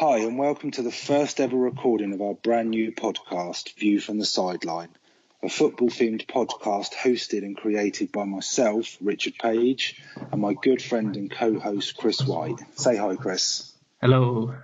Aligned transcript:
Hi, 0.00 0.20
and 0.20 0.38
welcome 0.38 0.70
to 0.70 0.82
the 0.82 0.90
first 0.90 1.40
ever 1.40 1.58
recording 1.58 2.14
of 2.14 2.22
our 2.22 2.32
brand 2.32 2.70
new 2.70 2.90
podcast, 2.90 3.74
View 3.74 4.00
from 4.00 4.18
the 4.18 4.24
Sideline, 4.24 4.88
a 5.42 5.50
football 5.50 5.90
themed 5.90 6.24
podcast 6.24 6.94
hosted 6.94 7.42
and 7.42 7.54
created 7.54 8.10
by 8.10 8.24
myself, 8.24 8.96
Richard 9.02 9.34
Page, 9.38 10.02
and 10.32 10.40
my 10.40 10.54
good 10.54 10.80
friend 10.80 11.14
and 11.16 11.30
co 11.30 11.58
host, 11.58 11.98
Chris 11.98 12.22
White. 12.22 12.58
Say 12.76 12.96
hi, 12.96 13.14
Chris. 13.16 13.74
Hello. 14.00 14.54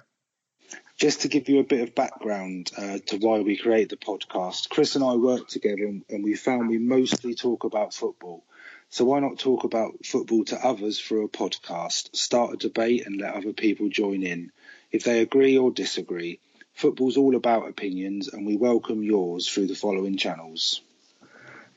Just 0.96 1.20
to 1.20 1.28
give 1.28 1.50
you 1.50 1.60
a 1.60 1.64
bit 1.64 1.86
of 1.86 1.94
background 1.94 2.70
uh, 2.78 3.00
to 3.08 3.18
why 3.18 3.40
we 3.40 3.58
create 3.58 3.90
the 3.90 3.98
podcast, 3.98 4.70
Chris 4.70 4.94
and 4.94 5.04
I 5.04 5.16
work 5.16 5.48
together 5.48 5.84
and, 5.84 6.02
and 6.08 6.24
we 6.24 6.34
found 6.34 6.70
we 6.70 6.78
mostly 6.78 7.34
talk 7.34 7.64
about 7.64 7.92
football. 7.92 8.42
So 8.88 9.04
why 9.04 9.20
not 9.20 9.38
talk 9.38 9.64
about 9.64 10.06
football 10.06 10.46
to 10.46 10.66
others 10.66 10.98
through 10.98 11.26
a 11.26 11.28
podcast, 11.28 12.16
start 12.16 12.54
a 12.54 12.56
debate 12.56 13.04
and 13.04 13.20
let 13.20 13.34
other 13.34 13.52
people 13.52 13.90
join 13.90 14.22
in 14.22 14.50
if 14.90 15.04
they 15.04 15.20
agree 15.20 15.58
or 15.58 15.70
disagree. 15.70 16.38
Football's 16.74 17.16
all 17.16 17.36
about 17.36 17.68
opinions, 17.68 18.28
and 18.28 18.46
we 18.46 18.56
welcome 18.56 19.02
yours 19.02 19.48
through 19.48 19.66
the 19.66 19.74
following 19.74 20.16
channels. 20.16 20.82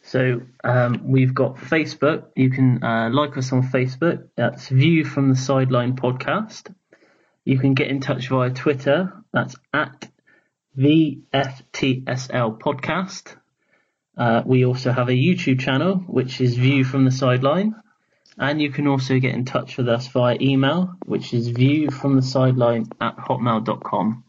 So 0.03 0.41
um, 0.63 1.09
we've 1.09 1.33
got 1.33 1.55
Facebook. 1.55 2.25
You 2.35 2.49
can 2.49 2.83
uh, 2.83 3.09
like 3.11 3.37
us 3.37 3.51
on 3.51 3.63
Facebook. 3.63 4.27
That's 4.35 4.67
View 4.67 5.05
from 5.05 5.29
the 5.29 5.35
Sideline 5.35 5.95
Podcast. 5.95 6.73
You 7.45 7.59
can 7.59 7.73
get 7.73 7.87
in 7.87 8.01
touch 8.01 8.27
via 8.27 8.49
Twitter. 8.49 9.13
That's 9.31 9.55
at 9.73 10.09
VFTSL 10.77 12.59
Podcast. 12.59 13.35
Uh, 14.17 14.43
we 14.45 14.65
also 14.65 14.91
have 14.91 15.09
a 15.09 15.13
YouTube 15.13 15.59
channel, 15.59 15.95
which 15.95 16.41
is 16.41 16.57
View 16.57 16.83
from 16.83 17.05
the 17.05 17.11
Sideline. 17.11 17.75
And 18.39 18.61
you 18.61 18.71
can 18.71 18.87
also 18.87 19.19
get 19.19 19.35
in 19.35 19.43
touch 19.43 19.75
with 19.75 19.89
us 19.89 20.07
via 20.07 20.37
email, 20.39 20.95
which 21.05 21.33
is 21.33 21.51
viewfromthesideline 21.51 22.89
at 23.01 23.17
hotmail.com. 23.17 24.23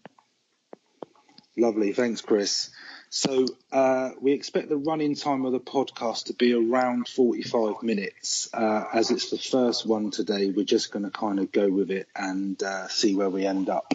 Lovely, 1.56 1.92
thanks, 1.92 2.20
Chris. 2.20 2.70
So 3.10 3.46
uh, 3.72 4.10
we 4.20 4.32
expect 4.32 4.68
the 4.68 4.76
running 4.76 5.14
time 5.14 5.44
of 5.44 5.52
the 5.52 5.60
podcast 5.60 6.24
to 6.26 6.34
be 6.34 6.54
around 6.54 7.08
45 7.08 7.82
minutes. 7.82 8.48
Uh, 8.52 8.84
as 8.92 9.10
it's 9.10 9.30
the 9.30 9.38
first 9.38 9.86
one 9.86 10.10
today, 10.10 10.50
we're 10.50 10.64
just 10.64 10.92
going 10.92 11.04
to 11.04 11.10
kind 11.10 11.38
of 11.38 11.52
go 11.52 11.68
with 11.68 11.90
it 11.90 12.08
and 12.14 12.60
uh, 12.62 12.88
see 12.88 13.14
where 13.14 13.30
we 13.30 13.46
end 13.46 13.68
up. 13.68 13.94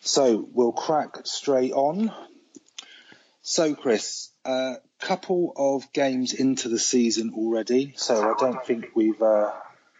So 0.00 0.48
we'll 0.52 0.72
crack 0.72 1.26
straight 1.26 1.72
on. 1.72 2.12
So, 3.42 3.74
Chris, 3.74 4.30
a 4.44 4.76
couple 5.00 5.52
of 5.56 5.92
games 5.92 6.32
into 6.32 6.68
the 6.68 6.78
season 6.78 7.34
already, 7.36 7.92
so 7.96 8.14
I 8.14 8.34
don't 8.38 8.64
think 8.64 8.90
we've 8.94 9.20
uh, 9.20 9.52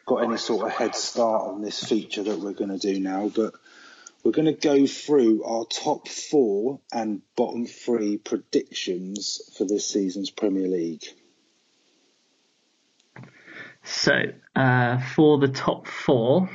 got 0.06 0.24
any 0.24 0.36
sort 0.36 0.66
of 0.66 0.72
head 0.72 0.94
start 0.94 1.42
on 1.42 1.62
this 1.62 1.82
feature 1.82 2.22
that 2.22 2.38
we're 2.38 2.52
going 2.52 2.70
to 2.70 2.78
do 2.78 3.00
now, 3.00 3.30
but 3.34 3.54
we're 4.22 4.32
going 4.32 4.46
to 4.46 4.52
go 4.52 4.86
through 4.86 5.44
our 5.44 5.64
top 5.66 6.08
four 6.08 6.80
and 6.92 7.20
bottom 7.36 7.66
three 7.66 8.16
predictions 8.16 9.40
for 9.56 9.64
this 9.64 9.86
season's 9.86 10.30
Premier 10.30 10.66
League. 10.66 11.04
So, 13.82 14.12
uh, 14.56 14.98
for 15.14 15.38
the 15.38 15.48
top 15.48 15.86
four, 15.86 16.48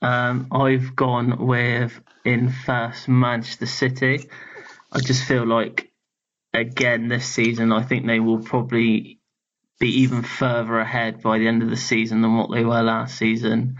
um, 0.00 0.48
I've 0.52 0.94
gone 0.94 1.46
with 1.46 2.00
in 2.24 2.50
first 2.50 3.08
Manchester 3.08 3.66
City. 3.66 4.28
I 4.92 5.00
just 5.00 5.24
feel 5.24 5.44
like 5.44 5.85
again 6.56 7.08
this 7.08 7.26
season, 7.26 7.72
I 7.72 7.82
think 7.82 8.06
they 8.06 8.20
will 8.20 8.40
probably 8.40 9.20
be 9.78 10.02
even 10.02 10.22
further 10.22 10.78
ahead 10.78 11.22
by 11.22 11.38
the 11.38 11.48
end 11.48 11.62
of 11.62 11.70
the 11.70 11.76
season 11.76 12.22
than 12.22 12.36
what 12.36 12.50
they 12.50 12.64
were 12.64 12.82
last 12.82 13.16
season. 13.16 13.78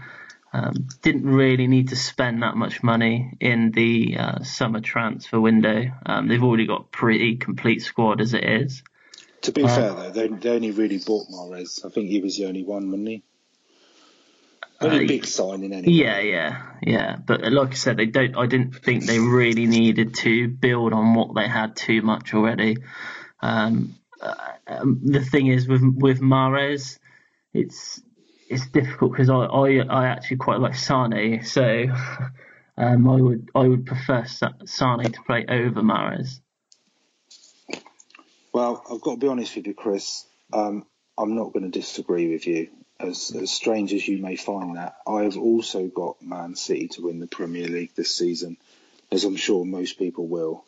Um, 0.53 0.87
didn't 1.01 1.25
really 1.25 1.67
need 1.67 1.89
to 1.89 1.95
spend 1.95 2.41
that 2.41 2.55
much 2.55 2.81
money 2.81 3.33
in 3.39 3.71
the 3.71 4.17
uh, 4.17 4.43
summer 4.43 4.79
transfer 4.79 5.39
window. 5.39 5.91
Um, 6.05 6.27
they've 6.27 6.43
already 6.43 6.65
got 6.65 6.81
a 6.81 6.85
pretty 6.85 7.35
complete 7.35 7.81
squad 7.81 8.21
as 8.21 8.33
it 8.33 8.43
is. 8.43 8.83
To 9.41 9.51
be 9.51 9.63
uh, 9.63 9.67
fair, 9.67 9.93
though, 9.93 10.09
they, 10.09 10.27
they, 10.27 10.49
only 10.49 10.71
really 10.71 10.99
bought 10.99 11.27
Mahrez. 11.29 11.85
I 11.85 11.89
think 11.89 12.09
he 12.09 12.21
was 12.21 12.37
the 12.37 12.45
only 12.45 12.63
one, 12.63 12.87
wasn't 12.87 13.07
he? 13.07 13.23
Only 14.79 15.05
uh, 15.05 15.07
big 15.07 15.25
signing 15.25 15.73
anyway. 15.73 15.91
Yeah, 15.91 16.19
yeah, 16.19 16.61
yeah. 16.83 17.15
But 17.15 17.51
like 17.51 17.71
I 17.71 17.73
said, 17.73 17.97
they 17.97 18.05
don't. 18.05 18.37
I 18.37 18.45
didn't 18.45 18.75
think 18.75 19.05
they 19.05 19.19
really 19.19 19.65
needed 19.65 20.15
to 20.15 20.47
build 20.47 20.93
on 20.93 21.15
what 21.15 21.33
they 21.33 21.47
had 21.47 21.75
too 21.75 22.01
much 22.03 22.33
already. 22.33 22.77
Um, 23.41 23.95
uh, 24.21 24.35
um, 24.67 25.01
the 25.03 25.23
thing 25.23 25.47
is 25.47 25.67
with 25.67 25.81
with 25.81 26.21
Mahrez, 26.21 26.99
it's 27.53 28.01
it's 28.49 28.67
difficult 28.67 29.13
because 29.13 29.29
I, 29.29 29.45
I 29.45 29.79
I 29.79 30.07
actually 30.07 30.37
quite 30.37 30.59
like 30.59 30.75
Sane, 30.75 31.43
so 31.43 31.85
um, 32.77 33.09
I 33.09 33.15
would 33.15 33.49
I 33.55 33.67
would 33.67 33.85
prefer 33.87 34.25
Sane 34.25 35.11
to 35.11 35.21
play 35.25 35.45
over 35.49 35.81
Mahrez. 35.81 36.39
Well, 38.53 38.83
I've 38.91 39.01
got 39.01 39.11
to 39.13 39.17
be 39.17 39.27
honest 39.27 39.55
with 39.55 39.65
you, 39.65 39.73
Chris. 39.73 40.25
Um, 40.53 40.85
I'm 41.17 41.35
not 41.35 41.51
going 41.51 41.69
to 41.69 41.79
disagree 41.79 42.31
with 42.31 42.45
you 42.45 42.69
as, 42.99 43.31
as 43.39 43.51
strange 43.51 43.93
as 43.93 44.07
you 44.07 44.17
may 44.17 44.35
find 44.35 44.75
that, 44.75 44.97
I 45.07 45.23
have 45.23 45.37
also 45.37 45.87
got 45.87 46.21
Man 46.21 46.55
City 46.55 46.87
to 46.89 47.03
win 47.03 47.19
the 47.19 47.27
Premier 47.27 47.67
League 47.67 47.93
this 47.95 48.15
season, 48.15 48.57
as 49.11 49.23
I'm 49.23 49.35
sure 49.35 49.65
most 49.65 49.99
people 49.99 50.27
will. 50.27 50.65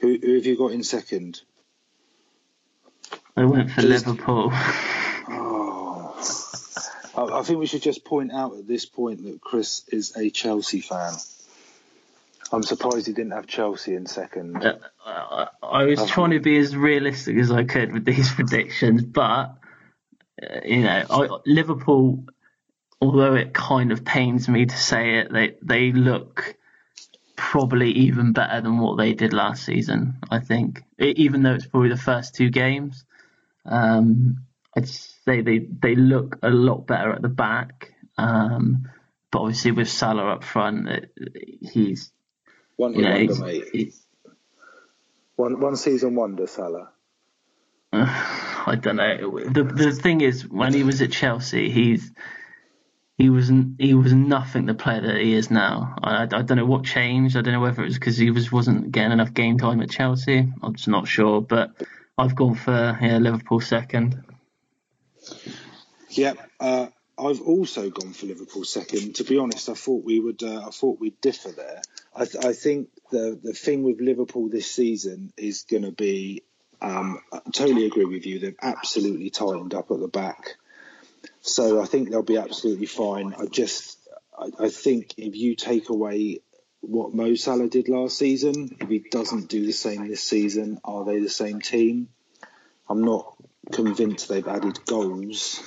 Who, 0.00 0.18
who 0.20 0.34
have 0.34 0.46
you 0.46 0.56
got 0.56 0.72
in 0.72 0.82
second? 0.82 1.40
I 3.36 3.44
went 3.44 3.70
for 3.70 3.82
just, 3.82 4.06
Liverpool. 4.06 4.50
Oh, 4.52 6.14
I, 7.16 7.38
I 7.38 7.42
think 7.42 7.58
we 7.58 7.66
should 7.66 7.82
just 7.82 8.04
point 8.04 8.32
out 8.32 8.56
at 8.56 8.66
this 8.66 8.84
point 8.84 9.24
that 9.24 9.40
Chris 9.40 9.82
is 9.88 10.16
a 10.16 10.30
Chelsea 10.30 10.80
fan. 10.80 11.14
I'm 12.52 12.62
surprised 12.62 13.06
he 13.06 13.12
didn't 13.12 13.32
have 13.32 13.46
Chelsea 13.46 13.94
in 13.94 14.06
second. 14.06 14.64
Uh, 14.64 14.76
I, 15.04 15.48
I 15.62 15.84
was 15.84 16.06
trying 16.06 16.30
to 16.30 16.40
be 16.40 16.58
as 16.58 16.76
realistic 16.76 17.36
as 17.38 17.50
I 17.50 17.64
could 17.64 17.92
with 17.92 18.04
these 18.04 18.30
predictions, 18.34 19.02
but 19.02 19.56
you 20.64 20.82
know, 20.82 21.04
I, 21.08 21.28
Liverpool, 21.46 22.24
although 23.00 23.34
it 23.34 23.54
kind 23.54 23.92
of 23.92 24.04
pains 24.04 24.48
me 24.48 24.66
to 24.66 24.76
say 24.76 25.18
it, 25.18 25.32
they 25.32 25.56
they 25.62 25.92
look 25.92 26.56
probably 27.36 27.90
even 27.90 28.32
better 28.32 28.60
than 28.60 28.78
what 28.78 28.96
they 28.96 29.12
did 29.12 29.32
last 29.32 29.64
season. 29.64 30.16
I 30.30 30.40
think, 30.40 30.82
it, 30.98 31.18
even 31.18 31.42
though 31.42 31.54
it's 31.54 31.66
probably 31.66 31.90
the 31.90 31.96
first 31.96 32.34
two 32.34 32.50
games, 32.50 33.04
um, 33.64 34.44
I'd 34.76 34.88
say 34.88 35.40
they 35.40 35.58
they 35.58 35.94
look 35.94 36.38
a 36.42 36.50
lot 36.50 36.86
better 36.86 37.12
at 37.12 37.22
the 37.22 37.28
back. 37.28 37.92
Um, 38.16 38.88
but 39.30 39.40
obviously 39.40 39.72
with 39.72 39.88
Salah 39.88 40.34
up 40.34 40.44
front, 40.44 40.88
it, 40.88 41.12
he's 41.60 42.12
one 42.76 42.94
you 42.94 43.02
know, 43.02 43.10
wonder, 43.10 43.32
he's, 43.32 43.40
mate. 43.40 43.64
He's, 43.72 44.06
one 45.36 45.60
one 45.60 45.76
season 45.76 46.14
wonder, 46.14 46.46
Salah. 46.46 46.90
I 48.66 48.76
don't 48.80 48.96
know. 48.96 49.40
The 49.40 49.64
the 49.64 49.92
thing 49.92 50.20
is, 50.20 50.46
when 50.48 50.72
he 50.72 50.84
was 50.84 51.02
at 51.02 51.12
Chelsea, 51.12 51.70
he's 51.70 52.12
he 53.16 53.30
was 53.30 53.50
he 53.78 53.94
was 53.94 54.12
nothing 54.12 54.66
the 54.66 54.74
player 54.74 55.00
that 55.00 55.20
he 55.20 55.34
is 55.34 55.50
now. 55.50 55.96
I, 56.02 56.24
I 56.24 56.26
don't 56.26 56.56
know 56.56 56.66
what 56.66 56.84
changed. 56.84 57.36
I 57.36 57.42
don't 57.42 57.52
know 57.54 57.60
whether 57.60 57.82
it 57.82 57.86
was 57.86 57.98
because 57.98 58.16
he 58.16 58.30
was 58.30 58.50
wasn't 58.50 58.90
getting 58.90 59.12
enough 59.12 59.32
game 59.34 59.58
time 59.58 59.80
at 59.80 59.90
Chelsea. 59.90 60.48
I'm 60.62 60.74
just 60.74 60.88
not 60.88 61.06
sure. 61.06 61.40
But 61.40 61.70
I've 62.18 62.34
gone 62.34 62.54
for 62.54 62.98
yeah, 63.00 63.18
Liverpool 63.18 63.60
second. 63.60 64.24
Yep, 66.10 66.38
uh, 66.60 66.86
I've 67.18 67.42
also 67.42 67.90
gone 67.90 68.12
for 68.12 68.26
Liverpool 68.26 68.64
second. 68.64 69.16
To 69.16 69.24
be 69.24 69.38
honest, 69.38 69.68
I 69.68 69.74
thought 69.74 70.04
we 70.04 70.18
would. 70.18 70.42
Uh, 70.42 70.66
I 70.66 70.70
thought 70.70 70.98
we'd 70.98 71.20
differ 71.20 71.52
there. 71.52 71.82
I, 72.16 72.24
th- 72.24 72.44
I 72.44 72.52
think 72.52 72.88
the 73.12 73.38
the 73.40 73.52
thing 73.52 73.84
with 73.84 74.00
Liverpool 74.00 74.48
this 74.48 74.70
season 74.70 75.32
is 75.36 75.62
going 75.62 75.84
to 75.84 75.92
be 75.92 76.42
um, 76.84 77.20
I 77.32 77.40
totally 77.52 77.86
agree 77.86 78.04
with 78.04 78.26
you. 78.26 78.38
They've 78.38 78.56
absolutely 78.60 79.30
tightened 79.30 79.74
up 79.74 79.90
at 79.90 80.00
the 80.00 80.08
back. 80.08 80.56
So 81.40 81.80
I 81.80 81.86
think 81.86 82.10
they'll 82.10 82.22
be 82.22 82.36
absolutely 82.36 82.86
fine. 82.86 83.34
I 83.38 83.46
just, 83.46 83.98
I, 84.38 84.64
I 84.64 84.68
think 84.68 85.14
if 85.16 85.34
you 85.34 85.56
take 85.56 85.88
away 85.88 86.40
what 86.80 87.14
Mo 87.14 87.34
Salah 87.34 87.68
did 87.68 87.88
last 87.88 88.18
season, 88.18 88.76
if 88.80 88.88
he 88.88 88.98
doesn't 88.98 89.48
do 89.48 89.64
the 89.64 89.72
same 89.72 90.08
this 90.08 90.22
season, 90.22 90.78
are 90.84 91.04
they 91.04 91.20
the 91.20 91.30
same 91.30 91.60
team? 91.60 92.08
I'm 92.88 93.02
not 93.02 93.34
convinced 93.72 94.28
they've 94.28 94.46
added 94.46 94.84
goals, 94.84 95.62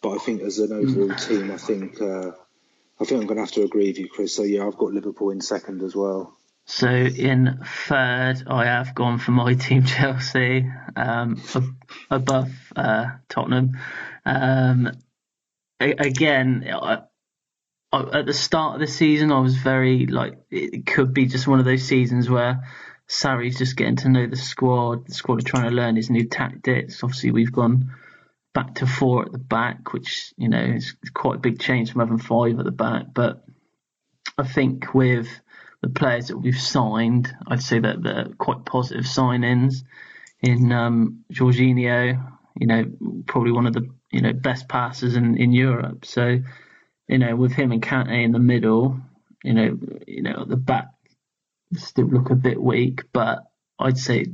but 0.00 0.10
I 0.10 0.18
think 0.18 0.42
as 0.42 0.60
an 0.60 0.72
overall 0.72 1.16
team, 1.16 1.50
I 1.50 1.56
think 1.56 2.00
uh, 2.00 2.30
I 3.00 3.04
think 3.04 3.20
I'm 3.20 3.26
going 3.26 3.36
to 3.36 3.42
have 3.42 3.52
to 3.52 3.64
agree 3.64 3.88
with 3.88 3.98
you, 3.98 4.08
Chris. 4.08 4.34
So 4.36 4.44
yeah, 4.44 4.64
I've 4.64 4.78
got 4.78 4.92
Liverpool 4.92 5.30
in 5.30 5.40
second 5.40 5.82
as 5.82 5.96
well. 5.96 6.36
So 6.66 6.88
in 6.88 7.60
third, 7.86 8.44
I 8.46 8.66
have 8.66 8.94
gone 8.94 9.18
for 9.18 9.32
my 9.32 9.54
team 9.54 9.84
Chelsea 9.86 10.70
um, 10.96 11.42
above 12.10 12.50
uh, 12.76 13.06
Tottenham. 13.28 13.78
Um, 14.24 14.92
again, 15.80 16.68
I, 16.72 17.02
I, 17.92 18.18
at 18.20 18.26
the 18.26 18.32
start 18.32 18.74
of 18.74 18.80
the 18.80 18.86
season, 18.86 19.32
I 19.32 19.40
was 19.40 19.56
very 19.56 20.06
like 20.06 20.38
it 20.50 20.86
could 20.86 21.12
be 21.12 21.26
just 21.26 21.48
one 21.48 21.58
of 21.58 21.64
those 21.64 21.82
seasons 21.82 22.30
where 22.30 22.62
Sarri's 23.08 23.58
just 23.58 23.76
getting 23.76 23.96
to 23.96 24.08
know 24.08 24.26
the 24.26 24.36
squad. 24.36 25.06
The 25.06 25.14
squad 25.14 25.40
are 25.40 25.46
trying 25.46 25.68
to 25.68 25.74
learn 25.74 25.96
his 25.96 26.10
new 26.10 26.28
tactics. 26.28 27.02
Obviously, 27.02 27.32
we've 27.32 27.52
gone 27.52 27.92
back 28.54 28.76
to 28.76 28.86
four 28.86 29.24
at 29.24 29.32
the 29.32 29.38
back, 29.38 29.92
which 29.92 30.32
you 30.36 30.48
know 30.48 30.62
is 30.62 30.94
quite 31.12 31.36
a 31.36 31.40
big 31.40 31.58
change 31.58 31.92
from 31.92 32.00
having 32.00 32.18
five 32.18 32.58
at 32.58 32.64
the 32.64 32.70
back. 32.70 33.06
But 33.12 33.44
I 34.38 34.46
think 34.46 34.94
with 34.94 35.28
the 35.82 35.88
players 35.88 36.28
that 36.28 36.38
we've 36.38 36.58
signed, 36.58 37.34
I'd 37.46 37.62
say 37.62 37.80
that 37.80 38.02
they're 38.02 38.28
quite 38.38 38.64
positive 38.64 39.04
signings. 39.04 39.82
In 40.40 40.72
um, 40.72 41.24
Jorginho, 41.32 42.32
you 42.56 42.66
know, 42.66 42.84
probably 43.26 43.52
one 43.52 43.66
of 43.66 43.74
the 43.74 43.88
you 44.10 44.22
know 44.22 44.32
best 44.32 44.68
passers 44.68 45.16
in, 45.16 45.36
in 45.36 45.52
Europe. 45.52 46.04
So, 46.04 46.38
you 47.08 47.18
know, 47.18 47.36
with 47.36 47.52
him 47.52 47.72
and 47.72 47.82
Kante 47.82 48.24
in 48.24 48.32
the 48.32 48.38
middle, 48.38 49.00
you 49.44 49.54
know, 49.54 49.78
you 50.06 50.22
know, 50.22 50.44
the 50.44 50.56
back 50.56 50.88
still 51.76 52.06
look 52.06 52.30
a 52.30 52.34
bit 52.34 52.60
weak, 52.60 53.02
but 53.12 53.44
I'd 53.78 53.98
say 53.98 54.26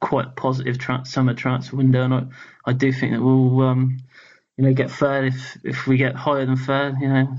quite 0.00 0.36
positive 0.36 0.78
tra- 0.78 1.06
summer 1.06 1.34
transfer 1.34 1.76
window, 1.76 2.02
and 2.04 2.14
I, 2.14 2.22
I 2.66 2.72
do 2.72 2.92
think 2.92 3.12
that 3.12 3.22
we'll 3.22 3.60
um, 3.62 3.98
you 4.56 4.64
know 4.64 4.74
get 4.74 4.90
third 4.90 5.32
if 5.32 5.58
if 5.64 5.86
we 5.86 5.96
get 5.96 6.14
higher 6.14 6.44
than 6.44 6.56
third, 6.56 6.96
you 7.00 7.08
know, 7.08 7.36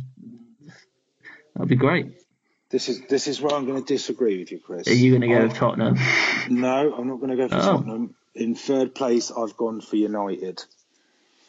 that'd 1.56 1.70
be 1.70 1.76
great. 1.76 2.25
This 2.76 2.90
is 2.90 3.02
this 3.08 3.28
is 3.28 3.40
where 3.40 3.56
I'm 3.56 3.66
going 3.66 3.82
to 3.82 3.88
disagree 3.88 4.38
with 4.38 4.52
you, 4.52 4.60
Chris. 4.60 4.86
Are 4.90 4.94
you 4.94 5.12
going 5.12 5.22
to 5.22 5.30
go 5.30 5.40
I, 5.40 5.44
with 5.44 5.54
Tottenham? 5.54 5.98
No, 6.50 6.94
I'm 6.94 7.08
not 7.08 7.22
going 7.22 7.30
to 7.30 7.38
go 7.38 7.48
for 7.48 7.56
oh. 7.56 7.62
Tottenham. 7.62 8.16
In 8.34 8.54
third 8.54 8.94
place, 8.94 9.32
I've 9.32 9.56
gone 9.56 9.80
for 9.80 9.96
United. 9.96 10.62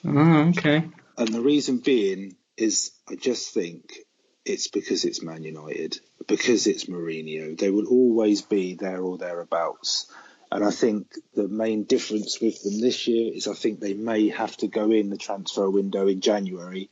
Oh, 0.06 0.52
okay. 0.56 0.88
And 1.18 1.28
the 1.28 1.40
reason 1.40 1.78
being 1.78 2.36
is 2.56 2.92
I 3.08 3.16
just 3.16 3.52
think 3.52 3.98
it's 4.44 4.68
because 4.68 5.04
it's 5.04 5.20
Man 5.20 5.42
United, 5.42 5.98
because 6.28 6.68
it's 6.68 6.84
Mourinho. 6.84 7.58
They 7.58 7.70
will 7.70 7.88
always 7.88 8.42
be 8.42 8.76
there 8.76 9.02
or 9.02 9.18
thereabouts. 9.18 10.08
And 10.52 10.64
I 10.64 10.70
think 10.70 11.12
the 11.34 11.48
main 11.48 11.82
difference 11.82 12.40
with 12.40 12.62
them 12.62 12.80
this 12.80 13.08
year 13.08 13.32
is 13.34 13.48
I 13.48 13.54
think 13.54 13.80
they 13.80 13.94
may 13.94 14.28
have 14.28 14.56
to 14.58 14.68
go 14.68 14.92
in 14.92 15.10
the 15.10 15.18
transfer 15.18 15.68
window 15.68 16.06
in 16.06 16.20
January. 16.20 16.88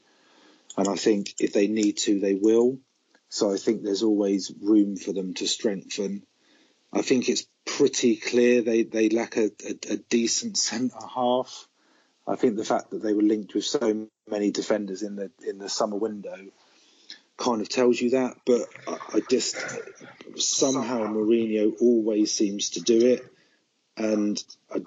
And 0.76 0.88
I 0.88 0.96
think 0.96 1.34
if 1.38 1.52
they 1.52 1.68
need 1.68 1.98
to, 1.98 2.18
they 2.18 2.34
will. 2.34 2.78
So 3.34 3.52
I 3.52 3.56
think 3.56 3.82
there's 3.82 4.04
always 4.04 4.52
room 4.62 4.94
for 4.94 5.12
them 5.12 5.34
to 5.34 5.48
strengthen. 5.48 6.22
I 6.92 7.02
think 7.02 7.28
it's 7.28 7.44
pretty 7.66 8.14
clear 8.14 8.62
they, 8.62 8.84
they 8.84 9.08
lack 9.08 9.36
a, 9.36 9.50
a, 9.66 9.94
a 9.94 9.96
decent 9.96 10.56
centre 10.56 11.04
half. 11.12 11.66
I 12.28 12.36
think 12.36 12.54
the 12.54 12.64
fact 12.64 12.92
that 12.92 13.02
they 13.02 13.12
were 13.12 13.22
linked 13.22 13.52
with 13.52 13.64
so 13.64 14.06
many 14.30 14.52
defenders 14.52 15.02
in 15.02 15.16
the 15.16 15.32
in 15.44 15.58
the 15.58 15.68
summer 15.68 15.96
window 15.96 16.36
kind 17.36 17.60
of 17.60 17.68
tells 17.68 18.00
you 18.00 18.10
that. 18.10 18.36
But 18.46 18.68
I, 18.86 19.16
I 19.16 19.20
just 19.28 19.56
somehow 20.36 21.00
Mourinho 21.00 21.72
always 21.80 22.32
seems 22.32 22.70
to 22.70 22.82
do 22.82 23.04
it, 23.04 23.26
and 23.96 24.40
I, 24.72 24.78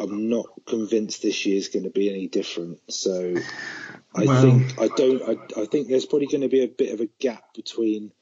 am 0.00 0.28
not 0.28 0.46
convinced 0.66 1.20
this 1.20 1.44
year 1.46 1.56
is 1.56 1.66
going 1.66 1.82
to 1.82 1.90
be 1.90 2.10
any 2.10 2.28
different. 2.28 2.78
So 2.88 3.34
I 4.14 4.26
think 4.26 4.80
I 4.80 4.88
don't. 4.88 5.22
I, 5.22 5.62
I 5.62 5.66
think 5.66 5.88
there's 5.88 6.06
probably 6.06 6.26
going 6.26 6.42
to 6.42 6.48
be 6.48 6.62
a 6.62 6.68
bit 6.68 6.92
of 6.92 7.00
a 7.00 7.08
gap 7.18 7.54
between 7.54 8.12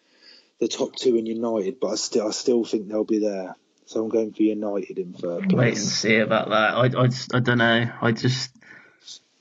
the 0.60 0.68
top 0.68 0.94
two 0.94 1.16
and 1.16 1.26
United, 1.26 1.80
but 1.80 1.88
I 1.88 1.94
still 1.96 2.28
I 2.28 2.30
still 2.30 2.64
think 2.64 2.88
they'll 2.88 3.04
be 3.04 3.18
there. 3.18 3.56
So 3.86 4.04
I'm 4.04 4.08
going 4.08 4.32
for 4.32 4.42
United 4.42 4.98
in 4.98 5.14
third 5.14 5.48
place. 5.48 5.58
Wait 5.58 5.76
and 5.76 5.78
see 5.78 6.16
about 6.18 6.50
that. 6.50 6.74
I, 6.74 7.02
I, 7.02 7.06
just, 7.08 7.34
I 7.34 7.40
don't 7.40 7.58
know. 7.58 7.90
I 8.00 8.12
just 8.12 8.54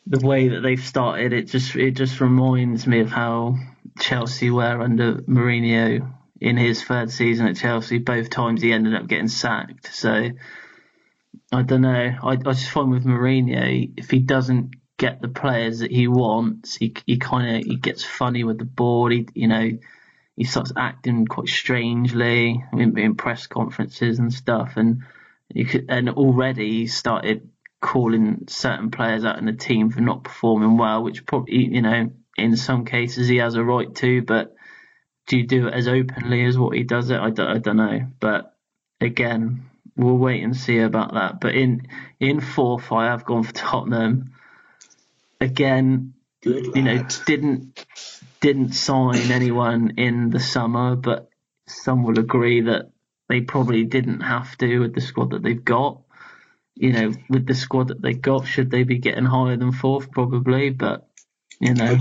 the 0.07 0.25
way 0.25 0.49
that 0.49 0.61
they've 0.61 0.83
started, 0.83 1.33
it 1.33 1.43
just 1.43 1.75
it 1.75 1.91
just 1.91 2.19
reminds 2.19 2.87
me 2.87 3.01
of 3.01 3.11
how 3.11 3.57
Chelsea 3.99 4.49
were 4.49 4.81
under 4.81 5.15
Mourinho 5.15 6.11
in 6.41 6.57
his 6.57 6.83
third 6.83 7.11
season 7.11 7.47
at 7.47 7.57
Chelsea. 7.57 7.99
Both 7.99 8.31
times 8.31 8.63
he 8.63 8.73
ended 8.73 8.95
up 8.95 9.07
getting 9.07 9.27
sacked. 9.27 9.93
So 9.93 10.31
I 11.51 11.61
don't 11.61 11.81
know. 11.81 12.15
I, 12.23 12.31
I 12.31 12.35
just 12.35 12.71
find 12.71 12.89
with 12.89 13.05
Mourinho, 13.05 13.93
if 13.97 14.09
he 14.09 14.17
doesn't 14.17 14.73
get 14.99 15.21
the 15.21 15.29
players 15.29 15.79
that 15.79 15.91
he 15.91 16.07
wants, 16.07 16.75
he 16.75 16.93
he 17.07 17.17
kind 17.17 17.57
of 17.57 17.65
he 17.65 17.77
gets 17.77 18.03
funny 18.03 18.43
with 18.43 18.59
the 18.59 18.65
board. 18.65 19.13
He 19.13 19.27
you 19.33 19.47
know 19.47 19.71
he 20.35 20.43
starts 20.43 20.71
acting 20.77 21.25
quite 21.25 21.47
strangely 21.47 22.63
in, 22.73 22.97
in 22.97 23.15
press 23.15 23.47
conferences 23.47 24.19
and 24.19 24.31
stuff, 24.31 24.73
and 24.75 25.01
you 25.51 25.65
could, 25.65 25.85
and 25.89 26.09
already 26.09 26.69
he 26.69 26.87
started 26.87 27.49
calling 27.81 28.45
certain 28.47 28.91
players 28.91 29.23
out 29.23 29.39
in 29.39 29.45
the 29.45 29.53
team 29.53 29.89
for 29.89 30.01
not 30.01 30.23
performing 30.23 30.77
well, 30.77 31.01
which 31.01 31.25
probably 31.25 31.55
you 31.55 31.81
know 31.81 32.11
in 32.37 32.57
some 32.57 32.85
cases 32.85 33.27
he 33.27 33.37
has 33.37 33.55
a 33.55 33.63
right 33.63 33.95
to, 33.95 34.21
but 34.21 34.53
do 35.27 35.37
you 35.37 35.47
do 35.47 35.67
it 35.67 35.73
as 35.73 35.87
openly 35.87 36.45
as 36.45 36.57
what 36.57 36.75
he 36.75 36.83
does 36.83 37.09
it? 37.09 37.19
I 37.19 37.29
don't, 37.29 37.47
I 37.47 37.57
don't 37.59 37.77
know, 37.77 38.07
but 38.19 38.53
again, 38.99 39.69
we'll 39.95 40.17
wait 40.17 40.43
and 40.43 40.55
see 40.55 40.79
about 40.79 41.13
that. 41.13 41.39
But 41.39 41.55
in 41.55 41.87
in 42.19 42.41
fourth, 42.41 42.91
I 42.91 43.05
have 43.05 43.25
gone 43.25 43.43
for 43.43 43.53
Tottenham. 43.53 44.33
Again, 45.41 46.13
you 46.43 46.81
know, 46.81 47.05
didn't 47.25 47.85
didn't 48.41 48.73
sign 48.73 49.31
anyone 49.31 49.93
in 49.97 50.29
the 50.29 50.39
summer, 50.39 50.95
but 50.95 51.29
some 51.67 52.03
will 52.03 52.19
agree 52.19 52.61
that 52.61 52.91
they 53.27 53.41
probably 53.41 53.83
didn't 53.83 54.21
have 54.21 54.57
to 54.57 54.79
with 54.79 54.95
the 54.95 55.01
squad 55.01 55.31
that 55.31 55.43
they've 55.43 55.63
got. 55.63 56.01
You 56.75 56.93
know, 56.93 57.13
with 57.29 57.45
the 57.45 57.55
squad 57.55 57.89
that 57.89 58.01
they 58.01 58.13
got, 58.13 58.47
should 58.47 58.71
they 58.71 58.83
be 58.83 58.99
getting 58.99 59.25
higher 59.25 59.57
than 59.57 59.71
fourth? 59.71 60.11
Probably, 60.11 60.69
but 60.69 61.07
you 61.59 61.73
know. 61.73 61.97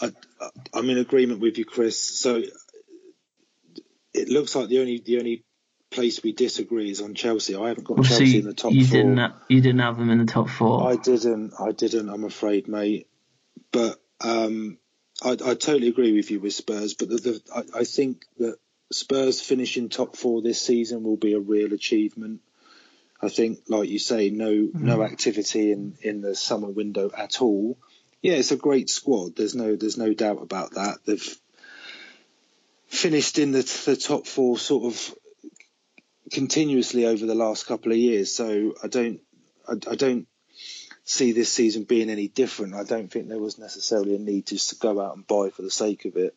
I, 0.00 0.06
I, 0.06 0.78
am 0.78 0.90
in 0.90 0.98
agreement 0.98 1.40
with 1.40 1.56
you, 1.58 1.64
Chris. 1.64 1.98
So 1.98 2.42
it 4.12 4.28
looks 4.28 4.54
like 4.54 4.68
the 4.68 4.80
only 4.80 5.02
the 5.04 5.18
only 5.18 5.44
place 5.94 6.22
we 6.22 6.32
disagree 6.32 6.90
is 6.90 7.00
on 7.00 7.14
Chelsea. 7.14 7.54
I 7.54 7.68
haven't 7.68 7.84
got 7.84 7.98
well, 7.98 8.04
Chelsea 8.04 8.26
so 8.26 8.32
you, 8.32 8.40
in 8.40 8.46
the 8.46 8.54
top 8.54 8.72
you 8.72 8.86
4 8.86 8.96
Didn't 8.96 9.32
you 9.48 9.60
didn't 9.60 9.80
have 9.80 9.96
them 9.96 10.10
in 10.10 10.18
the 10.18 10.26
top 10.26 10.48
four. 10.48 10.90
I 10.90 10.96
didn't. 10.96 11.54
I 11.58 11.72
didn't. 11.72 12.08
I'm 12.08 12.24
afraid, 12.24 12.68
mate. 12.68 13.08
But 13.72 14.00
um, 14.20 14.78
I, 15.22 15.30
I, 15.30 15.54
totally 15.54 15.88
agree 15.88 16.12
with 16.12 16.30
you 16.30 16.40
with 16.40 16.54
Spurs, 16.54 16.94
but 16.94 17.08
the, 17.08 17.16
the, 17.16 17.40
I, 17.54 17.80
I, 17.80 17.84
think 17.84 18.24
that 18.38 18.56
Spurs 18.92 19.40
finishing 19.40 19.88
top 19.88 20.16
four 20.16 20.42
this 20.42 20.60
season 20.60 21.02
will 21.02 21.16
be 21.16 21.34
a 21.34 21.40
real 21.40 21.72
achievement. 21.72 22.40
I 23.20 23.28
think, 23.28 23.60
like 23.68 23.88
you 23.88 23.98
say, 23.98 24.30
no 24.30 24.50
mm. 24.50 24.74
no 24.74 25.02
activity 25.02 25.72
in, 25.72 25.96
in 26.02 26.20
the 26.20 26.34
summer 26.34 26.68
window 26.68 27.10
at 27.16 27.40
all. 27.40 27.78
Yeah, 28.22 28.34
it's 28.34 28.52
a 28.52 28.56
great 28.56 28.90
squad. 28.90 29.36
There's 29.36 29.54
no 29.54 29.76
there's 29.76 29.98
no 29.98 30.14
doubt 30.14 30.42
about 30.42 30.74
that. 30.74 30.98
They've 31.04 31.38
finished 32.86 33.38
in 33.38 33.52
the, 33.52 33.62
the 33.86 33.96
top 33.96 34.26
four 34.26 34.56
sort 34.58 34.84
of 34.92 35.14
continuously 36.30 37.06
over 37.06 37.26
the 37.26 37.34
last 37.34 37.66
couple 37.66 37.92
of 37.92 37.98
years. 37.98 38.34
So 38.34 38.74
I 38.82 38.88
don't 38.88 39.20
I, 39.68 39.72
I 39.90 39.94
don't 39.96 40.26
see 41.04 41.32
this 41.32 41.52
season 41.52 41.84
being 41.84 42.10
any 42.10 42.28
different. 42.28 42.74
I 42.74 42.84
don't 42.84 43.10
think 43.10 43.28
there 43.28 43.38
was 43.38 43.58
necessarily 43.58 44.16
a 44.16 44.18
need 44.18 44.46
just 44.46 44.70
to 44.70 44.76
go 44.76 45.00
out 45.00 45.16
and 45.16 45.26
buy 45.26 45.50
for 45.50 45.62
the 45.62 45.70
sake 45.70 46.04
of 46.06 46.16
it. 46.16 46.34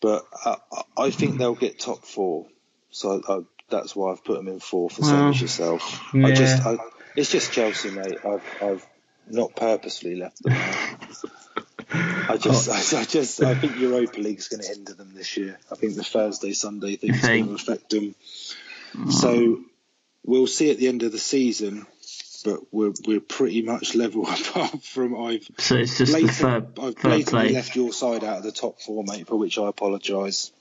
But 0.00 0.24
uh, 0.44 0.56
I, 0.72 1.04
I 1.04 1.10
think 1.10 1.38
they'll 1.38 1.54
get 1.54 1.78
top 1.78 2.04
four. 2.04 2.46
So 2.90 3.22
I, 3.28 3.40
that's 3.70 3.96
why 3.96 4.12
I've 4.12 4.24
put 4.24 4.36
them 4.36 4.48
in 4.48 4.60
fourth, 4.60 4.96
the 4.96 5.04
same 5.04 5.28
as 5.28 5.40
yourself. 5.40 6.02
Yeah. 6.12 6.26
I 6.26 6.32
just, 6.32 6.66
I, 6.66 6.76
it's 7.16 7.30
just 7.30 7.52
Chelsea, 7.52 7.90
mate. 7.90 8.18
I've, 8.24 8.62
I've 8.62 8.86
not 9.28 9.56
purposely 9.56 10.16
left 10.16 10.42
them 10.42 10.52
out. 10.52 10.86
I 12.28 12.36
just, 12.36 12.68
oh. 12.94 12.98
I, 12.98 13.00
I, 13.00 13.04
just, 13.04 13.42
I 13.42 13.54
think 13.54 13.78
Europa 13.78 14.20
League's 14.20 14.48
going 14.48 14.62
to 14.62 14.68
hinder 14.68 14.92
them 14.94 15.12
this 15.14 15.36
year. 15.36 15.58
I 15.70 15.74
think 15.76 15.94
the 15.94 16.04
Thursday, 16.04 16.52
Sunday 16.52 16.96
thing 16.96 17.14
is 17.14 17.22
going 17.22 17.48
to 17.48 17.54
affect 17.54 17.90
them. 17.90 18.14
Mm. 18.94 19.12
So 19.12 19.60
we'll 20.24 20.46
see 20.46 20.70
at 20.70 20.78
the 20.78 20.88
end 20.88 21.02
of 21.02 21.12
the 21.12 21.18
season 21.18 21.86
but 22.44 22.60
we're 22.72 22.92
we're 23.06 23.20
pretty 23.20 23.62
much 23.62 23.94
level 23.94 24.22
apart 24.28 24.82
from 24.82 25.20
I've. 25.20 25.48
So 25.58 25.76
it's 25.76 25.98
just 25.98 26.12
the 26.12 26.28
third, 26.28 26.78
I've 26.78 26.96
blatantly 26.96 27.52
left 27.52 27.76
your 27.76 27.92
side 27.92 28.24
out 28.24 28.38
of 28.38 28.42
the 28.42 28.52
top 28.52 28.80
four, 28.80 29.04
mate, 29.04 29.26
for 29.26 29.36
which 29.36 29.58
I 29.58 29.68
apologise. 29.68 30.52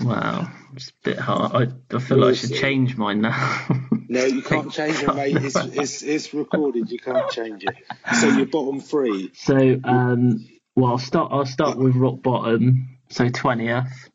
Wow, 0.00 0.48
it's 0.74 0.90
a 0.90 0.92
bit 1.02 1.18
hard. 1.18 1.52
I, 1.54 1.96
I 1.96 1.98
feel 1.98 2.18
we'll 2.18 2.26
like 2.26 2.36
I 2.36 2.38
should 2.38 2.50
see. 2.50 2.60
change 2.60 2.96
mine 2.96 3.20
now. 3.20 3.66
no, 4.08 4.24
you 4.24 4.42
can't 4.42 4.70
change 4.70 5.02
it, 5.02 5.12
mate. 5.12 5.36
It's, 5.36 5.56
it's, 5.56 6.02
it's 6.02 6.34
recorded. 6.34 6.90
You 6.90 7.00
can't 7.00 7.28
change 7.32 7.64
it. 7.64 7.74
So 8.20 8.28
you're 8.28 8.46
bottom 8.46 8.80
three. 8.80 9.32
So 9.34 9.80
um, 9.82 10.46
well, 10.76 10.92
I'll 10.92 10.98
start. 10.98 11.32
I'll 11.32 11.46
start 11.46 11.78
with 11.78 11.96
rock 11.96 12.22
bottom. 12.22 12.98
So 13.10 13.28
twentieth. 13.28 14.07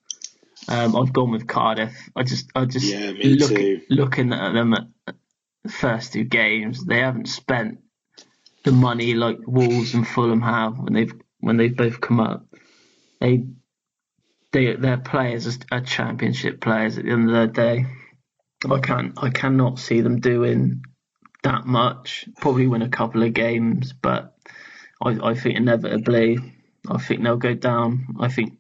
Um, 0.67 0.96
I've 0.96 1.13
gone 1.13 1.32
with 1.32 1.48
Cardiff. 1.48 2.10
I 2.15 2.24
just, 2.24 2.50
I 2.55 2.65
just 2.65 2.86
yeah, 2.86 3.12
look, 3.24 3.82
looking 3.89 4.34
at 4.34 4.53
them 4.53 4.74
at, 4.74 4.88
the 5.63 5.70
first 5.70 6.13
two 6.13 6.25
games, 6.25 6.84
they 6.86 7.00
haven't 7.00 7.27
spent 7.27 7.79
the 8.63 8.72
money 8.72 9.13
like 9.13 9.39
Wolves 9.46 9.93
and 9.93 10.08
Fulham 10.08 10.41
have 10.41 10.77
when 10.77 10.93
they've 10.93 11.13
when 11.39 11.58
they've 11.58 11.75
both 11.75 12.01
come 12.01 12.20
up. 12.20 12.46
They 13.20 13.46
they 14.51 14.75
their 14.75 14.98
players 14.98 15.60
are 15.72 15.82
championship 15.82 16.62
players 16.62 16.98
at 16.98 17.05
the 17.05 17.12
end 17.12 17.29
of 17.29 17.36
the 17.36 17.48
day. 17.48 17.86
I 18.70 18.79
can't 18.79 19.13
I 19.17 19.29
cannot 19.29 19.79
see 19.79 20.01
them 20.01 20.20
doing 20.20 20.84
that 21.43 21.65
much. 21.65 22.27
Probably 22.39 22.67
win 22.67 22.82
a 22.82 22.89
couple 22.89 23.24
of 23.24 23.34
games, 23.34 23.93
but 23.93 24.36
I, 25.01 25.17
I 25.32 25.36
think 25.36 25.58
inevitably 25.58 26.38
I 26.89 26.98
think 26.98 27.24
they'll 27.24 27.38
go 27.38 27.53
down. 27.53 28.15
I 28.20 28.29
think 28.29 28.58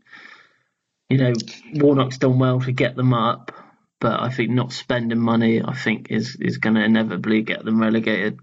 you 1.09 1.17
know 1.17 1.33
Warnock's 1.73 2.17
done 2.17 2.39
well 2.39 2.61
to 2.61 2.71
get 2.71 2.95
them 2.95 3.13
up 3.13 3.51
but 4.03 4.19
I 4.19 4.31
think 4.31 4.51
not 4.51 4.73
spending 4.73 5.17
money, 5.17 5.61
I 5.63 5.73
think, 5.73 6.11
is 6.11 6.35
is 6.35 6.57
going 6.57 6.75
to 6.75 6.83
inevitably 6.83 7.41
get 7.41 7.63
them 7.63 7.79
relegated. 7.79 8.37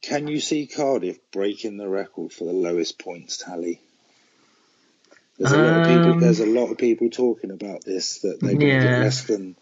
Can 0.00 0.26
you 0.26 0.40
see 0.40 0.66
Cardiff 0.66 1.18
breaking 1.30 1.76
the 1.76 1.86
record 1.86 2.32
for 2.32 2.46
the 2.46 2.54
lowest 2.54 2.98
points 2.98 3.36
tally? 3.36 3.82
There's 5.38 5.52
a 5.52 5.58
lot 5.58 5.80
of 5.80 5.86
people. 5.86 6.12
Um, 6.12 6.20
there's 6.20 6.40
a 6.40 6.46
lot 6.46 6.70
of 6.70 6.78
people 6.78 7.10
talking 7.10 7.50
about 7.50 7.84
this 7.84 8.20
that 8.20 8.40
going 8.40 8.62
yeah. 8.62 8.80
get 8.80 9.00
less 9.00 9.24
than 9.24 9.54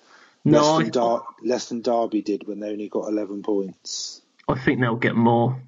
No, 0.44 0.60
less, 0.60 0.66
I, 0.68 0.82
than 0.84 0.92
Dar- 0.92 1.26
less 1.42 1.68
than 1.68 1.82
Derby 1.82 2.22
did 2.22 2.46
when 2.46 2.60
they 2.60 2.70
only 2.70 2.88
got 2.88 3.08
11 3.08 3.42
points. 3.42 4.22
I 4.48 4.56
think 4.56 4.78
they'll 4.78 4.94
get 4.94 5.16
more. 5.16 5.60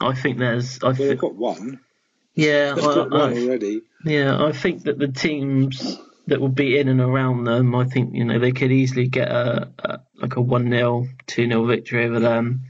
I 0.00 0.14
think 0.14 0.38
there's. 0.38 0.78
I 0.84 0.86
Well, 0.86 0.94
they've 0.94 1.18
got 1.18 1.34
one. 1.34 1.80
yeah, 2.36 2.74
They've 2.74 2.84
I, 2.84 2.94
got 2.94 3.10
one 3.10 3.36
I, 3.36 3.42
already. 3.42 3.82
Yeah. 4.04 4.44
I 4.44 4.52
think 4.52 4.84
that 4.84 4.98
the 4.98 5.08
teams 5.08 5.98
that 6.26 6.40
will 6.40 6.48
be 6.48 6.78
in 6.78 6.88
and 6.88 7.00
around 7.00 7.44
them, 7.44 7.74
I 7.74 7.84
think 7.84 8.14
you 8.14 8.24
know 8.24 8.38
they 8.38 8.52
could 8.52 8.72
easily 8.72 9.08
get 9.08 9.28
a, 9.28 9.68
a 9.78 10.00
like 10.16 10.36
a 10.36 10.40
one 10.40 10.70
0 10.70 11.08
two 11.26 11.46
0 11.46 11.64
victory 11.66 12.06
over 12.06 12.20
them. 12.20 12.62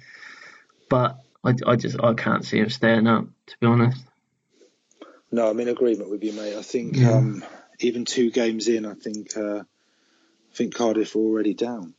But 0.88 1.18
I, 1.44 1.54
I 1.66 1.76
just 1.76 2.02
I 2.02 2.14
can't 2.14 2.44
see 2.44 2.60
them 2.60 2.70
staying 2.70 3.06
up. 3.06 3.26
To 3.46 3.56
be 3.60 3.66
honest. 3.66 4.02
No, 5.30 5.50
I'm 5.50 5.58
in 5.60 5.68
agreement 5.68 6.10
with 6.10 6.22
you, 6.22 6.32
mate. 6.32 6.56
I 6.56 6.62
think 6.62 6.96
Yeah. 6.96 7.16
um, 7.16 7.44
even 7.80 8.04
two 8.04 8.30
games 8.30 8.68
in, 8.68 8.86
I 8.86 8.94
think 8.94 9.36
uh, 9.36 9.60
I 9.60 10.56
think 10.56 10.74
Cardiff 10.74 11.16
are 11.16 11.18
already 11.18 11.54
down, 11.54 11.94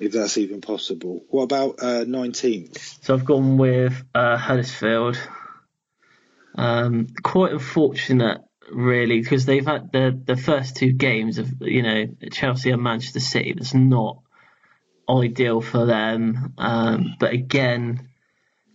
if 0.00 0.12
that's 0.12 0.36
even 0.36 0.60
possible. 0.60 1.22
What 1.30 1.44
about 1.44 1.76
uh, 1.80 2.04
19th? 2.04 3.04
So 3.04 3.14
I've 3.14 3.24
gone 3.24 3.56
with 3.56 4.02
uh, 4.14 4.36
Huddersfield. 4.36 5.16
Um, 6.54 7.06
quite 7.22 7.52
unfortunate, 7.52 8.40
really, 8.72 9.20
because 9.20 9.46
they've 9.46 9.66
had 9.66 9.92
the 9.92 10.20
the 10.24 10.36
first 10.36 10.76
two 10.76 10.92
games 10.92 11.38
of 11.38 11.48
you 11.60 11.82
know 11.82 12.06
Chelsea 12.32 12.70
and 12.70 12.82
Manchester 12.82 13.20
City. 13.20 13.54
That's 13.56 13.74
not 13.74 14.18
ideal 15.08 15.60
for 15.60 15.86
them. 15.86 16.54
Um, 16.58 17.16
but 17.18 17.32
again, 17.32 18.08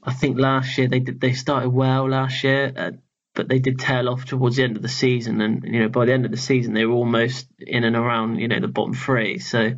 I 0.03 0.13
think 0.13 0.37
last 0.37 0.77
year 0.77 0.87
they 0.87 0.99
did 0.99 1.19
they 1.19 1.33
started 1.33 1.69
well 1.69 2.09
last 2.09 2.43
year, 2.43 2.71
uh, 2.75 2.91
but 3.33 3.49
they 3.49 3.59
did 3.59 3.79
tail 3.79 4.09
off 4.09 4.25
towards 4.25 4.55
the 4.55 4.63
end 4.63 4.77
of 4.77 4.81
the 4.81 4.89
season, 4.89 5.41
and 5.41 5.63
you 5.63 5.81
know 5.81 5.89
by 5.89 6.05
the 6.05 6.13
end 6.13 6.25
of 6.25 6.31
the 6.31 6.37
season 6.37 6.73
they 6.73 6.85
were 6.85 6.95
almost 6.95 7.47
in 7.59 7.83
and 7.83 7.95
around 7.95 8.39
you 8.39 8.47
know 8.47 8.59
the 8.59 8.67
bottom 8.67 8.93
three. 8.93 9.39
So 9.39 9.73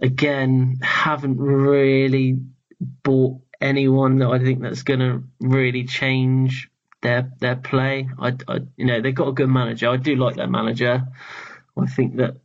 again, 0.00 0.78
haven't 0.82 1.38
really 1.38 2.38
bought 2.80 3.40
anyone 3.60 4.18
that 4.18 4.28
I 4.28 4.38
think 4.40 4.60
that's 4.60 4.82
going 4.82 5.00
to 5.00 5.22
really 5.40 5.84
change 5.84 6.68
their 7.02 7.30
their 7.40 7.56
play. 7.56 8.08
I, 8.18 8.28
I, 8.48 8.60
you 8.76 8.86
know 8.86 9.00
they've 9.00 9.14
got 9.14 9.28
a 9.28 9.32
good 9.32 9.48
manager. 9.48 9.88
I 9.90 9.96
do 9.96 10.16
like 10.16 10.36
their 10.36 10.48
manager. 10.48 11.02
I 11.76 11.86
think 11.86 12.16
that 12.16 12.36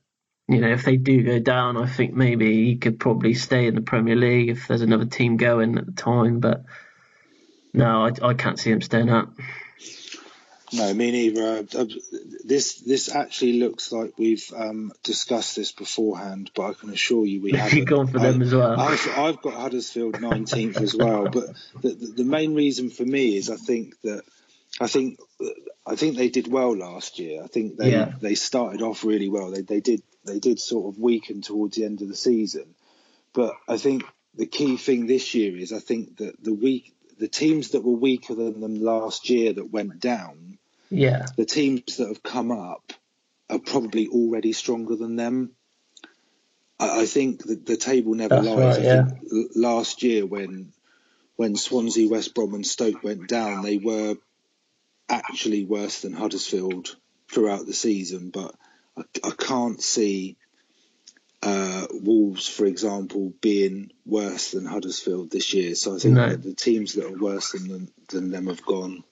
you 0.48 0.60
know 0.60 0.70
if 0.70 0.84
they 0.84 0.98
do 0.98 1.24
go 1.24 1.40
down, 1.40 1.78
I 1.78 1.88
think 1.88 2.14
maybe 2.14 2.66
he 2.66 2.76
could 2.78 3.00
probably 3.00 3.34
stay 3.34 3.68
in 3.68 3.76
the 3.76 3.82
Premier 3.82 4.16
League 4.16 4.50
if 4.50 4.68
there's 4.68 4.82
another 4.82 5.06
team 5.06 5.38
going 5.38 5.78
at 5.78 5.86
the 5.86 5.92
time. 5.94 6.40
But 6.40 6.66
no, 7.74 8.06
I, 8.06 8.30
I 8.30 8.34
can't 8.34 8.60
see 8.60 8.72
him 8.72 8.82
staying 8.82 9.10
up. 9.10 9.30
No, 10.74 10.94
me 10.94 11.12
neither. 11.12 11.64
This 12.44 12.82
this 12.82 13.14
actually 13.16 13.54
looks 13.60 13.92
like 13.94 14.18
we've 14.18 14.52
um, 14.54 14.92
discussed 15.04 15.56
this 15.56 15.72
beforehand, 15.72 16.52
but 16.56 16.64
I 16.64 16.74
can 16.74 16.90
assure 16.90 17.26
you 17.26 17.42
we 17.42 17.52
Have 17.54 17.60
haven't. 17.72 17.78
you 17.78 17.86
gone 17.86 18.08
for 18.08 18.20
them 18.20 18.42
I- 18.42 18.44
as 18.46 18.54
well? 18.54 18.78
I've, 18.80 19.08
I've 19.18 19.42
got 19.42 19.54
Huddersfield 19.54 20.16
19th 20.16 20.82
as 20.82 20.94
well, 20.94 21.30
but 21.30 21.46
the, 21.82 21.90
the 22.18 22.24
main 22.26 22.54
reason 22.54 22.90
for 22.90 23.06
me 23.06 23.38
is 23.38 23.50
I 23.50 23.56
think 23.56 23.94
that 24.02 24.24
I 24.80 24.88
think 24.88 25.20
I 25.86 25.96
think 25.96 26.18
they 26.18 26.30
did 26.30 26.48
well 26.52 26.76
last 26.76 27.20
year. 27.20 27.44
I 27.44 27.48
think 27.48 27.78
they 27.78 27.92
Yeah. 27.92 28.12
they 28.22 28.36
started 28.36 28.82
off 28.82 29.04
really 29.04 29.30
well. 29.30 29.52
They 29.52 29.62
they 29.62 29.80
did 29.80 30.04
they 30.26 30.40
did 30.40 30.60
sort 30.60 30.94
of 30.94 31.00
weaken 31.02 31.42
towards 31.42 31.78
the 31.78 31.86
end 31.86 32.02
of 32.02 32.08
the 32.10 32.16
season, 32.16 32.76
but 33.34 33.56
I 33.68 33.78
think 33.78 34.04
the 34.36 34.46
key 34.46 34.78
thing 34.78 35.08
this 35.08 35.34
year 35.34 35.58
is 35.58 35.74
I 35.74 35.80
think 35.80 36.18
that 36.18 36.44
the 36.44 36.54
weak 36.54 36.94
the 37.18 37.28
teams 37.28 37.70
that 37.70 37.84
were 37.84 37.96
weaker 37.98 38.36
than 38.36 38.60
them 38.60 38.80
last 38.80 39.30
year 39.30 39.54
that 39.54 39.72
went 39.72 40.00
down 40.00 40.60
Yeah, 40.90 41.26
the 41.36 41.46
teams 41.46 41.98
that 41.98 42.08
have 42.10 42.22
come 42.22 42.52
up 42.52 42.94
are 43.50 43.60
probably 43.60 44.08
already 44.08 44.54
stronger 44.54 44.96
than 44.96 45.16
them. 45.16 45.52
I, 46.80 47.02
I 47.02 47.06
think 47.06 47.44
that 47.46 47.66
the 47.66 47.78
table 47.78 48.14
never 48.14 48.36
That's 48.36 48.46
lies. 48.46 48.78
right, 48.78 48.86
I 48.86 49.04
think 49.04 49.50
last 49.56 50.04
year 50.04 50.26
when 50.26 50.74
when 51.38 51.56
Swansea, 51.56 52.10
West 52.10 52.34
Brom, 52.36 52.54
and 52.54 52.66
Stoke 52.66 53.04
went 53.04 53.28
down, 53.28 53.64
they 53.64 53.78
were 53.78 54.16
actually 55.10 55.66
worse 55.66 56.02
than 56.02 56.14
Huddersfield 56.14 56.96
throughout 57.30 57.66
the 57.66 57.74
season. 57.74 58.30
But 58.30 58.56
I, 58.98 59.04
I 59.24 59.32
can't 59.32 59.82
see 59.82 60.38
uh, 61.42 61.88
Wolves, 61.92 62.48
for 62.48 62.66
example, 62.66 63.34
being 63.42 63.92
worse 64.06 64.52
than 64.52 64.66
Huddersfield 64.66 65.32
this 65.32 65.54
year. 65.54 65.76
So 65.76 65.96
I 65.96 66.00
think 66.00 66.16
No. 66.16 66.36
the 66.36 66.54
teams 66.54 66.94
that 66.94 67.06
are 67.06 67.18
worse 67.18 67.52
than 67.52 67.68
them, 67.68 67.88
than 68.10 68.32
them 68.32 68.48
have 68.48 68.66
gone. 68.66 69.04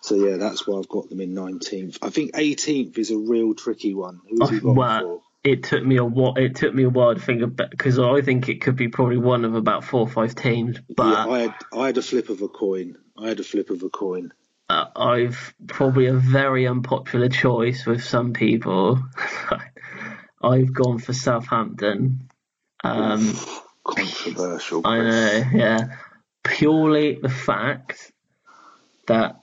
So 0.00 0.16
yeah, 0.16 0.36
that's 0.36 0.66
why 0.66 0.78
I've 0.78 0.88
got 0.88 1.08
them 1.08 1.20
in 1.20 1.34
19th. 1.34 1.98
I 2.02 2.10
think 2.10 2.32
18th 2.32 2.98
is 2.98 3.10
a 3.12 3.18
real 3.18 3.54
tricky 3.54 3.94
one. 3.94 4.20
Who's 4.28 4.50
you 4.50 4.60
got 4.60 4.74
wow. 4.74 5.00
for? 5.00 5.22
it 5.44 5.64
took 5.64 5.84
me 5.84 5.96
a 5.96 6.04
while. 6.04 6.34
It 6.36 6.54
took 6.54 6.72
me 6.74 6.84
a 6.84 6.88
while 6.88 7.14
to 7.14 7.20
think 7.20 7.42
about 7.42 7.70
because 7.70 7.98
I 7.98 8.20
think 8.22 8.48
it 8.48 8.60
could 8.60 8.76
be 8.76 8.88
probably 8.88 9.16
one 9.16 9.44
of 9.44 9.54
about 9.54 9.84
four 9.84 10.00
or 10.00 10.08
five 10.08 10.34
teams. 10.34 10.78
But 10.94 11.06
Yeah, 11.06 11.26
I 11.26 11.38
had 11.40 11.54
I 11.72 11.86
had 11.86 11.98
a 11.98 12.02
flip 12.02 12.28
of 12.28 12.42
a 12.42 12.48
coin. 12.48 12.96
I 13.18 13.28
had 13.28 13.40
a 13.40 13.44
flip 13.44 13.70
of 13.70 13.82
a 13.82 13.88
coin. 13.88 14.32
Uh, 14.72 14.88
I've 14.96 15.54
probably 15.66 16.06
a 16.06 16.14
very 16.14 16.66
unpopular 16.66 17.28
choice 17.28 17.84
with 17.84 18.02
some 18.02 18.32
people. 18.32 19.02
I've 20.42 20.72
gone 20.72 20.98
for 20.98 21.12
Southampton. 21.12 22.30
Um, 22.82 23.34
Controversial. 23.84 24.80
I 24.86 24.98
know, 24.98 25.44
yeah. 25.52 25.96
Purely 26.42 27.18
the 27.20 27.28
fact 27.28 28.12
that, 29.08 29.42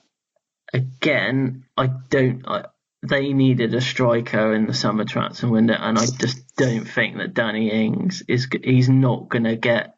again, 0.72 1.64
I 1.76 1.86
don't. 1.86 2.46
I, 2.48 2.64
they 3.02 3.32
needed 3.32 3.72
a 3.72 3.80
striker 3.80 4.52
in 4.52 4.66
the 4.66 4.74
summer 4.74 5.04
transfer 5.04 5.48
window, 5.48 5.76
and 5.78 5.96
I 5.96 6.06
just 6.06 6.56
don't 6.56 6.86
think 6.86 7.18
that 7.18 7.34
Danny 7.34 7.70
Ings 7.70 8.24
is. 8.26 8.48
He's 8.64 8.88
not 8.88 9.28
going 9.28 9.44
to 9.44 9.56
get 9.56 9.94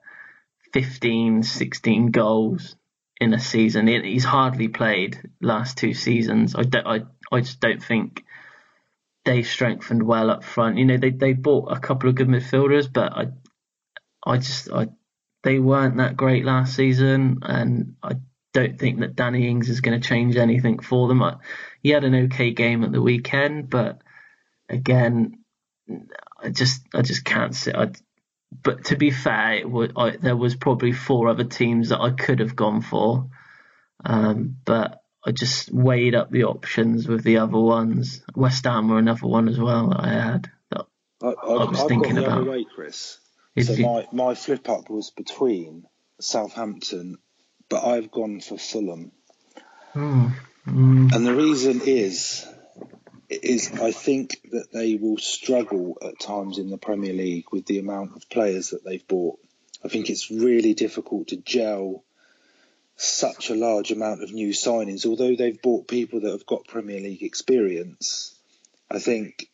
15, 0.74 1.42
16 1.42 2.10
goals 2.10 2.76
in 3.22 3.32
a 3.32 3.40
season. 3.40 3.86
He's 3.86 4.24
hardly 4.24 4.66
played 4.68 5.30
last 5.40 5.78
two 5.78 5.94
seasons. 5.94 6.54
I 6.56 6.62
don't. 6.62 6.86
I, 6.86 7.00
I 7.30 7.40
just 7.40 7.60
don't 7.60 7.82
think 7.82 8.24
they 9.24 9.44
strengthened 9.44 10.02
well 10.02 10.28
up 10.28 10.42
front. 10.42 10.76
You 10.76 10.84
know, 10.84 10.96
they 10.96 11.10
they 11.10 11.32
bought 11.32 11.70
a 11.70 11.78
couple 11.78 12.08
of 12.08 12.16
good 12.16 12.26
midfielders, 12.26 12.92
but 12.92 13.12
I 13.12 13.26
I 14.26 14.38
just 14.38 14.70
I 14.72 14.88
they 15.44 15.60
weren't 15.60 15.98
that 15.98 16.16
great 16.16 16.44
last 16.44 16.74
season, 16.74 17.38
and 17.42 17.94
I 18.02 18.14
don't 18.52 18.78
think 18.78 19.00
that 19.00 19.14
Danny 19.14 19.48
Ings 19.48 19.68
is 19.68 19.80
going 19.80 19.98
to 19.98 20.06
change 20.06 20.36
anything 20.36 20.80
for 20.80 21.06
them. 21.06 21.22
I, 21.22 21.36
he 21.80 21.90
had 21.90 22.04
an 22.04 22.14
okay 22.24 22.50
game 22.50 22.82
at 22.82 22.90
the 22.90 23.00
weekend, 23.00 23.70
but 23.70 24.02
again, 24.68 25.44
I 26.40 26.50
just 26.50 26.82
I 26.92 27.02
just 27.02 27.24
can't 27.24 27.54
see. 27.54 27.72
I, 27.72 27.92
but 28.62 28.85
to 28.87 28.97
be 28.97 29.11
fair, 29.11 29.54
it 29.54 29.71
would, 29.71 29.92
I, 29.97 30.16
there 30.16 30.37
was 30.37 30.54
probably 30.56 30.92
four 30.92 31.28
other 31.28 31.44
teams 31.44 31.88
that 31.90 32.00
I 32.00 32.11
could 32.11 32.40
have 32.40 32.54
gone 32.56 32.82
for, 32.82 33.28
um, 34.04 34.56
but 34.64 35.00
I 35.25 35.30
just 35.32 35.73
weighed 35.73 36.14
up 36.14 36.30
the 36.30 36.44
options 36.44 37.06
with 37.09 37.23
the 37.25 37.38
other 37.38 37.59
ones. 37.59 38.23
West 38.35 38.64
Ham 38.64 38.88
were 38.88 38.99
another 38.99 39.26
one 39.26 39.49
as 39.49 39.59
well 39.59 39.88
that 39.90 40.00
I 40.00 40.09
had. 40.12 40.50
That 40.71 40.87
I, 41.23 41.28
I, 41.28 41.30
was 41.64 41.80
I've 41.80 41.88
thinking 41.88 42.14
got 42.16 42.21
the 42.21 42.26
about- 42.26 42.40
other 42.42 42.50
way, 42.50 42.66
Chris. 42.75 43.18
If 43.54 43.66
so 43.66 43.73
you- 43.75 43.85
my, 43.87 44.06
my 44.12 44.35
flip 44.35 44.68
up 44.68 44.90
was 44.90 45.11
between 45.11 45.85
Southampton, 46.21 47.18
but 47.68 47.85
I've 47.85 48.11
gone 48.11 48.40
for 48.40 48.59
Fulham. 48.59 49.12
Hmm. 49.92 50.28
Mm. 50.66 51.12
And 51.14 51.26
the 51.26 51.35
reason 51.35 51.80
is, 51.85 52.47
is 53.42 53.72
I 53.72 53.92
think 53.92 54.40
that 54.50 54.72
they 54.72 54.96
will 54.96 55.18
struggle 55.18 55.98
at 56.02 56.18
times 56.18 56.58
in 56.58 56.70
the 56.70 56.78
Premier 56.78 57.12
League 57.12 57.46
with 57.52 57.66
the 57.66 57.78
amount 57.78 58.16
of 58.16 58.28
players 58.28 58.70
that 58.70 58.84
they've 58.84 59.06
bought. 59.06 59.38
I 59.84 59.88
think 59.88 60.10
it's 60.10 60.30
really 60.30 60.74
difficult 60.74 61.28
to 61.28 61.36
gel 61.36 62.04
such 62.96 63.50
a 63.50 63.54
large 63.54 63.90
amount 63.90 64.22
of 64.22 64.32
new 64.32 64.50
signings. 64.50 65.06
Although 65.06 65.34
they've 65.34 65.60
bought 65.60 65.88
people 65.88 66.20
that 66.20 66.30
have 66.30 66.46
got 66.46 66.66
Premier 66.66 67.00
League 67.00 67.22
experience, 67.22 68.34
I 68.90 68.98
think 68.98 69.48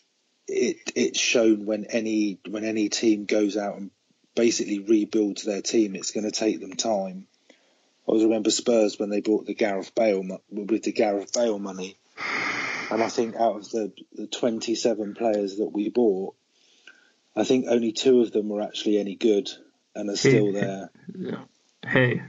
it 0.47 0.93
it's 0.95 1.21
shown 1.21 1.67
when 1.67 1.85
any 1.87 2.39
when 2.49 2.65
any 2.65 2.89
team 2.89 3.27
goes 3.27 3.57
out 3.57 3.77
and 3.77 3.91
basically 4.35 4.79
rebuilds 4.79 5.43
their 5.43 5.63
team, 5.63 5.95
it's 5.95 6.13
going 6.13 6.25
to 6.25 6.31
take 6.31 6.61
them 6.61 6.75
time. 6.75 7.27
I 7.51 8.11
always 8.11 8.25
remember 8.25 8.51
Spurs 8.51 8.99
when 8.99 9.11
they 9.11 9.21
bought 9.21 9.47
the 9.47 9.55
Gareth 9.55 9.95
Bale 9.95 10.41
with 10.51 10.83
the 10.83 10.93
Gareth 10.93 11.33
Bale 11.35 11.59
money, 11.59 11.97
and 12.91 13.03
I 13.03 13.09
think 13.09 13.37
out 13.37 13.57
of 13.57 13.71
the, 13.71 13.93
the 14.13 14.27
27 14.27 15.15
players 15.15 15.57
that 15.57 15.71
we 15.73 15.89
bought, 15.89 16.35
I 17.37 17.45
think 17.45 17.67
only 17.69 17.93
two 17.93 18.21
of 18.21 18.33
them 18.33 18.49
were 18.49 18.63
actually 18.63 18.99
any 18.99 19.15
good 19.15 19.51
and 19.95 20.11
are 20.11 20.17
still 20.17 20.53
there. 20.53 20.91
Who? 21.93 22.21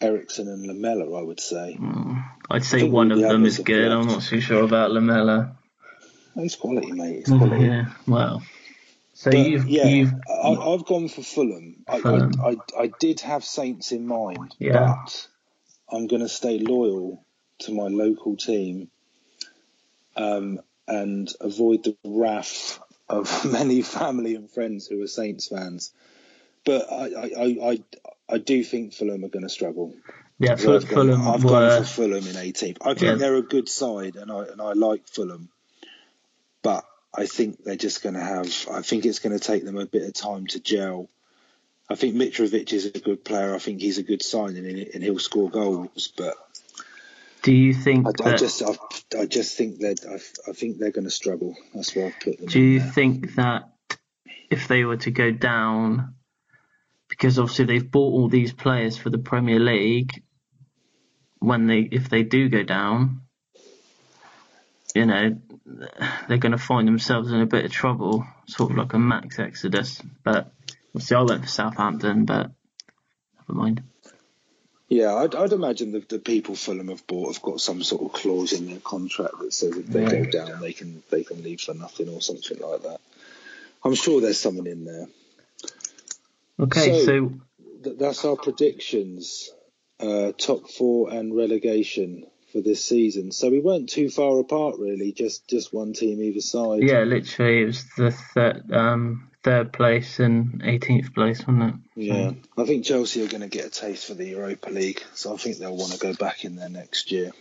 Eriksen 0.00 0.48
and 0.48 0.66
Lamela, 0.66 1.18
I 1.18 1.22
would 1.22 1.40
say. 1.40 1.76
Mm. 1.80 2.24
I'd 2.50 2.64
say 2.64 2.82
one 2.82 3.12
of 3.12 3.18
the 3.20 3.28
them 3.28 3.46
is 3.46 3.58
have 3.58 3.66
good. 3.66 3.90
I'm 3.90 4.06
not 4.06 4.22
too 4.22 4.40
sure 4.40 4.62
about 4.62 4.90
Lamela. 4.90 5.56
Oh, 6.36 6.42
it's 6.42 6.56
quality, 6.56 6.92
mate. 6.92 7.20
It's 7.20 7.30
mm, 7.30 7.38
quality. 7.38 7.64
Yeah. 7.66 7.84
Well. 8.06 8.42
So 9.14 9.30
But, 9.30 9.38
you've 9.38 9.68
yeah, 9.68 9.86
you've 9.86 10.14
I, 10.28 10.48
I've 10.48 10.84
gone 10.84 11.08
for 11.08 11.22
Fulham. 11.22 11.84
I, 11.86 12.00
Fulham. 12.00 12.32
I, 12.42 12.48
I, 12.48 12.82
I 12.82 12.90
did 12.98 13.20
have 13.20 13.44
Saints 13.44 13.92
in 13.92 14.06
mind, 14.06 14.54
Yeah. 14.58 14.96
but 15.04 15.28
I'm 15.90 16.06
going 16.06 16.22
to 16.22 16.28
stay 16.28 16.58
loyal 16.58 17.24
to 17.60 17.72
my 17.72 17.88
local 17.88 18.36
team 18.36 18.88
um, 20.16 20.60
and 20.88 21.30
avoid 21.40 21.84
the 21.84 21.96
wrath 22.04 22.80
of 23.08 23.44
many 23.52 23.82
family 23.82 24.34
and 24.34 24.50
friends 24.50 24.86
who 24.86 25.02
are 25.02 25.06
Saints 25.08 25.48
fans. 25.48 25.92
But 26.64 26.92
I, 26.92 27.04
I, 27.06 27.56
I, 27.70 27.78
I 28.28 28.38
do 28.38 28.62
think 28.62 28.94
Fulham 28.94 29.24
are 29.24 29.28
going 29.28 29.42
to 29.42 29.48
struggle. 29.48 29.94
Yeah, 30.38 30.56
So 30.56 30.74
I've 30.74 30.88
gone, 30.88 31.08
Fulham 31.08 31.28
I've 31.28 31.44
were. 31.44 31.50
gone 31.50 31.84
for 31.84 31.88
Fulham 31.88 32.26
in 32.26 32.34
18th. 32.34 32.78
I 32.82 32.94
think 32.94 33.02
Yeah. 33.02 33.14
they're 33.16 33.36
a 33.36 33.42
good 33.42 33.68
side, 33.68 34.16
and 34.16 34.30
I 34.30 34.44
and 34.44 34.60
I 34.60 34.72
like 34.72 35.06
Fulham, 35.08 35.50
but 36.62 36.84
I 37.14 37.26
think 37.26 37.62
they're 37.64 37.76
just 37.76 38.02
going 38.02 38.14
to 38.14 38.20
have. 38.24 38.46
I 38.70 38.82
think 38.82 39.04
it's 39.04 39.18
going 39.18 39.38
to 39.38 39.44
take 39.44 39.64
them 39.64 39.78
a 39.78 39.86
bit 39.86 40.02
of 40.02 40.14
time 40.14 40.46
to 40.48 40.60
gel. 40.60 41.08
I 41.90 41.94
think 41.94 42.14
Mitrovic 42.14 42.72
is 42.72 42.86
a 42.86 42.90
good 42.90 43.24
player. 43.24 43.54
I 43.54 43.58
think 43.58 43.80
he's 43.80 43.98
a 43.98 44.02
good 44.02 44.22
signing, 44.22 44.66
and, 44.66 44.78
and 44.94 45.02
he'll 45.04 45.18
score 45.18 45.50
goals. 45.50 46.12
But 46.16 46.34
Do 47.42 47.52
you 47.52 47.74
think 47.74 48.06
I, 48.06 48.30
I 48.30 48.36
just, 48.36 48.62
I, 48.62 48.76
I 49.18 49.26
just 49.26 49.56
think 49.56 49.80
that 49.80 50.06
I, 50.08 50.50
I 50.50 50.52
think 50.52 50.78
they're 50.78 50.92
going 50.92 51.04
to 51.04 51.10
struggle. 51.10 51.56
That's 51.74 51.94
where 51.94 52.06
I've 52.06 52.20
put 52.20 52.38
them. 52.38 52.46
Do 52.46 52.60
you 52.60 52.78
there. 52.78 52.90
think 52.90 53.34
that 53.34 53.72
if 54.50 54.68
they 54.68 54.84
were 54.84 54.98
to 54.98 55.10
go 55.10 55.32
down, 55.32 56.14
because 57.08 57.38
obviously 57.38 57.64
they've 57.64 57.90
bought 57.90 58.12
all 58.12 58.28
these 58.28 58.52
players 58.52 58.96
for 58.96 59.10
the 59.10 59.18
Premier 59.18 59.58
League, 59.58 60.22
when 61.40 61.66
they 61.66 61.80
if 61.80 62.08
they 62.08 62.22
do 62.22 62.48
go 62.48 62.62
down, 62.62 63.22
you 64.94 65.06
know, 65.06 65.36
they're 66.28 66.38
going 66.38 66.52
to 66.52 66.58
find 66.58 66.86
themselves 66.86 67.32
in 67.32 67.40
a 67.40 67.46
bit 67.46 67.64
of 67.64 67.72
trouble, 67.72 68.24
sort 68.46 68.70
of 68.70 68.76
like 68.76 68.92
a 68.92 68.98
max 68.98 69.38
exodus. 69.38 70.00
But 70.22 70.52
obviously, 70.94 71.16
I 71.16 71.22
went 71.22 71.42
for 71.42 71.48
Southampton, 71.48 72.24
but 72.24 72.52
never 73.40 73.58
mind. 73.58 73.82
Yeah, 74.92 75.14
I'd, 75.14 75.34
I'd 75.34 75.52
imagine 75.52 75.92
the, 75.92 76.00
the 76.00 76.18
people 76.18 76.54
Fulham 76.54 76.88
have 76.88 77.06
bought 77.06 77.32
have 77.34 77.42
got 77.42 77.60
some 77.60 77.82
sort 77.82 78.02
of 78.02 78.12
clause 78.12 78.52
in 78.52 78.66
their 78.66 78.78
contract 78.80 79.38
that 79.40 79.52
says 79.54 79.74
if 79.76 79.86
they 79.86 80.02
Yeah. 80.02 80.24
go 80.24 80.24
down, 80.30 80.60
they 80.60 80.72
can 80.74 81.02
they 81.10 81.24
can 81.24 81.42
leave 81.42 81.62
for 81.62 81.72
nothing 81.74 82.08
or 82.10 82.20
something 82.20 82.58
like 82.58 82.82
that. 82.82 83.00
I'm 83.84 83.94
sure 83.94 84.20
there's 84.20 84.38
something 84.38 84.66
in 84.66 84.84
there. 84.84 85.06
Okay, 86.60 87.00
So- 87.00 87.04
so 87.06 87.32
Th- 87.84 87.96
that's 87.98 88.24
our 88.24 88.36
predictions, 88.36 89.50
uh, 89.98 90.32
top 90.38 90.68
four 90.70 91.10
and 91.12 91.34
relegation 91.34 92.26
for 92.52 92.60
this 92.60 92.84
season. 92.84 93.32
So 93.32 93.50
we 93.50 93.58
weren't 93.60 93.88
too 93.88 94.08
far 94.08 94.38
apart, 94.38 94.76
really. 94.78 95.10
Just 95.12 95.48
just 95.48 95.72
one 95.72 95.92
team 95.94 96.20
either 96.22 96.40
side. 96.42 96.82
yeah, 96.82 97.02
literally, 97.04 97.62
it 97.62 97.66
was 97.66 97.84
the 97.96 98.10
third 98.12 98.70
um, 98.72 99.30
third 99.42 99.72
place 99.72 100.20
and 100.20 100.62
18th 100.62 101.14
place, 101.14 101.40
wasn't 101.46 101.74
it? 101.96 102.02
Yeah, 102.02 102.30
I 102.56 102.64
think 102.64 102.84
Chelsea 102.84 103.24
are 103.24 103.28
going 103.28 103.42
to 103.42 103.48
get 103.48 103.66
a 103.66 103.70
taste 103.70 104.06
for 104.06 104.14
the 104.14 104.28
Europa 104.28 104.70
League, 104.70 105.02
so 105.14 105.34
I 105.34 105.36
think 105.36 105.58
they'll 105.58 105.76
want 105.76 105.92
to 105.92 105.98
go 105.98 106.14
back 106.14 106.44
in 106.44 106.56
there 106.56 106.68
next 106.68 107.10
year. 107.12 107.32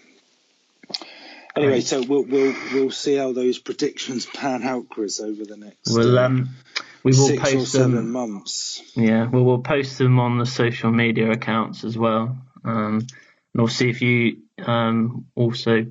Anyway, 1.56 1.74
Right. 1.74 1.84
so 1.84 2.02
we'll 2.02 2.24
we'll 2.24 2.56
we'll 2.74 2.92
see 2.92 3.16
how 3.16 3.34
those 3.34 3.60
predictions 3.60 4.26
pan 4.34 4.64
out, 4.64 4.90
Chris, 4.90 5.20
over 5.20 5.44
the 5.44 5.58
next 5.58 5.94
We'll 5.94 6.18
uh, 6.18 6.26
um, 6.26 6.50
we 7.04 7.12
will 7.12 7.28
six 7.28 7.42
or 7.54 7.58
post 7.58 7.72
seven 7.74 7.96
them. 7.96 8.12
months. 8.12 8.82
Yeah, 8.96 9.28
well, 9.28 9.44
we'll 9.44 9.60
post 9.60 9.98
them 9.98 10.20
on 10.20 10.38
the 10.38 10.46
social 10.46 10.92
media 10.92 11.32
accounts 11.32 11.84
as 11.84 11.98
well. 11.98 12.38
Um, 12.64 13.00
and 13.00 13.12
we'll 13.54 13.68
see 13.68 13.90
if 13.90 14.02
you 14.02 14.38
um, 14.66 15.26
also 15.36 15.88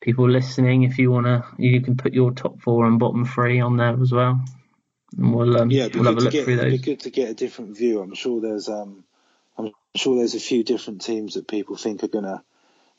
people 0.00 0.28
listening, 0.30 0.84
if 0.84 0.98
you 0.98 1.10
wanna, 1.10 1.44
you 1.58 1.80
can 1.82 1.96
put 1.96 2.14
your 2.14 2.30
top 2.32 2.60
four 2.60 2.86
and 2.86 2.98
bottom 2.98 3.24
three 3.26 3.60
on 3.60 3.76
there 3.76 4.00
as 4.00 4.10
well. 4.12 4.42
And 5.16 5.34
we'll 5.34 5.56
um, 5.56 5.70
Yeah, 5.70 5.88
we'll 5.92 6.04
have 6.04 6.16
a 6.16 6.20
look 6.20 6.24
to 6.24 6.30
get, 6.30 6.44
through 6.44 6.54
it'd 6.54 6.70
be 6.70 6.78
good 6.78 7.00
to 7.00 7.10
get 7.10 7.30
a 7.30 7.34
different 7.34 7.76
view. 7.76 8.00
I'm 8.00 8.14
sure 8.14 8.40
there's 8.40 8.68
um, 8.68 9.04
I'm 9.56 9.72
sure 9.94 10.16
there's 10.16 10.34
a 10.34 10.40
few 10.40 10.64
different 10.64 11.02
teams 11.02 11.34
that 11.34 11.46
people 11.46 11.76
think 11.76 12.02
are 12.02 12.08
gonna 12.08 12.42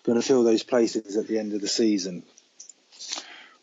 gonna 0.04 0.22
fill 0.22 0.44
those 0.44 0.64
places 0.64 1.18
at 1.18 1.28
the 1.28 1.40
end 1.40 1.54
of 1.54 1.62
the 1.62 1.68
season. 1.68 2.24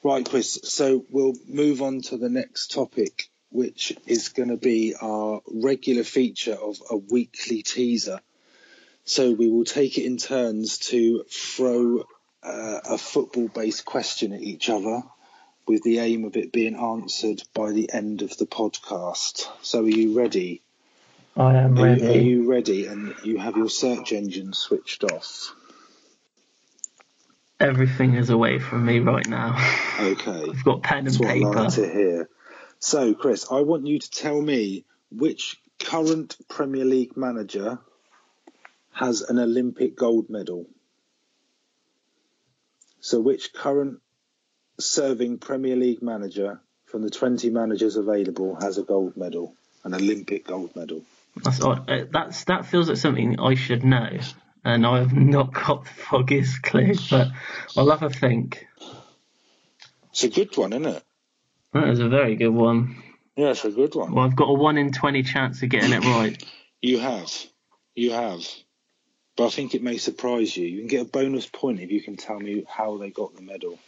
Right, 0.02 0.28
Chris. 0.28 0.58
So 0.64 1.04
we'll 1.10 1.34
move 1.46 1.80
on 1.80 2.02
to 2.02 2.16
the 2.16 2.28
next 2.28 2.72
topic, 2.72 3.28
which 3.50 3.96
is 4.06 4.30
going 4.30 4.48
to 4.48 4.56
be 4.56 4.96
our 5.00 5.42
regular 5.46 6.02
feature 6.02 6.54
of 6.54 6.82
a 6.90 6.96
weekly 6.96 7.62
teaser. 7.62 8.18
So 9.04 9.30
we 9.30 9.48
will 9.48 9.64
take 9.64 9.98
it 9.98 10.04
in 10.04 10.16
turns 10.16 10.78
to 10.90 11.22
throw 11.30 12.00
uh, 12.42 12.80
a 12.84 12.98
football-based 12.98 13.84
question 13.84 14.32
at 14.32 14.42
each 14.42 14.68
other 14.68 15.02
with 15.66 15.82
the 15.82 15.98
aim 16.00 16.24
of 16.24 16.36
it 16.36 16.52
being 16.52 16.76
answered 16.76 17.42
by 17.54 17.72
the 17.72 17.92
end 17.92 18.22
of 18.22 18.36
the 18.36 18.46
podcast. 18.46 19.46
So 19.62 19.82
are 19.84 19.88
you 19.88 20.16
ready? 20.16 20.62
I 21.36 21.54
am 21.56 21.78
Are 21.78 21.84
ready. 21.86 22.06
are 22.06 22.20
you 22.20 22.50
ready? 22.50 22.86
And 22.86 23.14
you 23.24 23.38
have 23.38 23.56
your 23.56 23.70
search 23.70 24.12
engine 24.12 24.52
switched 24.52 25.04
off. 25.04 25.54
Everything 27.58 28.14
is 28.14 28.28
away 28.28 28.58
from 28.58 28.84
me 28.84 28.98
right 28.98 29.26
now. 29.26 29.56
Okay. 30.00 30.44
I've 30.50 30.64
got 30.64 30.82
pen 30.82 30.98
and 30.98 31.06
That's 31.06 31.20
what 31.20 31.30
I 31.30 31.34
paper. 31.34 31.52
like 31.52 31.74
to 31.74 31.90
hear. 31.90 32.28
So, 32.80 33.14
Chris, 33.14 33.46
I 33.50 33.60
want 33.60 33.86
you 33.86 33.98
to 34.00 34.10
tell 34.10 34.40
me 34.40 34.84
which 35.10 35.56
current 35.78 36.36
Premier 36.48 36.84
League 36.84 37.16
manager 37.16 37.78
has 38.92 39.22
an 39.22 39.38
Olympic 39.38 39.96
gold 39.96 40.28
medal. 40.28 40.66
So, 43.00 43.20
which 43.20 43.52
current 43.54 44.00
serving 44.84 45.38
Premier 45.38 45.76
League 45.76 46.02
manager 46.02 46.60
from 46.86 47.02
the 47.02 47.10
20 47.10 47.50
managers 47.50 47.96
available 47.96 48.56
has 48.60 48.78
a 48.78 48.82
gold 48.82 49.16
medal, 49.16 49.54
an 49.84 49.94
Olympic 49.94 50.46
gold 50.46 50.74
medal? 50.76 51.02
That's, 51.42 51.60
odd. 51.62 51.90
Uh, 51.90 52.04
that's 52.10 52.44
that 52.44 52.66
feels 52.66 52.88
like 52.88 52.98
something 52.98 53.40
I 53.40 53.54
should 53.54 53.84
know, 53.84 54.18
and 54.64 54.86
I 54.86 54.98
have 54.98 55.14
not 55.14 55.52
got 55.52 55.84
the 55.84 55.90
foggiest 55.90 56.62
clue. 56.62 56.94
But 57.10 57.28
I'll 57.76 57.90
have 57.90 58.02
a 58.02 58.10
think. 58.10 58.66
It's 60.10 60.24
a 60.24 60.28
good 60.28 60.54
one, 60.56 60.74
isn't 60.74 60.86
it? 60.86 61.02
That 61.72 61.88
is 61.88 62.00
a 62.00 62.08
very 62.08 62.36
good 62.36 62.50
one. 62.50 63.02
Yeah, 63.34 63.50
it's 63.50 63.64
a 63.64 63.70
good 63.70 63.94
one. 63.94 64.12
Well, 64.12 64.26
I've 64.26 64.36
got 64.36 64.50
a 64.50 64.52
one 64.52 64.76
in 64.76 64.92
twenty 64.92 65.22
chance 65.22 65.62
of 65.62 65.70
getting 65.70 65.92
it 65.92 66.04
right. 66.04 66.42
You 66.82 66.98
have. 66.98 67.32
You 67.94 68.10
have. 68.10 68.46
But 69.36 69.46
I 69.46 69.50
think 69.50 69.74
it 69.74 69.82
may 69.82 69.96
surprise 69.96 70.54
you. 70.54 70.66
You 70.66 70.80
can 70.80 70.88
get 70.88 71.06
a 71.06 71.08
bonus 71.08 71.46
point 71.46 71.80
if 71.80 71.90
you 71.90 72.02
can 72.02 72.16
tell 72.16 72.38
me 72.38 72.64
how 72.68 72.98
they 72.98 73.08
got 73.08 73.34
the 73.34 73.42
medal. 73.42 73.78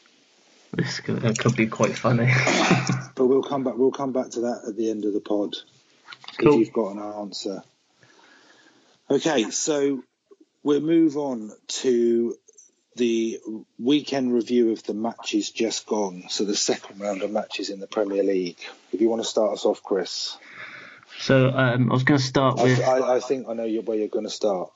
This 0.76 1.00
could, 1.00 1.20
that 1.20 1.38
could 1.38 1.56
be 1.56 1.66
quite 1.66 1.96
funny. 1.96 2.32
But 3.16 3.26
we'll 3.26 3.44
come 3.44 3.62
back. 3.62 3.74
We'll 3.76 3.92
come 3.92 4.12
back 4.12 4.30
to 4.30 4.40
that 4.40 4.62
at 4.66 4.76
the 4.76 4.90
end 4.90 5.04
of 5.04 5.12
the 5.12 5.20
pod 5.20 5.54
Cool. 6.36 6.54
if 6.54 6.58
you've 6.58 6.72
got 6.72 6.96
an 6.96 6.98
answer. 6.98 7.62
Okay, 9.08 9.50
so 9.50 10.02
we'll 10.64 10.80
move 10.80 11.16
on 11.16 11.52
to 11.68 12.36
the 12.96 13.40
weekend 13.78 14.34
review 14.34 14.72
of 14.72 14.82
the 14.82 14.94
matches 14.94 15.50
just 15.50 15.86
gone. 15.86 16.24
So 16.28 16.44
the 16.44 16.56
second 16.56 17.00
round 17.00 17.22
of 17.22 17.30
matches 17.30 17.70
in 17.70 17.78
the 17.78 17.86
Premier 17.86 18.24
League. 18.24 18.58
If 18.92 19.00
you 19.00 19.08
want 19.08 19.22
to 19.22 19.28
start 19.28 19.52
us 19.52 19.64
off, 19.64 19.82
Chris, 19.82 20.36
So 21.20 21.50
um, 21.50 21.90
I 21.90 21.94
was 21.94 22.02
going 22.02 22.18
to 22.18 22.24
start 22.24 22.60
with 22.60 22.82
I, 22.82 23.16
I 23.16 23.20
think 23.20 23.48
I 23.48 23.54
know 23.54 23.68
where 23.82 23.96
you're 23.96 24.08
going 24.08 24.26
to 24.26 24.30
start. 24.30 24.70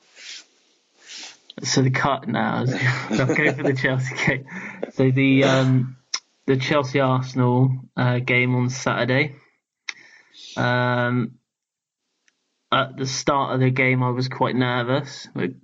So 1.62 1.83
the 1.83 1.90
cut 1.90 2.29
now. 2.29 2.64
I'll 3.11 3.27
go 3.27 3.53
for 3.53 3.62
the 3.62 3.79
Chelsea 3.81 4.14
game. 4.27 4.47
So 4.92 5.11
the 5.11 5.44
um, 5.44 5.97
the 6.47 6.57
Chelsea 6.57 7.01
Arsenal 7.01 7.71
uh, 7.97 8.18
game 8.18 8.55
on 8.55 8.71
Saturday. 8.71 9.37
Um, 10.57 11.38
at 12.73 12.97
the 12.97 13.07
start 13.07 13.55
of 13.55 13.61
the 13.61 13.71
game, 13.71 14.03
I 14.03 14.11
was 14.11 14.29
quite 14.29 14.55
nervous. 14.55 15.29
Like, 15.35 15.55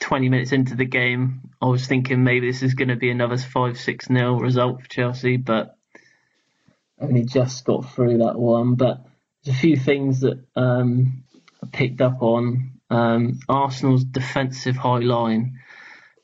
20 0.00 0.28
minutes 0.28 0.52
into 0.52 0.74
the 0.74 0.84
game, 0.84 1.42
I 1.60 1.66
was 1.66 1.86
thinking 1.86 2.24
maybe 2.24 2.50
this 2.50 2.62
is 2.62 2.74
going 2.74 2.88
to 2.88 2.96
be 2.96 3.10
another 3.10 3.36
5 3.36 3.78
6 3.78 4.06
0 4.06 4.38
result 4.38 4.82
for 4.82 4.88
Chelsea, 4.88 5.36
but 5.36 5.76
only 7.00 7.24
just 7.24 7.64
got 7.64 7.92
through 7.92 8.18
that 8.18 8.38
one. 8.38 8.74
But 8.74 9.04
there's 9.44 9.56
a 9.56 9.60
few 9.60 9.76
things 9.76 10.20
that 10.20 10.44
um, 10.56 11.24
I 11.62 11.68
picked 11.72 12.00
up 12.00 12.22
on. 12.22 12.80
Um, 12.92 13.40
Arsenal's 13.48 14.04
defensive 14.04 14.76
high 14.76 14.98
line, 14.98 15.60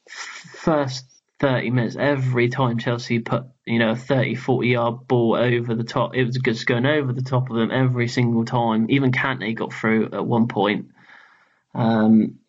first 0.07 1.07
30 1.41 1.71
minutes, 1.71 1.97
every 1.99 2.51
time 2.51 2.79
Chelsea 2.79 3.21
put, 3.21 3.45
you 3.65 3.79
know, 3.79 3.93
a 3.93 3.97
30, 3.97 4.35
40 4.35 4.69
yard 4.69 5.09
ball 5.09 5.35
over 5.35 5.75
the 5.75 5.85
top, 5.85 6.15
it 6.15 6.25
was 6.25 6.37
just 6.37 6.67
going 6.67 6.85
over 6.85 7.15
the 7.15 7.23
top 7.23 7.49
of 7.49 7.57
them 7.57 7.71
every 7.71 8.07
single 8.07 8.45
time. 8.45 8.87
Even 8.91 9.13
Kante 9.13 9.55
got 9.55 9.73
through 9.73 10.11
at 10.13 10.27
one 10.27 10.47
point. 10.47 10.89
Um, 11.75 12.41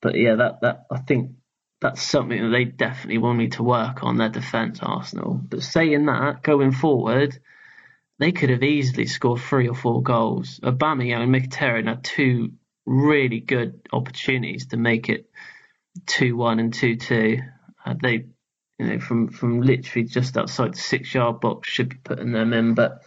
but 0.00 0.14
yeah, 0.14 0.36
that, 0.36 0.60
that 0.60 0.86
I 0.88 0.98
think 0.98 1.32
that's 1.80 2.00
something 2.00 2.40
that 2.40 2.50
they 2.50 2.64
definitely 2.64 3.18
will 3.18 3.34
need 3.34 3.52
to 3.52 3.64
work 3.64 4.04
on 4.04 4.18
their 4.18 4.28
defence, 4.28 4.78
Arsenal. 4.80 5.34
But 5.34 5.64
saying 5.64 6.06
that, 6.06 6.44
going 6.44 6.70
forward, 6.70 7.36
they 8.20 8.30
could 8.30 8.50
have 8.50 8.62
easily 8.62 9.06
scored 9.06 9.40
three 9.40 9.68
or 9.68 9.74
four 9.74 10.00
goals. 10.00 10.60
Aubameyang 10.62 11.22
and 11.22 11.34
Mkhitaryan 11.34 11.88
had 11.88 12.04
two 12.04 12.52
really 12.88 13.40
good 13.40 13.80
opportunities 13.92 14.66
to 14.68 14.76
make 14.76 15.08
it 15.08 15.28
two-one 16.06 16.58
and 16.58 16.72
two-two. 16.72 17.38
Uh, 17.84 17.94
they, 18.00 18.26
you 18.78 18.86
know, 18.86 18.98
from 18.98 19.28
from 19.28 19.60
literally 19.60 20.06
just 20.08 20.36
outside 20.36 20.74
the 20.74 20.78
six-yard 20.78 21.40
box, 21.40 21.68
should 21.68 21.90
be 21.90 21.96
putting 22.02 22.32
them 22.32 22.52
in, 22.52 22.74
but 22.74 23.02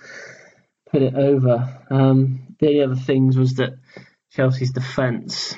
put 0.91 1.01
it 1.01 1.15
over. 1.15 1.81
Um, 1.89 2.55
the 2.59 2.83
other 2.83 2.95
things 2.95 3.37
was 3.37 3.55
that 3.55 3.73
Chelsea's 4.31 4.71
defence 4.71 5.55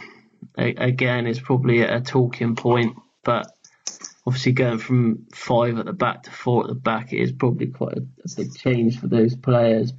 again 0.57 1.27
is 1.27 1.39
probably 1.39 1.81
a 1.81 2.01
talking 2.01 2.55
point, 2.55 2.95
but 3.23 3.47
obviously 4.25 4.51
going 4.53 4.77
from 4.77 5.25
five 5.33 5.77
at 5.77 5.86
the 5.86 5.93
back 5.93 6.23
to 6.23 6.31
four 6.31 6.63
at 6.63 6.67
the 6.67 6.75
back 6.75 7.12
is 7.13 7.31
probably 7.31 7.67
quite 7.67 7.97
a, 7.97 8.01
a 8.01 8.36
big 8.38 8.55
change 8.55 8.99
for 8.99 9.07
those 9.07 9.36
players. 9.36 9.91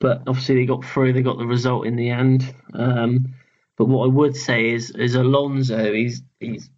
But 0.00 0.22
obviously 0.26 0.56
they 0.56 0.66
got 0.66 0.84
through, 0.84 1.12
they 1.12 1.22
got 1.22 1.38
the 1.38 1.46
result 1.46 1.86
in 1.86 1.96
the 1.96 2.10
end. 2.10 2.52
Um, 2.72 3.34
but 3.76 3.86
what 3.86 4.04
I 4.04 4.08
would 4.08 4.36
say 4.36 4.70
is, 4.70 4.90
is 4.90 5.14
Alonso, 5.14 5.92
he's 5.92 6.22
he's 6.38 6.70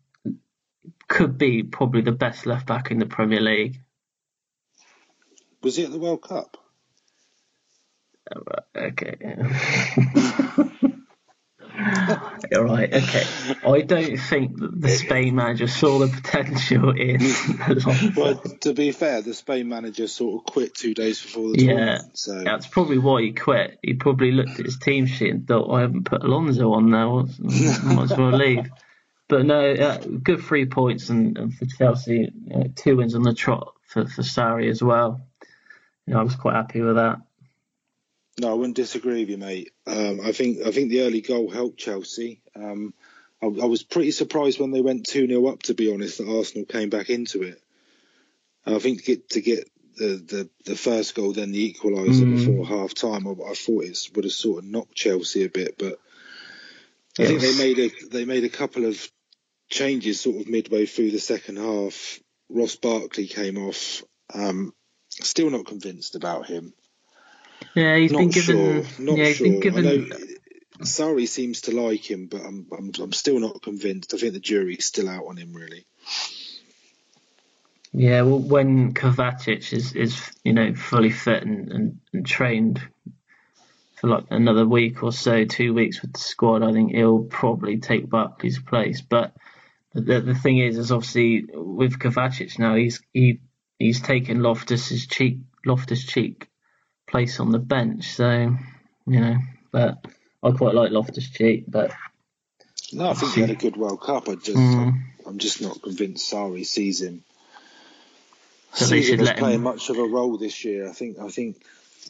could 1.08 1.38
be 1.38 1.62
probably 1.62 2.00
the 2.00 2.12
best 2.12 2.46
left 2.46 2.66
back 2.66 2.90
in 2.90 2.98
the 2.98 3.06
Premier 3.06 3.40
League. 3.40 3.80
Was 5.62 5.76
he 5.76 5.84
at 5.84 5.92
the 5.92 5.98
World 5.98 6.22
Cup? 6.22 6.56
Okay. 8.74 9.16
All 12.54 12.64
right. 12.64 12.92
Okay. 12.92 13.24
I 13.64 13.80
don't 13.82 14.16
think 14.16 14.58
that 14.58 14.80
the 14.80 14.88
Spain 14.88 15.34
manager 15.34 15.66
saw 15.66 15.98
the 15.98 16.08
potential 16.08 16.90
in. 16.90 17.20
well, 18.16 18.36
to 18.60 18.72
be 18.72 18.92
fair, 18.92 19.22
the 19.22 19.34
Spain 19.34 19.68
manager 19.68 20.06
sort 20.08 20.40
of 20.40 20.52
quit 20.52 20.74
two 20.74 20.94
days 20.94 21.20
before 21.20 21.50
the 21.50 21.62
yeah, 21.62 21.72
tournament. 21.72 22.18
So 22.18 22.42
that's 22.42 22.66
probably 22.66 22.98
why 22.98 23.22
he 23.22 23.32
quit. 23.32 23.78
He 23.82 23.94
probably 23.94 24.32
looked 24.32 24.58
at 24.58 24.64
his 24.64 24.78
team 24.78 25.06
sheet 25.06 25.30
and 25.30 25.46
thought, 25.46 25.70
"I 25.70 25.82
haven't 25.82 26.04
put 26.04 26.22
Alonso 26.22 26.72
on 26.72 26.90
there. 26.90 27.00
I 27.00 27.94
might 27.94 28.10
as 28.10 28.16
well 28.16 28.32
leave." 28.32 28.70
But 29.28 29.46
no, 29.46 29.72
uh, 29.72 29.96
good 29.96 30.42
three 30.42 30.66
points 30.66 31.08
and, 31.08 31.38
and 31.38 31.54
for 31.54 31.64
Chelsea, 31.64 32.30
you 32.44 32.54
know, 32.54 32.64
two 32.76 32.98
wins 32.98 33.14
on 33.14 33.22
the 33.22 33.32
trot 33.32 33.72
for 33.86 34.06
for 34.06 34.20
Sarri 34.20 34.68
as 34.68 34.82
well. 34.82 35.26
You 36.06 36.12
know, 36.12 36.20
I 36.20 36.22
was 36.22 36.36
quite 36.36 36.54
happy 36.54 36.82
with 36.82 36.96
that. 36.96 37.22
No, 38.40 38.50
I 38.50 38.54
wouldn't 38.54 38.76
disagree 38.76 39.20
with 39.20 39.30
you, 39.30 39.38
mate. 39.38 39.72
Um, 39.86 40.20
I 40.24 40.32
think 40.32 40.66
I 40.66 40.70
think 40.70 40.90
the 40.90 41.02
early 41.02 41.20
goal 41.20 41.50
helped 41.50 41.78
Chelsea. 41.78 42.40
Um, 42.56 42.94
I, 43.42 43.46
I, 43.46 43.66
was 43.66 43.82
pretty 43.82 44.10
surprised 44.10 44.58
when 44.58 44.70
they 44.70 44.80
went 44.80 45.06
two 45.06 45.26
0 45.26 45.46
up. 45.46 45.62
To 45.64 45.74
be 45.74 45.92
honest, 45.92 46.18
that 46.18 46.28
Arsenal 46.28 46.64
came 46.64 46.88
back 46.88 47.10
into 47.10 47.42
it. 47.42 47.62
I 48.64 48.78
think 48.78 49.00
to 49.00 49.04
get 49.04 49.30
to 49.30 49.40
get 49.40 49.70
the, 49.96 50.06
the, 50.06 50.50
the 50.64 50.76
first 50.76 51.14
goal, 51.14 51.32
then 51.32 51.52
the 51.52 51.74
equaliser 51.74 52.24
mm. 52.24 52.36
before 52.36 52.66
half 52.66 52.94
time, 52.94 53.26
I, 53.26 53.32
I, 53.32 53.54
thought 53.54 53.84
it 53.84 53.98
would 54.14 54.24
have 54.24 54.32
sort 54.32 54.64
of 54.64 54.70
knocked 54.70 54.94
Chelsea 54.94 55.44
a 55.44 55.50
bit. 55.50 55.76
But 55.78 55.98
I 57.18 57.24
yes. 57.24 57.28
think 57.28 57.40
they 57.40 57.58
made 57.58 57.78
a 57.78 58.06
they 58.08 58.24
made 58.24 58.44
a 58.44 58.48
couple 58.48 58.86
of 58.86 59.10
changes 59.68 60.20
sort 60.20 60.40
of 60.40 60.48
midway 60.48 60.86
through 60.86 61.10
the 61.10 61.18
second 61.18 61.58
half. 61.58 62.20
Ross 62.48 62.76
Barkley 62.76 63.26
came 63.26 63.58
off. 63.58 64.02
Um, 64.32 64.72
still 65.10 65.50
not 65.50 65.66
convinced 65.66 66.14
about 66.14 66.46
him. 66.46 66.72
Yeah, 67.74 67.96
he's 67.96 68.12
not 68.12 68.18
been 68.18 68.30
given. 68.30 68.84
Sure, 68.84 69.04
not 69.04 69.18
yeah, 69.18 69.24
he's 69.26 69.36
sure. 69.36 69.46
been 69.46 69.60
given. 69.60 70.12
I 70.80 71.24
seems 71.24 71.62
to 71.62 71.80
like 71.80 72.10
him, 72.10 72.26
but 72.26 72.42
I'm, 72.42 72.66
I'm 72.76 72.92
I'm 73.00 73.12
still 73.12 73.38
not 73.38 73.62
convinced. 73.62 74.14
I 74.14 74.18
think 74.18 74.32
the 74.34 74.40
jury's 74.40 74.86
still 74.86 75.08
out 75.08 75.26
on 75.26 75.36
him, 75.36 75.52
really. 75.52 75.86
Yeah, 77.92 78.22
well, 78.22 78.38
when 78.38 78.94
Kovacic 78.94 79.72
is, 79.72 79.92
is 79.94 80.30
you 80.44 80.52
know 80.52 80.74
fully 80.74 81.10
fit 81.10 81.42
and, 81.44 81.70
and, 81.70 82.00
and 82.12 82.26
trained 82.26 82.80
for 83.96 84.08
like 84.08 84.24
another 84.30 84.66
week 84.66 85.02
or 85.02 85.12
so, 85.12 85.44
two 85.44 85.74
weeks 85.74 86.02
with 86.02 86.14
the 86.14 86.18
squad, 86.18 86.62
I 86.62 86.72
think 86.72 86.92
he'll 86.92 87.24
probably 87.24 87.78
take 87.78 88.08
Barkley's 88.08 88.58
place. 88.58 89.00
But 89.00 89.34
the 89.94 90.20
the 90.20 90.34
thing 90.34 90.58
is, 90.58 90.78
is 90.78 90.90
obviously 90.90 91.44
with 91.52 91.98
Kovacic 91.98 92.58
now, 92.58 92.74
he's 92.74 93.00
he 93.12 93.40
he's 93.78 94.00
taken 94.00 94.38
Loftus's 94.38 95.06
cheek 95.06 95.38
Loftus 95.64 96.04
Cheek 96.04 96.48
place 97.12 97.38
on 97.38 97.52
the 97.52 97.60
bench. 97.60 98.10
So 98.12 98.56
you 99.06 99.20
know, 99.20 99.36
but 99.70 100.04
I 100.42 100.50
quite 100.50 100.74
like 100.74 100.90
Loftus 100.90 101.30
Cheek, 101.30 101.64
but 101.68 101.92
no, 102.92 103.10
I 103.10 103.14
think 103.14 103.34
he 103.34 103.40
had 103.42 103.50
a 103.50 103.54
good 103.54 103.76
World 103.76 104.00
Cup. 104.00 104.28
I 104.28 104.34
just 104.34 104.56
mm. 104.56 105.00
I'm 105.26 105.38
just 105.38 105.62
not 105.62 105.80
convinced 105.80 106.32
Sarri 106.32 106.66
sees 106.66 107.00
him. 107.00 107.22
So 108.72 108.86
sees 108.86 109.10
him 109.10 109.20
as 109.20 109.30
playing 109.32 109.56
him... 109.56 109.62
much 109.62 109.90
of 109.90 109.98
a 109.98 110.04
role 110.04 110.36
this 110.38 110.64
year. 110.64 110.88
I 110.88 110.92
think 110.92 111.18
I 111.20 111.28
think 111.28 111.62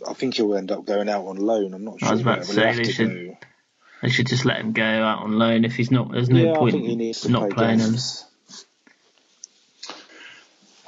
I 0.08 0.14
think 0.14 0.36
he'll 0.36 0.54
end 0.56 0.70
up 0.70 0.86
going 0.86 1.08
out 1.08 1.26
on 1.26 1.36
loan. 1.36 1.74
I'm 1.74 1.84
not 1.84 2.00
sure. 2.00 2.08
I 2.08 2.12
was 2.12 2.20
about 2.22 2.38
to 2.38 2.44
say 2.44 2.74
they 2.74 2.84
should. 2.84 3.26
Go. 3.26 3.36
They 4.02 4.08
should 4.08 4.26
just 4.26 4.44
let 4.44 4.58
him 4.58 4.72
go 4.72 4.82
out 4.82 5.22
on 5.22 5.38
loan 5.38 5.64
if 5.64 5.76
he's 5.76 5.92
not. 5.92 6.10
There's 6.10 6.28
no 6.28 6.40
yeah, 6.42 6.56
point 6.56 7.14
to 7.14 7.30
not 7.30 7.50
play 7.50 7.54
playing 7.54 7.78
games. 7.78 8.24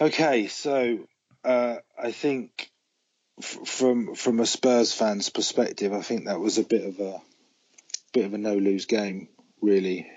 him. 0.01 0.09
Okay, 0.09 0.49
so 0.49 0.99
uh, 1.45 1.77
I 1.97 2.11
think 2.11 2.71
from 3.41 4.15
from 4.15 4.41
a 4.41 4.47
Spurs 4.47 4.93
fan's 4.93 5.29
perspective, 5.29 5.93
I 5.93 6.03
think 6.03 6.27
that 6.27 6.41
was 6.41 6.59
a 6.59 6.65
bit 6.65 6.85
of 6.85 7.01
a 7.01 7.21
bit 8.13 8.27
of 8.27 8.35
a 8.35 8.39
no 8.39 8.55
lose 8.55 8.87
game, 8.87 9.29
really. 9.61 10.11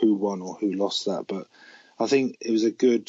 Who 0.00 0.14
won 0.14 0.42
or 0.42 0.54
who 0.54 0.72
lost 0.72 1.04
that, 1.04 1.26
but 1.28 1.46
I 1.98 2.06
think 2.08 2.38
it 2.40 2.50
was 2.50 2.64
a 2.64 2.72
good 2.72 3.08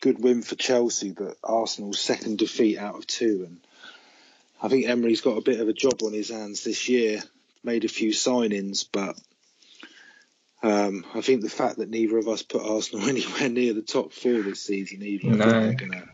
good 0.00 0.22
win 0.22 0.42
for 0.42 0.56
Chelsea, 0.56 1.12
but 1.12 1.36
Arsenal's 1.44 2.00
second 2.00 2.38
defeat 2.38 2.76
out 2.76 2.96
of 2.96 3.06
two, 3.06 3.44
and 3.46 3.60
I 4.60 4.68
think 4.68 4.86
Emery's 4.86 5.20
got 5.20 5.38
a 5.38 5.42
bit 5.42 5.60
of 5.60 5.68
a 5.68 5.72
job 5.72 6.02
on 6.02 6.12
his 6.12 6.30
hands 6.30 6.64
this 6.64 6.88
year. 6.88 7.22
Made 7.62 7.84
a 7.84 7.88
few 7.88 8.10
signings, 8.10 8.84
but 8.90 9.16
um, 10.62 11.06
I 11.14 11.20
think 11.20 11.40
the 11.40 11.48
fact 11.48 11.78
that 11.78 11.88
neither 11.88 12.18
of 12.18 12.28
us 12.28 12.42
put 12.42 12.62
Arsenal 12.62 13.08
anywhere 13.08 13.48
near 13.48 13.74
the 13.74 13.82
top 13.82 14.12
four 14.12 14.42
this 14.42 14.62
season, 14.62 15.02
even 15.02 15.38
no. 15.38 15.44
I 15.44 15.48
think 15.48 15.78
they're 15.78 15.88
gonna 15.88 16.08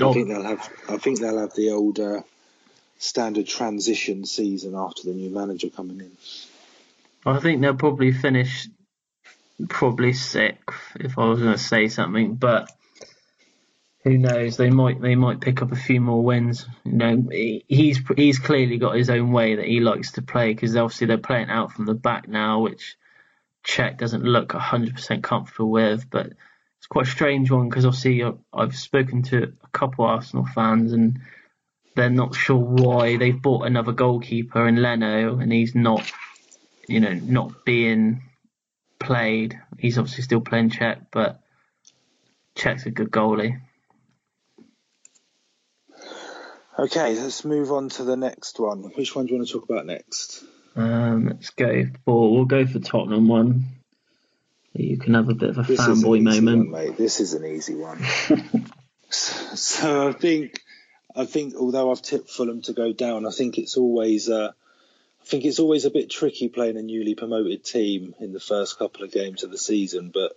I 0.00 0.12
think 0.12 0.28
they'll 0.28 0.42
have. 0.42 0.70
I 0.88 0.96
think 0.96 1.20
they'll 1.20 1.38
have 1.38 1.54
the 1.54 1.70
old 1.70 2.00
uh, 2.00 2.22
standard 2.98 3.46
transition 3.46 4.24
season 4.24 4.74
after 4.74 5.02
the 5.04 5.12
new 5.12 5.30
manager 5.30 5.68
coming 5.68 6.00
in. 6.00 6.12
I 7.24 7.38
think 7.40 7.60
they'll 7.60 7.74
probably 7.74 8.12
finish 8.12 8.68
probably 9.68 10.12
sixth 10.12 10.80
if 10.98 11.18
I 11.18 11.26
was 11.26 11.40
going 11.40 11.52
to 11.52 11.58
say 11.58 11.88
something, 11.88 12.34
but 12.34 12.70
who 14.04 14.18
knows? 14.18 14.56
They 14.56 14.70
might 14.70 15.00
they 15.00 15.14
might 15.14 15.40
pick 15.40 15.62
up 15.62 15.70
a 15.70 15.76
few 15.76 16.00
more 16.00 16.22
wins. 16.22 16.66
You 16.84 16.92
know, 16.92 17.28
he's 17.30 18.00
he's 18.16 18.38
clearly 18.38 18.78
got 18.78 18.96
his 18.96 19.10
own 19.10 19.30
way 19.30 19.56
that 19.56 19.66
he 19.66 19.80
likes 19.80 20.12
to 20.12 20.22
play 20.22 20.52
because 20.52 20.76
obviously 20.76 21.06
they're 21.06 21.18
playing 21.18 21.50
out 21.50 21.72
from 21.72 21.86
the 21.86 21.94
back 21.94 22.28
now, 22.28 22.60
which 22.60 22.96
Cech 23.64 23.98
doesn't 23.98 24.24
look 24.24 24.48
100% 24.48 25.22
comfortable 25.22 25.70
with, 25.70 26.10
but 26.10 26.32
it's 26.82 26.88
quite 26.88 27.06
a 27.06 27.10
strange 27.10 27.48
one 27.48 27.68
because 27.68 27.86
obviously 27.86 28.24
I've 28.52 28.74
spoken 28.74 29.22
to 29.24 29.52
a 29.62 29.68
couple 29.68 30.04
Arsenal 30.04 30.44
fans 30.44 30.92
and 30.92 31.20
they're 31.94 32.10
not 32.10 32.34
sure 32.34 32.56
why 32.56 33.16
they've 33.16 33.40
bought 33.40 33.68
another 33.68 33.92
goalkeeper 33.92 34.66
in 34.66 34.82
Leno 34.82 35.38
and 35.38 35.52
he's 35.52 35.76
not, 35.76 36.10
you 36.88 36.98
know, 36.98 37.12
not 37.12 37.64
being 37.64 38.24
played. 38.98 39.56
He's 39.78 39.96
obviously 39.96 40.24
still 40.24 40.40
playing 40.40 40.70
Cech, 40.70 41.06
but 41.12 41.40
Cech's 42.56 42.86
a 42.86 42.90
good 42.90 43.12
goalie. 43.12 43.60
Okay, 46.76 47.14
let's 47.14 47.44
move 47.44 47.70
on 47.70 47.90
to 47.90 48.02
the 48.02 48.16
next 48.16 48.58
one. 48.58 48.82
Which 48.96 49.14
one 49.14 49.26
do 49.26 49.34
you 49.34 49.38
want 49.38 49.46
to 49.46 49.54
talk 49.54 49.70
about 49.70 49.86
next? 49.86 50.42
Um, 50.74 51.28
let's 51.28 51.50
go 51.50 51.84
for 52.04 52.32
we'll 52.32 52.44
go 52.44 52.66
for 52.66 52.80
Tottenham 52.80 53.28
one. 53.28 53.66
You 54.74 54.96
can 54.96 55.14
have 55.14 55.28
a 55.28 55.34
bit 55.34 55.50
of 55.50 55.58
a 55.58 55.62
fanboy 55.62 56.22
moment, 56.22 56.70
one, 56.70 56.86
mate. 56.86 56.96
This 56.96 57.20
is 57.20 57.34
an 57.34 57.44
easy 57.44 57.74
one. 57.74 58.02
so 59.10 60.08
I 60.08 60.12
think, 60.12 60.60
I 61.14 61.26
think 61.26 61.54
although 61.54 61.90
I've 61.90 62.02
tipped 62.02 62.30
Fulham 62.30 62.62
to 62.62 62.72
go 62.72 62.92
down, 62.92 63.26
I 63.26 63.30
think 63.30 63.58
it's 63.58 63.76
always, 63.76 64.30
uh, 64.30 64.52
I 65.20 65.24
think 65.24 65.44
it's 65.44 65.58
always 65.58 65.84
a 65.84 65.90
bit 65.90 66.10
tricky 66.10 66.48
playing 66.48 66.78
a 66.78 66.82
newly 66.82 67.14
promoted 67.14 67.64
team 67.64 68.14
in 68.18 68.32
the 68.32 68.40
first 68.40 68.78
couple 68.78 69.04
of 69.04 69.12
games 69.12 69.42
of 69.42 69.50
the 69.50 69.58
season. 69.58 70.10
But 70.12 70.32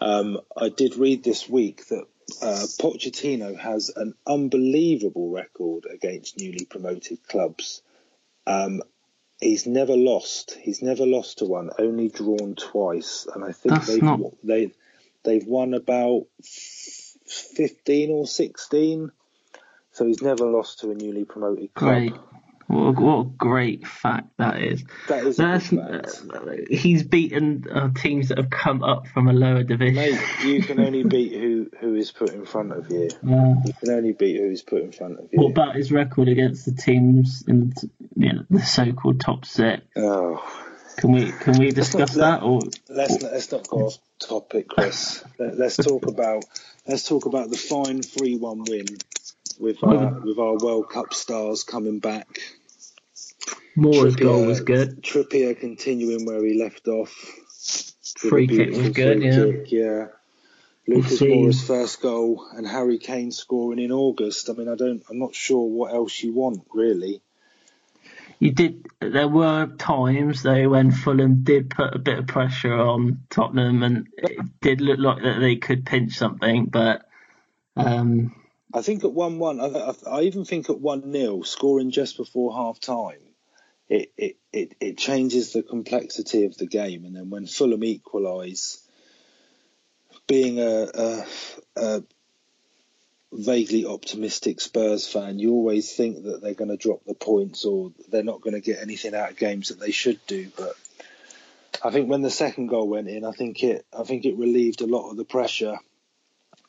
um, 0.00 0.40
I 0.56 0.68
did 0.68 0.96
read 0.96 1.24
this 1.24 1.48
week 1.48 1.86
that 1.88 2.04
uh, 2.42 2.66
Pochettino 2.80 3.58
has 3.58 3.90
an 3.94 4.14
unbelievable 4.26 5.30
record 5.30 5.86
against 5.90 6.38
newly 6.38 6.66
promoted 6.66 7.26
clubs. 7.26 7.82
Um, 8.46 8.82
he's 9.44 9.66
never 9.66 9.94
lost. 9.94 10.56
He's 10.60 10.82
never 10.82 11.06
lost 11.06 11.38
to 11.38 11.44
one. 11.44 11.70
Only 11.78 12.08
drawn 12.08 12.54
twice, 12.54 13.26
and 13.32 13.44
I 13.44 13.52
think 13.52 13.74
That's 13.74 13.86
they've 13.86 14.02
not... 14.02 14.20
they 14.42 14.72
they've 15.22 15.46
won 15.46 15.74
about 15.74 16.26
fifteen 16.42 18.10
or 18.10 18.26
sixteen. 18.26 19.12
So 19.92 20.06
he's 20.06 20.22
never 20.22 20.46
lost 20.46 20.80
to 20.80 20.90
a 20.90 20.94
newly 20.94 21.24
promoted 21.24 21.72
club. 21.74 21.94
Great. 21.94 22.14
What 22.66 22.82
a, 22.82 22.92
what 22.92 23.20
a 23.20 23.24
great 23.24 23.86
fact 23.86 24.28
that 24.38 24.62
is. 24.62 24.84
That 25.08 25.24
is 25.26 25.36
That's, 25.36 25.72
uh, 25.72 26.56
he's 26.70 27.02
beaten 27.02 27.66
uh, 27.70 27.90
teams 27.94 28.28
that 28.28 28.38
have 28.38 28.50
come 28.50 28.82
up 28.82 29.06
from 29.08 29.28
a 29.28 29.32
lower 29.32 29.62
division. 29.62 29.96
Mate, 29.96 30.20
you 30.44 30.62
can 30.62 30.80
only 30.80 31.04
beat 31.08 31.32
who, 31.32 31.70
who 31.80 31.94
is 31.94 32.10
put 32.10 32.30
in 32.30 32.46
front 32.46 32.72
of 32.72 32.90
you. 32.90 33.10
Yeah. 33.22 33.54
You 33.64 33.72
can 33.74 33.90
only 33.90 34.12
beat 34.12 34.36
who 34.36 34.50
is 34.50 34.62
put 34.62 34.82
in 34.82 34.92
front 34.92 35.18
of 35.18 35.28
you. 35.32 35.40
What 35.40 35.50
about 35.50 35.76
his 35.76 35.92
record 35.92 36.28
against 36.28 36.64
the 36.64 36.72
teams 36.72 37.44
in 37.46 37.70
the, 37.70 37.90
you 38.16 38.32
know, 38.32 38.44
the 38.48 38.62
so-called 38.62 39.20
top 39.20 39.44
six? 39.44 39.82
Oh. 39.96 40.42
Can 40.96 41.10
we 41.10 41.32
can 41.32 41.58
we 41.58 41.72
discuss 41.72 42.14
not, 42.14 42.40
that 42.40 42.46
or 42.46 42.60
let's 42.88 43.20
let's 43.20 43.50
not 43.50 43.66
go 43.66 43.86
off 43.86 43.98
topic, 44.20 44.68
Chris. 44.68 45.24
Let, 45.38 45.60
us 45.60 45.76
talk 45.76 46.06
about 46.06 46.44
let's 46.86 47.08
talk 47.08 47.26
about 47.26 47.50
the 47.50 47.56
fine 47.56 48.02
three-one 48.02 48.64
win 48.64 48.86
with 49.58 49.82
our, 49.82 50.20
with 50.20 50.38
our 50.38 50.56
World 50.56 50.90
Cup 50.90 51.14
stars 51.14 51.64
coming 51.64 51.98
back. 51.98 52.40
Moura's 53.76 54.16
goal 54.16 54.46
was 54.46 54.60
good. 54.60 55.02
Trippier 55.02 55.58
continuing 55.58 56.26
where 56.26 56.44
he 56.44 56.60
left 56.60 56.86
off. 56.88 57.12
Free 58.16 58.46
kick 58.46 58.70
was 58.70 58.90
good, 58.90 59.22
yeah. 59.22 59.44
Kick, 59.44 59.72
yeah. 59.72 60.06
Lucas 60.86 61.20
Moura's 61.20 61.66
first 61.66 62.00
goal 62.00 62.46
and 62.54 62.66
Harry 62.66 62.98
Kane 62.98 63.32
scoring 63.32 63.78
in 63.78 63.90
August. 63.90 64.50
I 64.50 64.52
mean, 64.52 64.68
I 64.68 64.76
don't, 64.76 65.02
I'm 65.10 65.18
not 65.18 65.34
sure 65.34 65.66
what 65.66 65.92
else 65.92 66.22
you 66.22 66.32
want 66.34 66.62
really. 66.72 67.22
You 68.38 68.52
did. 68.52 68.86
There 69.00 69.28
were 69.28 69.66
times 69.78 70.42
though 70.42 70.68
when 70.68 70.90
Fulham 70.90 71.44
did 71.44 71.70
put 71.70 71.94
a 71.94 71.98
bit 71.98 72.18
of 72.18 72.26
pressure 72.26 72.74
on 72.74 73.20
Tottenham, 73.30 73.82
and 73.82 74.08
it 74.18 74.60
did 74.60 74.80
look 74.80 74.98
like 74.98 75.22
that 75.22 75.38
they 75.40 75.56
could 75.56 75.86
pinch 75.86 76.14
something. 76.14 76.66
But 76.66 77.06
um, 77.76 78.34
I 78.74 78.82
think 78.82 79.04
at 79.04 79.12
one-one, 79.12 79.60
I, 79.60 79.66
I, 79.66 79.94
I 80.10 80.20
even 80.22 80.44
think 80.44 80.68
at 80.68 80.80
one 80.80 81.12
0 81.12 81.42
scoring 81.42 81.92
just 81.92 82.16
before 82.16 82.52
half 82.52 82.80
time, 82.80 83.20
it, 83.88 84.12
it, 84.16 84.36
it, 84.52 84.74
it 84.80 84.98
changes 84.98 85.52
the 85.52 85.62
complexity 85.62 86.44
of 86.44 86.56
the 86.58 86.66
game. 86.66 87.04
And 87.04 87.14
then 87.14 87.30
when 87.30 87.46
Fulham 87.46 87.84
equalise 87.84 88.80
being 90.26 90.58
a, 90.58 90.88
a, 90.92 91.26
a 91.76 92.02
vaguely 93.32 93.86
optimistic 93.86 94.60
Spurs 94.60 95.06
fan, 95.06 95.38
you 95.38 95.52
always 95.52 95.94
think 95.94 96.24
that 96.24 96.42
they're 96.42 96.54
going 96.54 96.70
to 96.70 96.76
drop 96.76 97.04
the 97.04 97.14
points 97.14 97.64
or 97.64 97.92
they're 98.08 98.24
not 98.24 98.40
going 98.40 98.54
to 98.54 98.60
get 98.60 98.82
anything 98.82 99.14
out 99.14 99.30
of 99.30 99.36
games 99.36 99.68
that 99.68 99.78
they 99.78 99.92
should 99.92 100.18
do. 100.26 100.50
But 100.56 100.74
I 101.84 101.90
think 101.90 102.08
when 102.08 102.22
the 102.22 102.30
second 102.30 102.68
goal 102.68 102.88
went 102.88 103.08
in, 103.08 103.24
I 103.24 103.32
think 103.32 103.62
it 103.62 103.86
I 103.96 104.02
think 104.02 104.24
it 104.24 104.36
relieved 104.36 104.80
a 104.80 104.86
lot 104.86 105.10
of 105.10 105.16
the 105.16 105.24
pressure. 105.24 105.76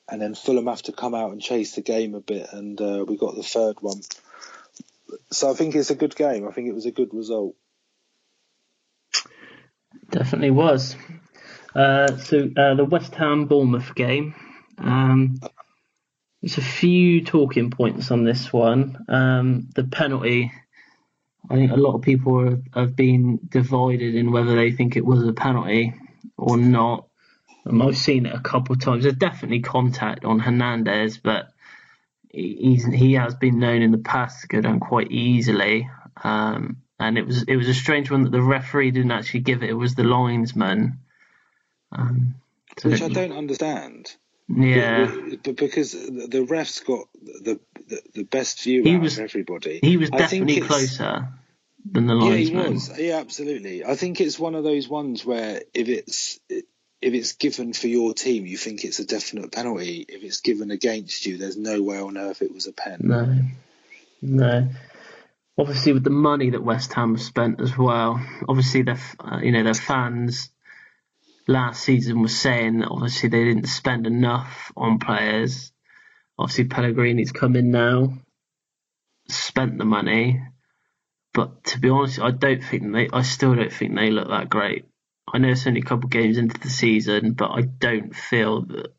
And 0.07 0.21
then 0.21 0.35
Fulham 0.35 0.67
have 0.67 0.83
to 0.83 0.91
come 0.91 1.15
out 1.15 1.31
and 1.31 1.41
chase 1.41 1.75
the 1.75 1.81
game 1.81 2.13
a 2.13 2.19
bit, 2.19 2.47
and 2.51 2.79
uh, 2.79 3.05
we 3.07 3.17
got 3.17 3.35
the 3.35 3.43
third 3.43 3.77
one. 3.81 4.01
So 5.31 5.49
I 5.49 5.53
think 5.53 5.75
it's 5.75 5.89
a 5.89 5.95
good 5.95 6.15
game. 6.15 6.47
I 6.47 6.51
think 6.51 6.67
it 6.67 6.75
was 6.75 6.85
a 6.85 6.91
good 6.91 7.13
result. 7.13 7.55
Definitely 10.09 10.51
was. 10.51 10.95
Uh, 11.73 12.15
so 12.17 12.49
uh, 12.55 12.75
the 12.75 12.85
West 12.85 13.15
Ham 13.15 13.45
Bournemouth 13.45 13.95
game. 13.95 14.35
Um, 14.77 15.39
there's 16.41 16.57
a 16.57 16.61
few 16.61 17.23
talking 17.23 17.71
points 17.71 18.11
on 18.11 18.23
this 18.23 18.53
one. 18.53 19.03
Um, 19.09 19.69
the 19.73 19.83
penalty. 19.83 20.51
I 21.49 21.55
think 21.55 21.71
a 21.71 21.75
lot 21.75 21.95
of 21.95 22.01
people 22.01 22.43
have, 22.43 22.63
have 22.73 22.95
been 22.95 23.39
divided 23.49 24.15
in 24.15 24.31
whether 24.31 24.55
they 24.55 24.71
think 24.71 24.95
it 24.95 25.05
was 25.05 25.27
a 25.27 25.33
penalty 25.33 25.93
or 26.37 26.57
not. 26.57 27.07
Um, 27.65 27.81
I've 27.81 27.97
seen 27.97 28.25
it 28.25 28.35
a 28.35 28.39
couple 28.39 28.73
of 28.73 28.81
times. 28.81 29.03
There's 29.03 29.15
definitely 29.15 29.61
contact 29.61 30.25
on 30.25 30.39
Hernandez, 30.39 31.17
but 31.17 31.49
he's 32.29 32.85
he 32.85 33.13
has 33.13 33.35
been 33.35 33.59
known 33.59 33.81
in 33.81 33.91
the 33.91 33.97
past 33.97 34.41
to 34.41 34.47
go 34.47 34.61
down 34.61 34.79
quite 34.79 35.11
easily. 35.11 35.89
Um, 36.23 36.77
and 36.99 37.17
it 37.17 37.25
was 37.25 37.43
it 37.43 37.55
was 37.55 37.67
a 37.67 37.73
strange 37.73 38.09
one 38.11 38.23
that 38.23 38.31
the 38.31 38.41
referee 38.41 38.91
didn't 38.91 39.11
actually 39.11 39.41
give 39.41 39.63
it. 39.63 39.69
It 39.69 39.73
was 39.73 39.95
the 39.95 40.03
linesman. 40.03 40.99
Um, 41.91 42.35
so 42.77 42.89
Which 42.89 43.01
I 43.01 43.09
don't 43.09 43.31
understand. 43.31 44.15
Yeah, 44.47 45.11
but 45.43 45.55
because 45.55 45.93
the 45.93 46.45
refs 46.47 46.85
got 46.85 47.07
the 47.13 47.59
the, 47.87 48.01
the 48.13 48.23
best 48.23 48.63
view 48.63 48.83
he 48.83 48.95
out 48.95 49.01
was, 49.01 49.17
of 49.17 49.23
everybody. 49.23 49.79
He 49.81 49.97
was 49.97 50.09
definitely 50.11 50.61
closer 50.61 51.29
than 51.83 52.05
the 52.05 52.13
linesman. 52.13 52.57
Yeah, 52.57 52.63
he 52.67 52.73
was. 52.73 52.99
Yeah, 52.99 53.17
absolutely. 53.17 53.83
I 53.83 53.95
think 53.95 54.21
it's 54.21 54.37
one 54.37 54.55
of 54.55 54.63
those 54.63 54.87
ones 54.87 55.25
where 55.25 55.61
if 55.73 55.89
it's 55.89 56.39
if 57.05 57.13
it's 57.13 57.33
given 57.33 57.71
for 57.71 57.85
your 57.85 58.15
team, 58.15 58.47
you 58.47 58.57
think 58.57 58.83
it's 58.83 58.97
a 58.97 59.05
definite 59.05 59.51
penalty. 59.51 60.03
If 60.09 60.23
it's 60.23 60.41
given 60.41 60.71
against 60.71 61.27
you, 61.27 61.37
there's 61.37 61.55
no 61.55 61.83
way 61.83 61.99
on 61.99 62.17
earth 62.17 62.41
it 62.41 62.51
was 62.51 62.65
a 62.65 62.73
pen. 62.73 62.99
No, 63.03 63.41
no. 64.23 64.69
Obviously, 65.55 65.93
with 65.93 66.03
the 66.03 66.09
money 66.09 66.49
that 66.49 66.63
West 66.63 66.93
Ham 66.93 67.15
spent 67.17 67.61
as 67.61 67.77
well, 67.77 68.19
obviously 68.49 68.81
their 68.81 68.97
uh, 69.19 69.37
you 69.37 69.51
know 69.51 69.63
their 69.63 69.75
fans 69.75 70.49
last 71.47 71.83
season 71.83 72.23
was 72.23 72.35
saying 72.35 72.79
that 72.79 72.89
obviously 72.89 73.29
they 73.29 73.43
didn't 73.43 73.67
spend 73.67 74.07
enough 74.07 74.71
on 74.75 74.97
players. 74.97 75.71
Obviously 76.39 76.65
Pellegrini's 76.65 77.31
come 77.31 77.55
in 77.55 77.69
now, 77.69 78.17
spent 79.29 79.77
the 79.77 79.85
money, 79.85 80.41
but 81.35 81.65
to 81.65 81.79
be 81.79 81.89
honest, 81.89 82.19
I 82.19 82.31
don't 82.31 82.63
think 82.63 82.91
they. 82.91 83.09
I 83.13 83.21
still 83.21 83.53
don't 83.53 83.71
think 83.71 83.93
they 83.93 84.09
look 84.09 84.29
that 84.29 84.49
great. 84.49 84.85
I 85.33 85.37
know 85.39 85.49
it's 85.49 85.67
only 85.67 85.81
a 85.81 85.83
couple 85.83 86.05
of 86.05 86.11
games 86.11 86.37
into 86.37 86.59
the 86.59 86.69
season, 86.69 87.33
but 87.33 87.51
I 87.51 87.61
don't 87.61 88.15
feel 88.15 88.61
that. 88.61 88.93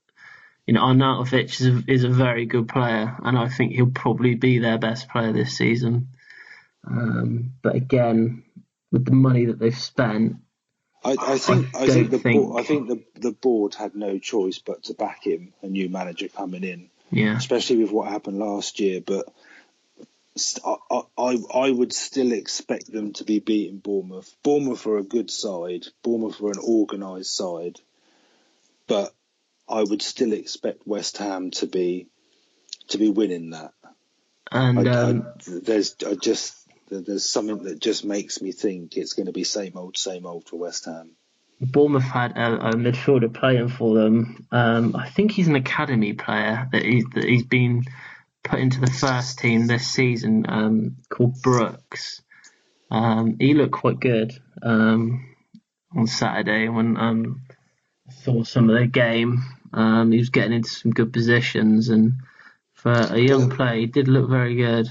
You 0.67 0.75
know, 0.75 0.83
Arnautovic 0.83 1.61
is 1.61 1.67
a, 1.69 1.85
is 1.87 2.03
a 2.03 2.09
very 2.09 2.45
good 2.45 2.69
player, 2.69 3.17
and 3.23 3.39
I 3.39 3.49
think 3.49 3.71
he'll 3.71 3.87
probably 3.87 4.35
be 4.35 4.59
their 4.59 4.79
best 4.79 5.09
player 5.09 5.33
this 5.33 5.57
season. 5.57 6.09
Um, 6.85 7.53
but 7.63 7.77
again, 7.77 8.43
with 8.91 9.05
the 9.05 9.13
money 9.13 9.45
that 9.45 9.61
they've 9.61 9.79
spent, 9.79 10.39
I, 11.05 11.17
I 11.21 11.39
think 11.39 11.73
I, 11.73 11.85
I 11.85 11.87
think 11.87 12.11
the 12.11 12.19
think... 12.19 12.43
Board, 12.43 12.61
I 12.61 12.65
think 12.65 12.89
the 12.89 13.05
the 13.21 13.31
board 13.31 13.77
had 13.77 13.95
no 13.95 14.19
choice 14.19 14.59
but 14.59 14.83
to 14.85 14.95
back 14.95 15.25
him, 15.25 15.53
a 15.63 15.69
new 15.69 15.89
manager 15.89 16.27
coming 16.27 16.65
in. 16.65 16.91
Yeah. 17.13 17.37
Especially 17.37 17.77
with 17.77 17.93
what 17.93 18.09
happened 18.09 18.41
last 18.41 18.81
year, 18.81 19.01
but 19.01 19.33
I, 20.65 21.01
I 21.17 21.39
I 21.55 21.71
would 21.71 21.93
still 21.93 22.33
expect 22.33 22.91
them 22.91 23.13
to 23.15 23.25
be 23.25 23.39
beating 23.39 23.79
Bournemouth. 23.79 24.35
Bournemouth 24.43 24.87
are 24.87 24.99
a 24.99 25.03
good 25.03 25.31
side. 25.31 25.87
Bournemouth 26.03 26.41
are 26.43 26.51
an 26.51 26.59
organised 26.59 27.35
side, 27.35 27.81
but 28.87 29.15
I 29.69 29.83
would 29.83 30.03
still 30.03 30.33
expect 30.33 30.87
West 30.87 31.19
Ham 31.19 31.51
to 31.53 31.67
be 31.67 32.09
to 32.89 32.99
be 32.99 33.09
winning 33.09 33.51
that. 33.51 33.73
And 34.53 34.89
I, 34.89 34.93
um, 34.93 35.27
I, 35.27 35.43
there's 35.63 35.97
I 36.07 36.15
just 36.15 36.55
there's 36.89 37.29
something 37.29 37.65
that 37.65 37.81
just 37.81 38.05
makes 38.05 38.41
me 38.41 38.53
think 38.53 38.97
it's 38.97 39.15
going 39.15 39.27
to 39.27 39.33
be 39.33 39.45
same 39.45 39.73
old, 39.77 39.97
same 39.97 40.27
old 40.27 40.47
for 40.49 40.57
West 40.57 40.85
Ham. 40.85 41.11
Bournemouth 41.61 42.03
had 42.03 42.37
a, 42.37 42.69
a 42.69 42.73
midfielder 42.75 43.33
playing 43.33 43.69
for 43.69 43.95
them. 43.95 44.47
Um, 44.53 44.95
I 44.95 45.09
think 45.09 45.33
he's 45.33 45.49
an 45.49 45.57
academy 45.57 46.13
player 46.13 46.69
that 46.71 46.85
he's, 46.85 47.05
that 47.15 47.25
he's 47.25 47.45
been 47.45 47.83
put 48.47 48.61
into 48.61 48.81
the 48.81 48.91
first 48.91 49.39
team 49.39 49.67
this 49.67 49.87
season 49.87 50.47
um, 50.49 50.97
called 51.09 51.41
Brooks. 51.43 52.23
Um, 52.91 53.37
he 53.39 53.55
looked 53.55 53.73
quite 53.73 54.01
good 54.01 54.33
um, 54.63 55.35
on 55.95 56.07
Saturday 56.07 56.69
when 56.69 56.97
um, 56.97 57.43
I 58.09 58.13
saw 58.13 58.45
some 58.45 58.71
of 58.71 58.79
the 58.79 58.87
game. 58.87 59.43
Um, 59.73 60.13
he 60.13 60.19
was 60.19 60.31
getting 60.31 60.53
into 60.53 60.71
some 60.71 60.93
good 60.93 61.13
positions, 61.13 61.89
and 61.89 62.15
for 62.73 62.93
a 62.93 63.19
young 63.19 63.51
player, 63.51 63.81
he 63.81 63.87
did 63.87 64.09
look 64.09 64.31
very 64.31 64.55
good. 64.55 64.89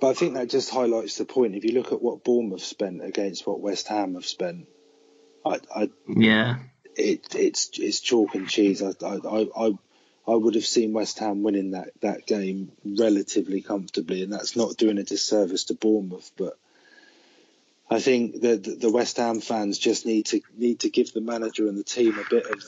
But 0.00 0.10
I 0.10 0.14
think 0.14 0.34
that 0.34 0.50
just 0.50 0.70
highlights 0.70 1.16
the 1.16 1.24
point. 1.24 1.54
If 1.54 1.64
you 1.64 1.72
look 1.72 1.92
at 1.92 2.02
what 2.02 2.24
Bournemouth 2.24 2.62
spent 2.62 3.04
against 3.04 3.46
what 3.46 3.60
West 3.60 3.88
Ham 3.88 4.14
have 4.14 4.26
spent, 4.26 4.66
I, 5.46 5.60
I 5.74 5.90
yeah, 6.08 6.58
it, 6.96 7.34
it's 7.34 7.70
it's 7.78 8.00
chalk 8.00 8.34
and 8.34 8.48
cheese. 8.48 8.82
I, 8.82 8.92
I, 9.04 9.46
I, 9.56 9.72
I 10.26 10.34
would 10.34 10.54
have 10.54 10.66
seen 10.66 10.92
West 10.92 11.18
Ham 11.18 11.42
winning 11.42 11.72
that, 11.72 11.90
that 12.00 12.26
game 12.26 12.72
relatively 12.84 13.60
comfortably, 13.60 14.22
and 14.22 14.32
that's 14.32 14.56
not 14.56 14.76
doing 14.76 14.98
a 14.98 15.02
disservice 15.02 15.64
to 15.64 15.74
Bournemouth. 15.74 16.30
But 16.36 16.56
I 17.90 18.00
think 18.00 18.40
that 18.42 18.80
the 18.80 18.90
West 18.90 19.16
Ham 19.16 19.40
fans 19.40 19.78
just 19.78 20.06
need 20.06 20.26
to 20.26 20.40
need 20.56 20.80
to 20.80 20.90
give 20.90 21.12
the 21.12 21.20
manager 21.20 21.66
and 21.66 21.76
the 21.76 21.84
team 21.84 22.18
a 22.18 22.28
bit 22.30 22.46
of 22.46 22.64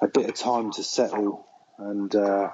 a 0.00 0.08
bit 0.08 0.28
of 0.28 0.34
time 0.34 0.72
to 0.72 0.82
settle 0.82 1.46
and. 1.78 2.14
Uh, 2.14 2.50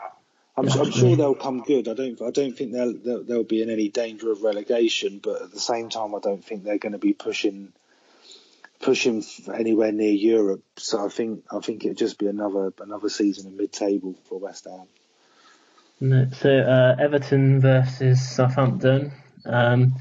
I'm, 0.57 0.69
I'm, 0.69 0.91
sure 0.91 1.15
they'll 1.15 1.37
come 1.37 1.63
good. 1.63 1.87
I 1.87 1.95
don't. 1.95 2.21
I 2.21 2.33
don't 2.33 2.59
think 2.59 2.73
they'll, 2.73 2.93
they'll, 2.93 3.23
they'll 3.23 3.45
be 3.45 3.63
in 3.63 3.71
any 3.71 3.91
danger 3.91 4.33
of 4.33 4.43
relegation. 4.43 5.21
But 5.23 5.41
at 5.43 5.53
the 5.53 5.61
same 5.61 5.89
time, 5.89 6.17
I 6.17 6.19
don't 6.19 6.45
think 6.45 6.65
they're 6.65 6.79
going 6.79 6.95
to 6.95 6.99
be 6.99 7.13
pushing 7.13 7.73
pushing 8.81 9.25
anywhere 9.53 9.93
near 9.93 10.13
Europe. 10.13 10.63
So 10.77 11.05
I 11.05 11.09
think 11.09 11.45
I 11.51 11.61
think 11.61 11.85
it'll 11.85 11.95
just 11.95 12.19
be 12.19 12.27
another 12.27 12.73
another 12.81 13.09
season 13.09 13.47
of 13.49 13.53
mid-table 13.55 14.17
for 14.29 14.39
West 14.39 14.67
Ham. 14.67 14.87
No, 16.01 16.29
so 16.31 16.51
uh, 16.51 16.97
Everton 16.99 17.61
versus 17.61 18.27
Southampton. 18.29 19.13
Um, 19.45 19.97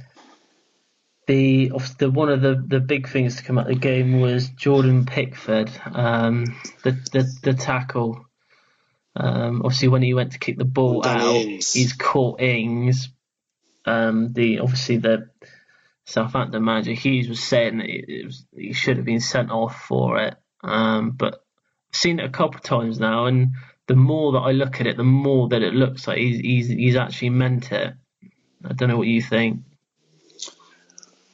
the, 1.26 1.72
the 1.98 2.10
one 2.10 2.30
of 2.30 2.42
the, 2.42 2.64
the 2.66 2.80
big 2.80 3.10
things 3.10 3.36
to 3.36 3.44
come 3.44 3.58
out 3.58 3.70
of 3.70 3.74
the 3.74 3.80
game 3.80 4.22
was 4.22 4.48
Jordan 4.50 5.06
Pickford, 5.06 5.70
um, 5.94 6.46
the, 6.84 6.92
the 7.12 7.30
the 7.44 7.54
tackle 7.54 8.28
um, 9.20 9.62
obviously, 9.64 9.88
when 9.88 10.04
he 10.04 10.14
went 10.14 10.34
to 10.34 10.40
kick 10.40 10.58
the 10.58 10.66
ball 10.66 11.06
out, 11.06 11.44
he's 11.44 11.94
caught 11.94 12.40
Ings. 12.40 13.10
Um, 13.86 14.34
the 14.34 14.60
obviously 14.60 14.98
the 14.98 15.30
Southampton 16.08 16.64
manager 16.64 16.94
Hughes 16.94 17.28
was 17.28 17.44
saying 17.44 17.80
that 17.80 17.90
it 17.90 18.26
was, 18.26 18.46
he 18.56 18.72
should 18.72 18.96
have 18.96 19.06
been 19.06 19.20
sent 19.20 19.52
off 19.52 19.84
for 19.84 20.20
it. 20.20 20.36
Um, 20.64 21.12
but 21.12 21.34
I've 21.34 21.98
seen 21.98 22.20
it 22.20 22.26
a 22.26 22.30
couple 22.30 22.56
of 22.56 22.64
times 22.64 22.98
now, 22.98 23.26
and 23.26 23.50
the 23.88 23.96
more 23.96 24.32
that 24.32 24.40
I 24.40 24.54
look 24.54 24.80
at 24.80 24.88
it, 24.88 24.96
the 24.96 25.04
more 25.04 25.50
that 25.50 25.62
it 25.62 25.74
looks 25.74 26.08
like 26.08 26.18
he's 26.18 26.40
he's, 26.40 26.68
he's 26.70 26.96
actually 26.96 27.32
meant 27.32 27.74
it. 27.74 27.94
I 28.64 28.74
don't 28.74 28.88
know 28.88 28.98
what 28.98 29.08
you 29.08 29.22
think. 29.22 29.60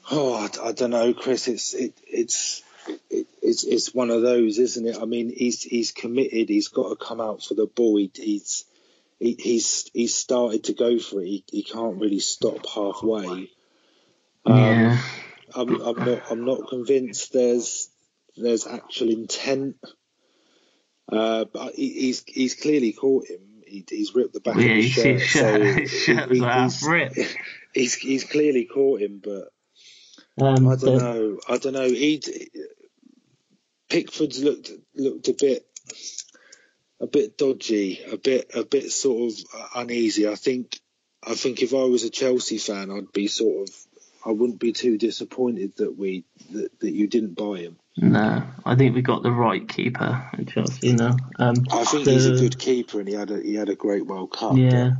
Oh, 0.10 0.34
I, 0.34 0.70
I 0.70 0.72
don't 0.72 0.90
know, 0.90 1.14
Chris. 1.14 1.48
It's 1.48 1.76
it, 1.76 1.94
it's 2.08 2.64
it, 3.12 3.28
it's 3.44 3.64
it's 3.64 3.94
one 3.94 4.10
of 4.10 4.24
those, 4.24 4.58
isn't 4.58 4.88
it? 4.88 4.98
I 5.00 5.06
mean, 5.06 5.32
he's 5.36 5.62
he's 5.62 5.92
committed. 5.92 6.50
He's 6.50 6.70
got 6.70 6.90
to 6.90 6.96
come 6.96 7.22
out 7.22 7.44
for 7.44 7.54
the 7.54 7.68
ball. 7.68 7.98
He, 7.98 8.10
he's 8.16 8.66
he, 9.20 9.36
he's 9.40 9.90
he's 9.94 10.16
started 10.16 10.64
to 10.66 10.74
go 10.74 10.98
for 10.98 11.22
it. 11.22 11.28
He, 11.28 11.44
he 11.52 11.64
can't 11.64 12.02
really 12.02 12.20
stop 12.20 12.66
halfway. 12.68 13.52
Um, 14.46 14.58
yeah. 14.58 15.02
I'm 15.56 15.82
I'm 15.82 15.98
not 16.06 16.22
I'm 16.32 16.46
not 16.46 16.68
convinced 16.70 17.32
there's 17.34 17.90
there's 18.36 18.66
actual 18.68 19.10
intent 19.10 19.76
Uh, 21.12 21.46
but 21.54 21.76
he's 21.76 22.24
he's 22.26 22.56
clearly 22.56 22.94
caught 22.94 23.28
him. 23.28 23.42
He, 23.68 23.86
he's 23.90 24.16
ripped 24.16 24.34
the 24.34 24.40
back 24.40 24.56
yeah, 24.58 24.72
of 24.78 24.84
his 24.84 24.92
shirt. 24.92 25.20
his 25.22 25.92
so 26.04 26.14
he- 26.34 26.40
he's, 26.40 26.84
ripped. 26.88 27.20
he's 27.74 27.94
he's 27.96 28.24
clearly 28.24 28.66
caught 28.66 29.02
him, 29.02 29.22
but 29.24 29.50
Um, 30.42 30.68
I 30.68 30.76
don't 30.76 30.80
the- 30.80 30.98
know. 31.00 31.40
I 31.48 31.58
don't 31.58 31.74
know. 31.74 31.88
He 31.90 32.22
Pickford's 33.90 34.42
looked 34.44 34.72
looked 34.96 35.28
a 35.28 35.34
bit 35.34 35.66
a 37.00 37.08
bit 37.08 37.38
dodgy, 37.38 38.00
a 38.12 38.18
bit 38.18 38.52
a 38.56 38.64
bit 38.64 38.92
sort 38.92 39.32
of 39.34 39.40
uneasy. 39.76 40.28
I 40.28 40.36
think 40.36 40.80
I 41.22 41.36
think 41.36 41.62
if 41.62 41.74
I 41.74 41.84
was 41.84 42.04
a 42.04 42.10
Chelsea 42.10 42.58
fan, 42.58 42.90
I'd 42.90 43.12
be 43.12 43.28
sort 43.28 43.70
of 43.70 43.76
I 44.26 44.32
wouldn't 44.32 44.60
be 44.60 44.72
too 44.72 44.98
disappointed 44.98 45.76
that 45.78 45.98
we 45.98 46.24
that, 46.52 46.80
that 46.80 46.92
you 46.92 47.08
didn't 47.08 47.34
buy 47.36 47.60
him. 47.60 47.78
No, 47.98 48.44
I 48.66 48.76
think 48.76 48.96
we 48.96 49.02
got 49.02 49.22
the 49.24 49.32
right 49.32 49.68
keeper 49.68 50.30
at 50.34 50.48
Chelsea 50.48 50.94
now. 50.94 51.16
Um, 51.38 51.56
I 51.72 51.84
think 51.84 52.06
the- 52.06 52.12
he's 52.14 52.26
a 52.28 52.32
good 52.38 52.58
keeper 52.58 53.00
and 53.00 53.08
he 53.08 53.14
had 53.16 53.32
a 53.32 53.42
he 53.42 53.54
had 53.56 53.70
a 53.70 53.76
great 53.76 54.06
World 54.06 54.32
Cup. 54.32 54.58
Yeah, 54.58 54.94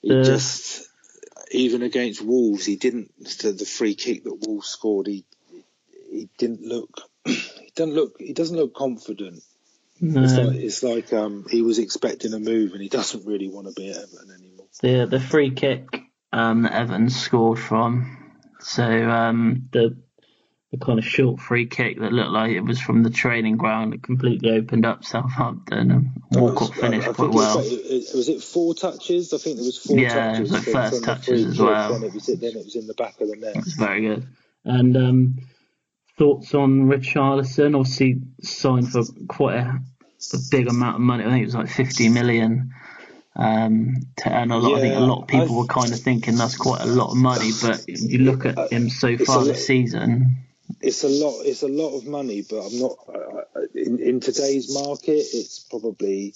He 0.00 0.08
The- 0.08 0.24
just 0.24 0.88
even 1.50 1.82
against 1.82 2.22
Wolves, 2.22 2.64
he 2.64 2.76
didn't. 2.76 3.12
The, 3.42 3.52
the 3.52 3.66
free 3.66 3.94
kick 3.94 4.24
that 4.24 4.46
Wolves 4.46 4.68
scored, 4.68 5.06
he 5.06 5.24
he 6.10 6.28
didn't 6.38 6.62
look. 6.62 6.90
He 7.26 7.74
doesn't 7.74 7.94
look. 7.94 8.16
He 8.20 8.32
doesn't 8.34 8.56
look 8.56 8.74
confident. 8.74 9.42
no, 9.98 10.22
It's 10.24 10.34
like 10.36 10.56
it's 10.56 10.82
like 10.82 11.12
um, 11.14 11.46
he 11.50 11.62
was 11.62 11.78
expecting 11.78 12.34
a 12.34 12.38
move, 12.38 12.72
and 12.72 12.82
he 12.82 12.88
doesn't 12.90 13.24
really 13.24 13.48
want 13.48 13.66
to 13.66 13.72
be 13.72 13.88
at 13.88 13.96
Everton 13.96 14.30
anymore. 14.30 14.66
the 14.82 15.06
the 15.06 15.20
free 15.20 15.52
kick 15.52 16.02
um, 16.34 16.62
that 16.64 16.88
Neves 16.88 17.12
scored 17.12 17.58
from. 17.58 18.18
So 18.62 18.84
um, 18.84 19.68
the 19.72 19.96
the 20.70 20.78
kind 20.78 20.98
of 20.98 21.04
short 21.04 21.38
free 21.38 21.66
kick 21.66 22.00
that 22.00 22.12
looked 22.14 22.30
like 22.30 22.52
it 22.52 22.60
was 22.62 22.80
from 22.80 23.02
the 23.02 23.10
training 23.10 23.58
ground. 23.58 23.92
It 23.92 24.02
completely 24.02 24.52
opened 24.52 24.86
up 24.86 25.04
Southampton 25.04 25.90
and 25.90 26.10
Walcott 26.30 26.70
I- 26.72 26.76
I 26.76 26.80
finished 26.80 27.08
quite 27.12 27.28
was 27.28 27.34
well. 27.36 27.56
like- 27.58 27.66
it- 27.72 28.14
was 28.14 28.28
it 28.30 28.42
four 28.42 28.74
touches? 28.74 29.34
I 29.34 29.36
think 29.38 29.56
there 29.56 29.66
was 29.66 29.76
four 29.78 29.98
Yeah, 29.98 30.30
it 30.30 30.32
touches. 30.38 30.40
was 30.40 30.52
like 30.52 30.62
first 30.90 31.04
touches 31.04 31.44
as 31.44 31.58
well. 31.58 31.92
Then 31.92 32.04
it 32.04 32.14
was 32.14 32.24
then 32.26 32.38
it 32.56 32.64
was 32.64 32.74
in 32.76 32.86
the 32.86 32.94
back 32.94 33.20
of 33.20 33.28
the 33.28 33.36
net. 33.36 33.56
It's 33.56 33.74
very 33.74 34.00
good. 34.00 34.26
And 34.64 34.96
um, 34.96 35.38
thoughts 36.18 36.54
on 36.54 36.86
Richarlison? 36.86 37.76
Obviously 37.78 38.22
signed 38.42 38.88
for 38.90 39.02
quite 39.28 39.56
a, 39.56 39.78
a 40.32 40.38
big 40.50 40.68
amount 40.68 40.94
of 40.94 41.00
money. 41.02 41.24
I 41.24 41.28
think 41.30 41.42
it 41.42 41.46
was 41.46 41.54
like 41.54 41.68
50 41.68 42.08
million. 42.08 42.72
Um, 43.34 43.94
to 44.18 44.30
earn 44.30 44.50
a 44.50 44.58
lot. 44.58 44.76
I 44.78 44.80
think 44.82 44.94
a 44.94 45.00
lot 45.00 45.22
of 45.22 45.28
people 45.28 45.44
I've- 45.46 45.54
were 45.54 45.64
kind 45.66 45.92
of 45.92 45.98
thinking 46.00 46.36
that's 46.36 46.56
quite 46.56 46.82
a 46.82 46.86
lot 46.86 47.10
of 47.10 47.16
money, 47.16 47.50
but 47.62 47.84
you 47.88 48.18
look 48.18 48.44
at 48.44 48.70
him 48.70 48.90
so 48.90 49.16
far 49.16 49.42
this 49.44 49.66
season. 49.66 50.36
It's 50.80 51.02
a 51.04 51.08
lot. 51.08 51.40
It's 51.42 51.62
a 51.62 51.68
lot 51.68 51.96
of 51.96 52.06
money, 52.06 52.42
but 52.48 52.66
I'm 52.66 52.78
not. 52.78 52.96
I- 53.08 53.58
I- 53.58 53.66
In, 53.74 53.98
in 54.00 54.20
today's 54.20 54.72
market, 54.74 55.24
it's 55.32 55.60
probably 55.60 56.34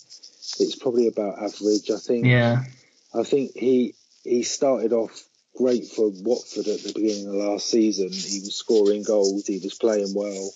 it's 0.58 0.76
probably 0.76 1.08
about 1.08 1.38
average. 1.38 1.90
I 1.90 1.98
think. 1.98 2.26
Yeah, 2.26 2.64
I 3.12 3.24
think 3.24 3.52
he 3.56 3.94
he 4.24 4.42
started 4.42 4.92
off 4.92 5.22
great 5.56 5.86
for 5.88 6.08
Watford 6.10 6.66
at 6.68 6.82
the 6.82 6.92
beginning 6.94 7.28
of 7.28 7.34
last 7.34 7.68
season. 7.68 8.10
He 8.12 8.40
was 8.40 8.54
scoring 8.54 9.02
goals. 9.02 9.46
He 9.46 9.58
was 9.58 9.74
playing 9.74 10.14
well. 10.14 10.50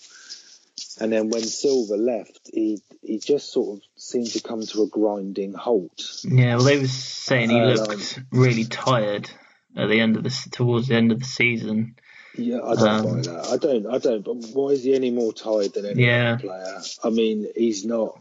And 1.00 1.12
then 1.12 1.28
when 1.30 1.42
Silva 1.44 1.96
left, 1.96 2.50
he 2.52 2.80
he 3.02 3.18
just 3.18 3.52
sort 3.52 3.78
of 3.78 3.84
seemed 3.96 4.28
to 4.32 4.40
come 4.40 4.64
to 4.66 4.82
a 4.82 4.86
grinding 4.86 5.54
halt. 5.54 6.22
yeah. 6.24 6.56
Well, 6.56 6.64
they 6.64 6.78
were 6.78 6.86
saying 6.86 7.50
he 7.50 7.60
Um, 7.60 7.68
looked 7.74 8.20
really 8.30 8.64
tired 8.64 9.30
at 9.76 9.88
the 9.88 10.00
end 10.00 10.16
of 10.16 10.22
the 10.22 10.48
towards 10.52 10.88
the 10.88 10.94
end 10.96 11.12
of 11.12 11.18
the 11.20 11.24
season. 11.24 11.96
Yeah, 12.36 12.60
I 12.62 12.74
don't 12.76 12.88
Um, 12.88 13.04
buy 13.16 13.22
that. 13.22 13.46
I 13.46 13.56
don't. 13.56 13.86
I 13.86 13.98
don't. 13.98 14.24
But 14.24 14.34
why 14.54 14.70
is 14.70 14.84
he 14.84 14.94
any 14.94 15.10
more 15.10 15.32
tired 15.32 15.72
than 15.74 15.84
any 15.84 16.04
Yeah. 16.04 16.34
other 16.34 16.48
player? 16.48 16.82
I 17.02 17.10
mean, 17.10 17.48
he's 17.56 17.84
not. 17.84 18.20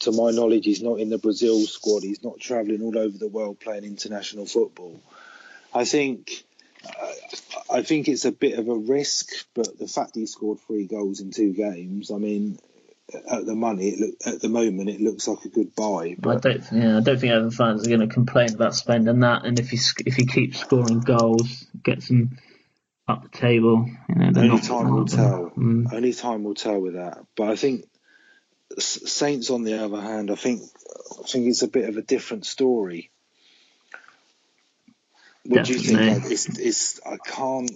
To 0.00 0.12
my 0.12 0.30
knowledge, 0.30 0.64
he's 0.64 0.82
not 0.82 0.98
in 1.00 1.10
the 1.10 1.18
Brazil 1.18 1.60
squad. 1.66 2.02
He's 2.04 2.22
not 2.24 2.40
travelling 2.40 2.82
all 2.82 2.96
over 2.96 3.18
the 3.18 3.28
world 3.28 3.60
playing 3.60 3.84
international 3.84 4.46
football. 4.46 4.98
I 5.74 5.84
think. 5.84 6.44
I 7.70 7.82
think 7.82 8.08
it's 8.08 8.24
a 8.26 8.32
bit 8.32 8.58
of 8.58 8.68
a 8.68 8.74
risk, 8.76 9.28
but 9.54 9.78
the 9.78 9.88
fact 9.88 10.14
he 10.14 10.26
scored 10.26 10.60
three 10.60 10.86
goals 10.86 11.20
in 11.20 11.30
two 11.30 11.52
games, 11.54 12.10
I 12.10 12.18
mean, 12.18 12.58
at 13.12 13.44
the 13.44 13.54
money, 13.54 13.88
it 13.88 14.00
look, 14.00 14.14
at 14.26 14.40
the 14.40 14.48
moment, 14.48 14.88
it 14.88 15.00
looks 15.00 15.28
like 15.28 15.44
a 15.44 15.48
good 15.48 15.74
buy. 15.74 16.16
I 16.26 16.36
don't, 16.36 16.64
yeah, 16.72 16.96
I 16.98 17.00
don't 17.00 17.18
think 17.18 17.32
Everton 17.32 17.50
fans 17.50 17.86
are 17.86 17.90
going 17.90 18.08
to 18.08 18.12
complain 18.12 18.54
about 18.54 18.74
spending 18.74 19.20
that. 19.20 19.44
And 19.44 19.58
if 19.58 19.70
he 19.70 19.78
if 20.06 20.14
he 20.14 20.26
keeps 20.26 20.60
scoring 20.60 21.00
goals, 21.00 21.66
gets 21.82 22.08
them 22.08 22.38
up 23.06 23.22
the 23.22 23.28
table, 23.28 23.86
you 24.08 24.14
know, 24.14 24.32
only 24.40 24.60
time 24.60 24.90
will 24.90 25.06
tell. 25.06 25.52
Mm. 25.56 25.92
Only 25.92 26.12
time 26.14 26.44
will 26.44 26.54
tell 26.54 26.80
with 26.80 26.94
that. 26.94 27.18
But 27.36 27.50
I 27.50 27.56
think 27.56 27.84
Saints, 28.78 29.50
on 29.50 29.64
the 29.64 29.84
other 29.84 30.00
hand, 30.00 30.30
I 30.30 30.36
think 30.36 30.62
I 31.20 31.26
think 31.26 31.46
it's 31.46 31.62
a 31.62 31.68
bit 31.68 31.88
of 31.88 31.96
a 31.98 32.02
different 32.02 32.46
story. 32.46 33.10
What 35.44 35.66
do 35.66 35.74
you 35.74 35.78
think? 35.78 35.98
Definitely. 35.98 36.32
It's, 36.32 36.58
it's, 36.58 37.00
I 37.06 37.18
can't. 37.18 37.70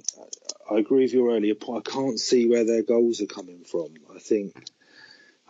I 0.71 0.79
agree 0.79 1.03
with 1.03 1.13
your 1.13 1.35
earlier 1.35 1.55
point. 1.55 1.87
I 1.87 1.91
can't 1.91 2.19
see 2.19 2.49
where 2.49 2.65
their 2.65 2.83
goals 2.83 3.21
are 3.21 3.27
coming 3.27 3.65
from. 3.65 3.89
I 4.15 4.19
think. 4.19 4.55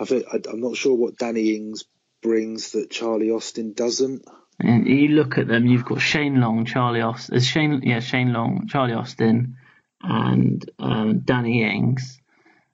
I 0.01 0.05
think 0.05 0.25
I, 0.33 0.41
I'm 0.51 0.61
not 0.61 0.77
sure 0.77 0.95
what 0.97 1.17
Danny 1.19 1.57
Ings 1.57 1.85
brings 2.23 2.73
that 2.73 2.91
Charlie 2.91 3.31
Austin 3.31 3.73
doesn't. 3.73 4.25
And 4.61 4.87
you 4.89 5.09
look 5.09 5.39
at 5.39 5.47
them, 5.47 5.67
you've 5.67 5.85
got 5.85 6.01
Shane 6.01 6.41
Long, 6.41 6.65
Charlie 6.65 7.01
Austin, 7.01 7.37
uh, 7.37 7.41
Shane, 7.41 7.81
yeah, 7.85 8.01
Shane 8.01 8.33
Long, 8.33 8.67
Charlie 8.69 8.95
Austin, 8.95 9.57
and 10.03 10.69
um, 10.81 11.21
Danny 11.21 11.63
Ings. 11.63 12.21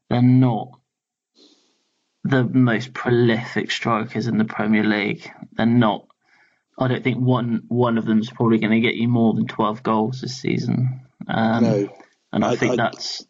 They're 0.08 0.22
not 0.22 0.68
the 2.22 2.44
most 2.44 2.94
prolific 2.94 3.70
strikers 3.70 4.26
in 4.26 4.38
the 4.38 4.44
Premier 4.46 4.84
League. 4.84 5.30
They're 5.52 5.66
not. 5.66 6.06
I 6.78 6.88
don't 6.88 7.04
think 7.04 7.18
one 7.18 7.64
one 7.68 7.98
of 7.98 8.04
them's 8.06 8.30
probably 8.30 8.58
going 8.58 8.72
to 8.72 8.80
get 8.80 8.96
you 8.96 9.08
more 9.08 9.34
than 9.34 9.46
twelve 9.46 9.82
goals 9.82 10.20
this 10.22 10.36
season. 10.36 11.02
Um, 11.28 11.62
no. 11.62 11.88
and 12.32 12.44
I, 12.44 12.52
I- 12.52 12.56
think 12.56 12.72
I- 12.72 12.76
that's 12.76 13.24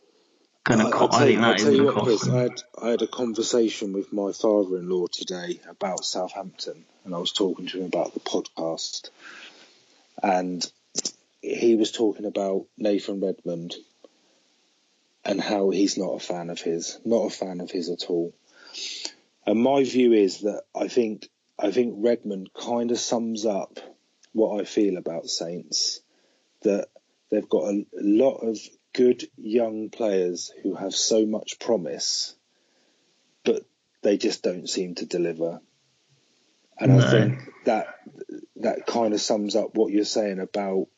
going 0.64 0.80
to. 0.80 0.86
I- 0.86 0.90
Co- 0.90 1.06
I 1.06 1.08
tell 1.08 1.18
think 1.20 1.30
you- 1.32 1.36
that 1.40 1.44
I'll 1.46 1.56
tell 1.56 1.72
you 1.74 1.84
what, 1.84 2.04
Chris. 2.04 2.28
I 2.28 2.40
had, 2.42 2.62
I 2.82 2.88
had 2.90 3.02
a 3.02 3.06
conversation 3.06 3.92
with 3.92 4.12
my 4.12 4.32
father-in-law 4.32 5.06
today 5.12 5.60
about 5.68 6.04
Southampton, 6.04 6.84
and 7.04 7.14
I 7.14 7.18
was 7.18 7.32
talking 7.32 7.66
to 7.66 7.78
him 7.80 7.86
about 7.86 8.14
the 8.14 8.20
podcast, 8.20 9.10
and 10.22 10.64
he 11.42 11.76
was 11.76 11.92
talking 11.92 12.24
about 12.26 12.66
Nathan 12.78 13.20
Redmond 13.20 13.74
and 15.24 15.40
how 15.40 15.70
he's 15.70 15.96
not 15.98 16.14
a 16.14 16.20
fan 16.20 16.50
of 16.50 16.60
his, 16.60 16.98
not 17.04 17.26
a 17.26 17.30
fan 17.30 17.60
of 17.60 17.70
his 17.70 17.88
at 17.90 18.04
all. 18.08 18.32
And 19.46 19.60
my 19.60 19.84
view 19.84 20.12
is 20.12 20.40
that 20.40 20.62
I 20.74 20.88
think 20.88 21.28
I 21.58 21.70
think 21.70 21.94
Redmond 21.98 22.50
kind 22.54 22.90
of 22.90 22.98
sums 22.98 23.44
up 23.46 23.78
what 24.32 24.60
I 24.60 24.64
feel 24.64 24.96
about 24.96 25.28
Saints. 25.28 26.00
That 26.62 26.88
they've 27.30 27.48
got 27.48 27.64
a 27.72 27.84
lot 27.94 28.38
of 28.38 28.58
good 28.94 29.28
young 29.36 29.90
players 29.90 30.50
who 30.62 30.74
have 30.74 30.94
so 30.94 31.26
much 31.26 31.58
promise, 31.58 32.34
but 33.44 33.62
they 34.02 34.16
just 34.16 34.42
don't 34.42 34.68
seem 34.68 34.94
to 34.94 35.04
deliver. 35.04 35.60
And 36.78 36.96
No. 36.96 37.06
I 37.06 37.10
think 37.10 37.38
that 37.64 37.86
that 38.56 38.86
kind 38.86 39.12
of 39.12 39.20
sums 39.20 39.54
up 39.54 39.74
what 39.74 39.92
you're 39.92 40.04
saying 40.04 40.40
about 40.40 40.88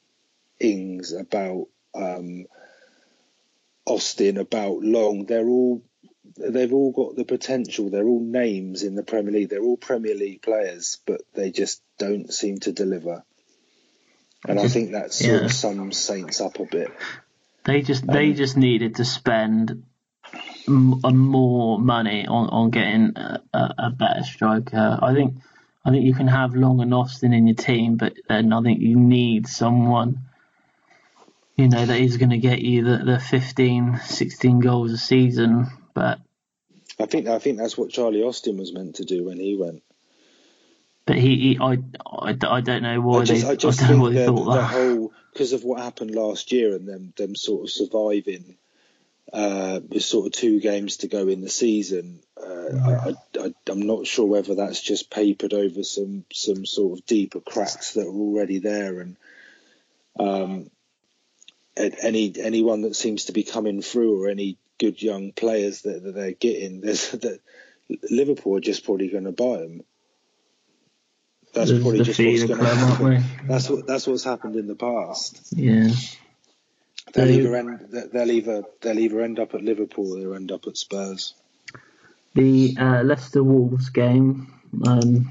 Ings, 0.61 1.13
about 1.13 1.67
um, 1.95 2.47
Austin, 3.85 4.37
about 4.37 4.83
Long. 4.83 5.27
They're 5.27 5.49
all 5.49 5.83
they've 6.37 6.73
all 6.73 6.93
got 6.93 7.17
the 7.17 7.25
potential. 7.25 7.91
They're 7.91 8.07
all 8.07 8.21
names 8.21 8.83
in 8.83 8.95
the 8.95 9.03
Premier 9.03 9.33
League. 9.33 9.51
They're 9.51 9.63
all 9.63 9.77
Premier 9.77 10.15
League 10.15 10.43
players, 10.43 10.99
but 11.07 11.23
they 11.35 11.51
just 11.51 11.83
don't 11.99 12.33
seem 12.33 12.59
to 12.61 12.73
deliver. 12.73 13.25
And 14.47 14.61
I 14.61 14.69
think 14.69 14.93
that 14.93 15.13
sort 15.13 15.41
yeah. 15.41 15.47
of 15.47 15.53
sums 15.53 15.99
Saints 15.99 16.41
up 16.41 16.61
a 16.61 16.67
bit. 16.67 16.91
They 17.67 17.83
just 17.83 18.07
they 18.07 18.31
Um, 18.31 18.37
just 18.37 18.57
needed 18.57 18.97
to 18.97 19.05
spend 19.05 19.85
m- 20.69 21.01
a 21.05 21.13
more 21.13 21.79
money 21.79 22.27
on, 22.27 22.49
on 22.49 22.71
getting 22.71 23.13
a, 23.17 23.43
a, 23.53 23.75
a 23.79 23.91
better 23.91 24.25
striker. 24.25 24.99
I 25.03 25.15
think 25.15 25.35
I 25.85 25.91
think 25.91 26.05
you 26.05 26.15
can 26.15 26.29
have 26.29 26.55
Long 26.57 26.81
and 26.81 26.95
Austin 26.95 27.33
in 27.33 27.47
your 27.47 27.57
team, 27.57 27.97
but 27.97 28.15
then 28.29 28.53
I 28.53 28.63
think 28.63 28.81
you 28.81 28.97
need 28.99 29.49
someone 29.49 30.21
you 31.57 31.69
know 31.69 31.87
that 31.87 32.01
is 32.01 32.17
going 32.19 32.31
to 32.31 32.39
get 32.39 32.61
you 32.61 32.85
the, 32.85 32.99
the 33.05 33.19
15, 33.19 34.01
16 34.05 34.61
goals 34.61 34.93
a 34.93 34.99
season. 34.99 35.69
But 35.95 36.19
I 37.01 37.07
think 37.07 37.29
I 37.29 37.39
think 37.39 37.59
that's 37.59 37.79
what 37.79 37.91
Charlie 37.91 38.23
Austin 38.23 38.59
was 38.59 38.73
meant 38.73 38.97
to 38.97 39.05
do 39.05 39.25
when 39.25 39.39
he 39.39 39.57
went. 39.57 39.83
but 41.07 41.17
he, 41.17 41.37
he 41.37 41.59
I, 41.61 41.79
I, 42.07 42.37
I 42.47 42.61
don't 42.61 42.83
know 42.83 43.01
why 43.01 43.21
I 43.21 43.25
just, 43.25 43.43
they 43.43 43.49
I 43.53 43.55
just 43.57 43.81
know 43.83 43.89
think 43.89 44.15
the, 44.15 44.27
the 44.27 44.65
whole 44.65 45.13
because 45.37 45.53
of 45.53 45.65
what 45.65 45.83
happened 45.83 46.15
last 46.15 46.51
year 46.51 46.75
and 46.75 46.89
them 46.89 47.13
them 47.19 47.37
sort 47.37 47.65
of 47.65 47.71
surviving 47.71 48.57
uh, 49.35 49.81
with 49.87 50.03
sort 50.03 50.27
of 50.27 50.33
two 50.33 50.61
games 50.61 50.99
to 50.99 51.09
go 51.09 51.29
in 51.29 51.43
the 51.43 51.51
season. 51.51 52.21
Uh, 52.43 52.71
I, 53.05 53.15
I, 53.39 53.55
I'm 53.69 53.83
not 53.83 54.07
sure 54.07 54.25
whether 54.25 54.55
that's 54.55 54.81
just 54.81 55.11
papered 55.11 55.53
over 55.53 55.83
some 55.83 56.25
some 56.33 56.65
sort 56.65 56.99
of 56.99 57.05
deeper 57.05 57.41
cracks 57.41 57.93
that 57.95 58.07
are 58.07 58.11
already 58.11 58.61
there, 58.61 59.01
and 59.01 59.17
um, 60.19 60.71
any 61.77 62.33
anyone 62.39 62.81
that 62.83 62.97
seems 62.97 63.27
to 63.27 63.33
be 63.33 63.43
coming 63.43 63.83
through 63.83 64.23
or 64.23 64.31
any 64.31 64.57
good 64.79 65.03
young 65.03 65.33
players 65.33 65.83
that, 65.83 66.03
that 66.03 66.15
they're 66.15 66.33
getting, 66.33 66.81
there's 66.81 67.11
that 67.11 67.41
Liverpool 68.11 68.57
are 68.57 68.61
just 68.61 68.87
probably 68.87 69.09
going 69.09 69.25
to 69.25 69.33
buy 69.33 69.59
him. 69.59 69.83
That's 71.57 71.71
There's 71.71 71.83
probably 71.83 72.03
just 72.05 72.21
what's 72.21 72.45
going 72.45 72.61
to 72.61 72.67
happen. 72.67 73.25
That's 73.49 73.71
what 73.71 73.87
that's 73.87 74.07
what's 74.07 74.25
happened 74.25 74.57
in 74.57 74.67
the 74.67 74.75
past. 74.75 75.41
Yeah. 75.53 75.89
They'll 77.15 77.27
So- 77.27 77.33
either 77.33 77.57
end 77.57 77.89
they'll 78.13 78.31
either 78.31 78.65
they'll 78.83 78.99
either 78.99 79.23
end 79.23 79.39
up 79.39 79.55
at 79.55 79.63
Liverpool 79.63 80.13
or 80.13 80.21
they'll 80.21 80.35
end 80.35 80.53
up 80.53 80.67
at 80.67 80.77
Spurs. 80.77 81.33
The 82.35 82.77
uh, 82.79 83.03
Leicester 83.05 83.43
Wolves 83.43 83.89
game, 83.89 84.53
um, 84.87 85.31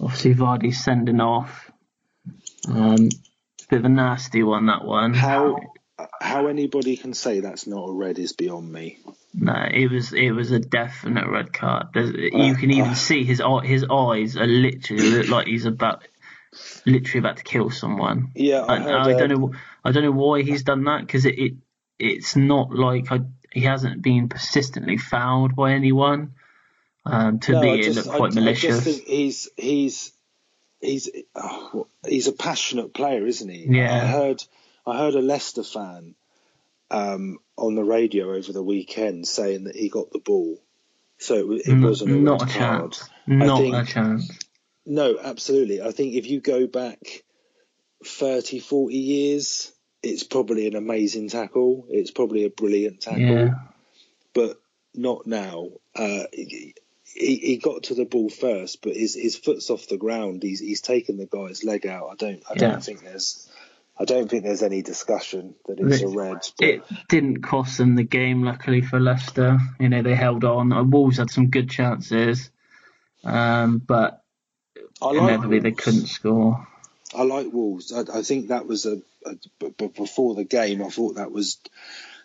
obviously 0.00 0.34
Vardy 0.34 0.74
sending 0.74 1.20
off. 1.20 1.70
Um, 2.68 3.08
bit 3.68 3.78
of 3.78 3.84
a 3.84 3.88
nasty 3.88 4.42
one, 4.42 4.66
that 4.66 4.84
one. 4.84 5.14
How 5.14 5.60
how 6.20 6.46
anybody 6.46 6.96
can 6.96 7.14
say 7.14 7.40
that's 7.40 7.66
not 7.66 7.88
a 7.88 7.92
red 7.92 8.18
is 8.18 8.32
beyond 8.32 8.70
me. 8.72 8.98
No, 9.34 9.54
it 9.72 9.90
was 9.90 10.12
it 10.12 10.30
was 10.32 10.50
a 10.50 10.58
definite 10.58 11.28
red 11.28 11.52
card. 11.52 11.88
There's, 11.94 12.10
you 12.10 12.54
can 12.54 12.70
even 12.70 12.90
uh. 12.90 12.94
see 12.94 13.24
his 13.24 13.42
his 13.64 13.84
eyes 13.90 14.36
are 14.36 14.46
literally 14.46 15.10
look 15.10 15.28
like 15.28 15.46
he's 15.46 15.66
about 15.66 16.06
literally 16.86 17.20
about 17.20 17.36
to 17.38 17.44
kill 17.44 17.70
someone. 17.70 18.32
Yeah, 18.34 18.60
I 18.60 18.74
I, 18.74 18.80
heard, 18.80 18.92
I 18.92 19.12
uh, 19.12 19.18
don't 19.18 19.28
know. 19.28 19.52
I 19.84 19.92
don't 19.92 20.04
know 20.04 20.12
why 20.12 20.42
he's 20.42 20.62
done 20.62 20.84
that 20.84 21.00
because 21.02 21.26
it, 21.26 21.38
it 21.38 21.52
it's 21.98 22.36
not 22.36 22.72
like 22.72 23.12
I, 23.12 23.20
he 23.52 23.60
hasn't 23.62 24.02
been 24.02 24.28
persistently 24.28 24.96
fouled 24.96 25.54
by 25.54 25.72
anyone. 25.72 26.32
Um, 27.06 27.38
to 27.40 27.52
No, 27.52 27.62
me, 27.62 27.70
I 27.70 27.74
it 27.74 27.82
just, 27.84 27.96
looked 28.06 28.16
quite 28.16 28.32
I 28.32 28.34
malicious. 28.34 28.84
just 28.84 28.84
think 28.84 29.06
he's 29.08 29.48
he's 29.56 30.12
he's 30.80 31.10
oh, 31.34 31.86
he's 32.06 32.28
a 32.28 32.32
passionate 32.32 32.92
player, 32.94 33.26
isn't 33.26 33.48
he? 33.48 33.66
Yeah. 33.68 33.94
I 33.94 34.06
heard 34.06 34.42
I 34.90 34.98
heard 34.98 35.14
a 35.14 35.20
Leicester 35.22 35.62
fan 35.62 36.14
um, 36.90 37.38
on 37.56 37.74
the 37.74 37.84
radio 37.84 38.34
over 38.34 38.52
the 38.52 38.62
weekend 38.62 39.26
saying 39.26 39.64
that 39.64 39.76
he 39.76 39.88
got 39.88 40.10
the 40.12 40.18
ball, 40.18 40.60
so 41.18 41.52
it, 41.52 41.62
it 41.66 41.80
wasn't 41.80 42.10
a 42.12 42.14
not 42.14 42.42
a 42.42 42.46
card. 42.46 42.92
chance. 42.92 43.10
Not 43.26 43.60
think- 43.60 43.74
a 43.76 43.84
chance. 43.84 44.30
No, 44.86 45.18
absolutely. 45.22 45.82
I 45.82 45.92
think 45.92 46.14
if 46.14 46.26
you 46.26 46.40
go 46.40 46.66
back 46.66 47.22
30, 48.04 48.58
40 48.60 48.96
years, 48.96 49.72
it's 50.02 50.24
probably 50.24 50.66
an 50.66 50.74
amazing 50.74 51.28
tackle. 51.28 51.86
It's 51.90 52.10
probably 52.10 52.44
a 52.44 52.50
brilliant 52.50 53.00
tackle. 53.00 53.20
Yeah. 53.20 53.54
but 54.34 54.60
not 54.94 55.26
now. 55.26 55.68
Uh, 55.94 56.24
he, 56.32 56.74
he 57.14 57.60
got 57.62 57.84
to 57.84 57.94
the 57.94 58.04
ball 58.06 58.30
first, 58.30 58.82
but 58.82 58.96
his 58.96 59.14
his 59.14 59.36
foot's 59.36 59.68
off 59.70 59.86
the 59.88 59.98
ground. 59.98 60.42
He's 60.42 60.60
he's 60.60 60.80
taken 60.80 61.18
the 61.18 61.26
guy's 61.26 61.62
leg 61.64 61.86
out. 61.86 62.08
I 62.10 62.14
don't 62.14 62.42
I 62.50 62.54
don't 62.54 62.82
think 62.82 63.02
there's 63.02 63.49
I 63.98 64.04
don't 64.04 64.30
think 64.30 64.44
there's 64.44 64.62
any 64.62 64.80
discussion 64.82 65.54
that 65.66 65.78
it's 65.78 66.00
a 66.02 66.08
red. 66.08 66.38
But 66.58 66.66
It 66.66 66.82
didn't 67.08 67.42
cost 67.42 67.76
them 67.76 67.96
the 67.96 68.02
game, 68.02 68.42
luckily 68.42 68.80
for 68.80 68.98
Leicester. 68.98 69.58
You 69.78 69.90
know, 69.90 70.02
they 70.02 70.14
held 70.14 70.44
on. 70.44 70.72
Uh, 70.72 70.84
Wolves 70.84 71.18
had 71.18 71.30
some 71.30 71.48
good 71.48 71.68
chances, 71.68 72.50
um, 73.24 73.78
but 73.78 74.22
I 75.02 75.06
like 75.08 75.16
inevitably 75.18 75.60
they 75.60 75.72
couldn't 75.72 76.06
score. 76.06 76.66
I 77.14 77.24
like 77.24 77.52
Wolves. 77.52 77.92
I, 77.92 78.18
I 78.18 78.22
think 78.22 78.48
that 78.48 78.66
was 78.66 78.86
a, 78.86 79.02
a 79.26 79.34
b- 79.58 79.74
b- 79.76 79.88
before 79.88 80.34
the 80.34 80.44
game. 80.44 80.82
I 80.82 80.88
thought 80.88 81.16
that 81.16 81.30
was 81.32 81.58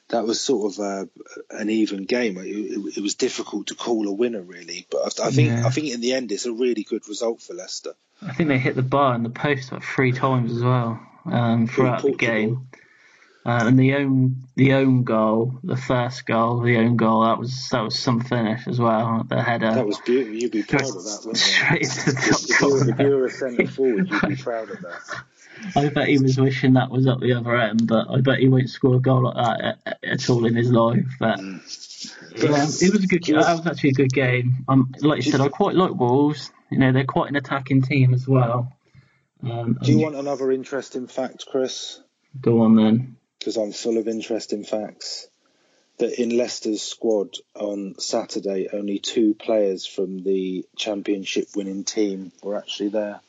that 0.09 0.25
was 0.25 0.39
sort 0.39 0.73
of 0.73 0.79
a, 0.79 1.09
an 1.49 1.69
even 1.69 2.05
game. 2.05 2.37
It, 2.37 2.45
it, 2.45 2.97
it 2.97 3.01
was 3.01 3.15
difficult 3.15 3.67
to 3.67 3.75
call 3.75 4.07
a 4.07 4.13
winner 4.13 4.41
really, 4.41 4.87
but 4.91 5.19
I, 5.19 5.27
I 5.27 5.31
think 5.31 5.49
Yeah. 5.49 5.65
I 5.67 5.71
think 5.71 5.87
in 5.91 5.99
the 6.01 6.13
end 6.13 6.31
it's 6.31 6.45
a 6.45 6.53
really 6.53 6.83
good 6.83 7.07
result 7.09 7.41
for 7.41 7.53
Leicester. 7.53 7.93
I 8.21 8.33
think 8.33 8.47
they 8.47 8.59
hit 8.59 8.75
the 8.75 8.81
bar 8.81 9.13
and 9.13 9.25
the 9.25 9.29
post 9.29 9.71
like 9.73 9.83
three 9.83 10.13
times 10.13 10.55
as 10.55 10.61
well 10.63 11.01
um, 11.25 11.67
throughout 11.67 12.03
the 12.03 12.13
game. 12.13 12.67
Uh, 13.47 13.65
and 13.67 13.77
the 13.77 13.93
own 13.93 14.37
the 14.55 14.73
own 14.73 15.03
goal, 15.03 15.59
the 15.63 15.77
first 15.77 16.25
goal, 16.25 16.61
the 16.61 16.77
own 16.77 16.97
goal, 16.97 17.21
that 17.25 17.37
was 17.37 17.69
that 17.69 17.81
was 17.81 17.99
some 17.99 18.19
finish 18.19 18.67
as 18.67 18.79
well. 18.79 19.23
The 19.29 19.39
header 19.39 19.71
That 19.71 19.85
was 19.85 19.99
beautiful. 19.99 20.33
You'd 20.33 20.51
be 20.51 20.63
proud 20.63 20.81
of 20.87 20.93
that, 21.03 21.19
wouldn't 21.23 21.37
you? 21.37 21.43
straight 21.43 21.83
to 21.83 22.05
the 22.11 22.21
top 22.21 22.41
If 22.41 22.49
if 22.49 22.87
you 22.87 22.95
corner. 22.95 23.17
were 23.17 23.25
a 23.25 23.29
centre 23.29 23.67
forward, 23.67 24.09
you'd 24.09 24.21
be 24.29 24.35
proud 24.43 24.71
of 24.71 24.81
that. 24.81 25.23
I 25.75 25.89
bet 25.89 26.07
he 26.07 26.17
was 26.17 26.39
wishing 26.39 26.73
that 26.73 26.89
was 26.89 27.05
up 27.05 27.19
the 27.19 27.33
other 27.33 27.55
end, 27.55 27.87
but 27.87 28.09
I 28.09 28.21
bet 28.21 28.39
he 28.39 28.47
won't 28.49 28.69
score 28.69 28.95
a 28.95 28.99
goal 28.99 29.25
like 29.25 29.35
that 29.35 29.77
at, 29.85 29.97
at 30.03 30.29
all 30.31 30.45
in 30.45 30.55
his 30.55 30.71
life. 30.71 31.05
But 31.19 31.37
Mm. 31.37 31.61
yeah, 32.35 32.87
it 32.87 32.91
was 32.93 33.03
a 33.03 33.07
good. 33.07 33.23
That 33.25 33.57
was 33.57 33.67
actually 33.67 33.91
a 33.91 33.93
good 33.93 34.11
game. 34.11 34.65
Um, 34.67 34.91
like 35.01 35.23
you 35.23 35.31
said, 35.31 35.39
I 35.41 35.49
quite 35.49 35.75
like 35.75 35.93
Wolves. 35.93 36.51
You 36.71 36.79
know, 36.79 36.91
they're 36.91 37.03
quite 37.05 37.29
an 37.29 37.35
attacking 37.35 37.83
team 37.83 38.13
as 38.15 38.27
well. 38.27 38.74
Um, 39.43 39.77
Do 39.81 39.91
you 39.91 39.99
want 39.99 40.15
another 40.15 40.51
interesting 40.51 41.07
fact, 41.07 41.45
Chris? 41.49 41.99
go 42.41 42.61
on 42.61 42.75
then? 42.75 43.17
Because 43.39 43.57
I'm 43.57 43.71
full 43.71 43.97
of 43.97 44.07
interesting 44.07 44.63
facts. 44.63 45.27
That 45.97 46.19
in 46.19 46.35
Leicester's 46.35 46.81
squad 46.81 47.35
on 47.53 47.95
Saturday, 47.99 48.67
only 48.73 48.99
two 48.99 49.33
players 49.33 49.85
from 49.85 50.23
the 50.23 50.65
championship 50.75 51.47
winning 51.55 51.85
team 51.85 52.33
were 52.43 52.57
actually 52.57 52.89
there. 52.89 53.21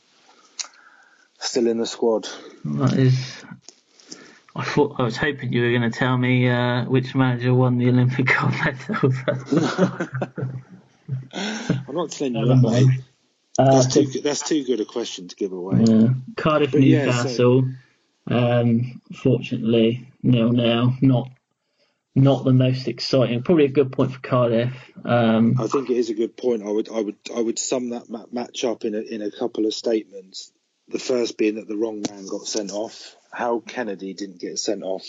Still 1.38 1.68
in 1.68 1.78
the 1.78 1.86
squad. 1.86 2.26
That 2.64 2.94
is. 2.94 3.44
I 4.56 4.64
thought 4.64 4.96
I 4.98 5.02
was 5.02 5.16
hoping 5.16 5.52
you 5.52 5.62
were 5.62 5.70
going 5.70 5.90
to 5.90 5.96
tell 5.96 6.16
me 6.16 6.48
uh, 6.48 6.86
which 6.86 7.14
manager 7.14 7.54
won 7.54 7.78
the 7.78 7.88
Olympic 7.88 8.26
gold 8.26 8.54
medal. 8.64 9.12
I'm 11.32 11.94
not 11.94 12.10
telling 12.10 12.34
you 12.34 12.46
Never 12.46 12.60
that, 12.60 12.86
mate. 12.86 13.00
Uh, 13.58 13.82
That's 13.82 13.94
too, 13.94 14.06
that's 14.20 14.42
too 14.48 14.64
good 14.64 14.80
a 14.80 14.84
question 14.84 15.28
to 15.28 15.36
give 15.36 15.52
away. 15.52 15.84
yeah. 15.86 16.08
Cardiff 16.36 16.72
But 16.72 16.82
yeah, 16.82 17.06
Newcastle. 17.06 17.68
Um, 18.28 19.00
fortunately, 19.14 20.12
nil 20.22 20.50
nil. 20.52 20.94
Not 21.00 21.30
not 22.16 22.44
the 22.44 22.52
most 22.52 22.88
exciting. 22.88 23.42
Probably 23.42 23.66
a 23.66 23.68
good 23.68 23.92
point 23.92 24.12
for 24.12 24.20
Cardiff. 24.20 24.72
Um, 25.04 25.56
I 25.60 25.66
think 25.66 25.90
it 25.90 25.98
is 25.98 26.08
a 26.10 26.14
good 26.14 26.36
point. 26.36 26.62
I 26.62 26.70
would, 26.70 26.88
I 26.88 27.00
would, 27.00 27.16
I 27.34 27.40
would 27.40 27.58
sum 27.58 27.90
that 27.90 28.08
ma- 28.08 28.24
match 28.32 28.64
up 28.64 28.86
in 28.86 28.94
a, 28.94 29.00
in 29.00 29.20
a 29.20 29.30
couple 29.30 29.66
of 29.66 29.74
statements. 29.74 30.50
The 30.88 30.98
first 30.98 31.36
being 31.36 31.56
that 31.56 31.68
the 31.68 31.76
wrong 31.76 32.02
man 32.10 32.26
got 32.26 32.46
sent 32.46 32.72
off. 32.72 33.16
How 33.30 33.60
Kennedy 33.60 34.14
didn't 34.14 34.40
get 34.40 34.58
sent 34.58 34.82
off. 34.82 35.04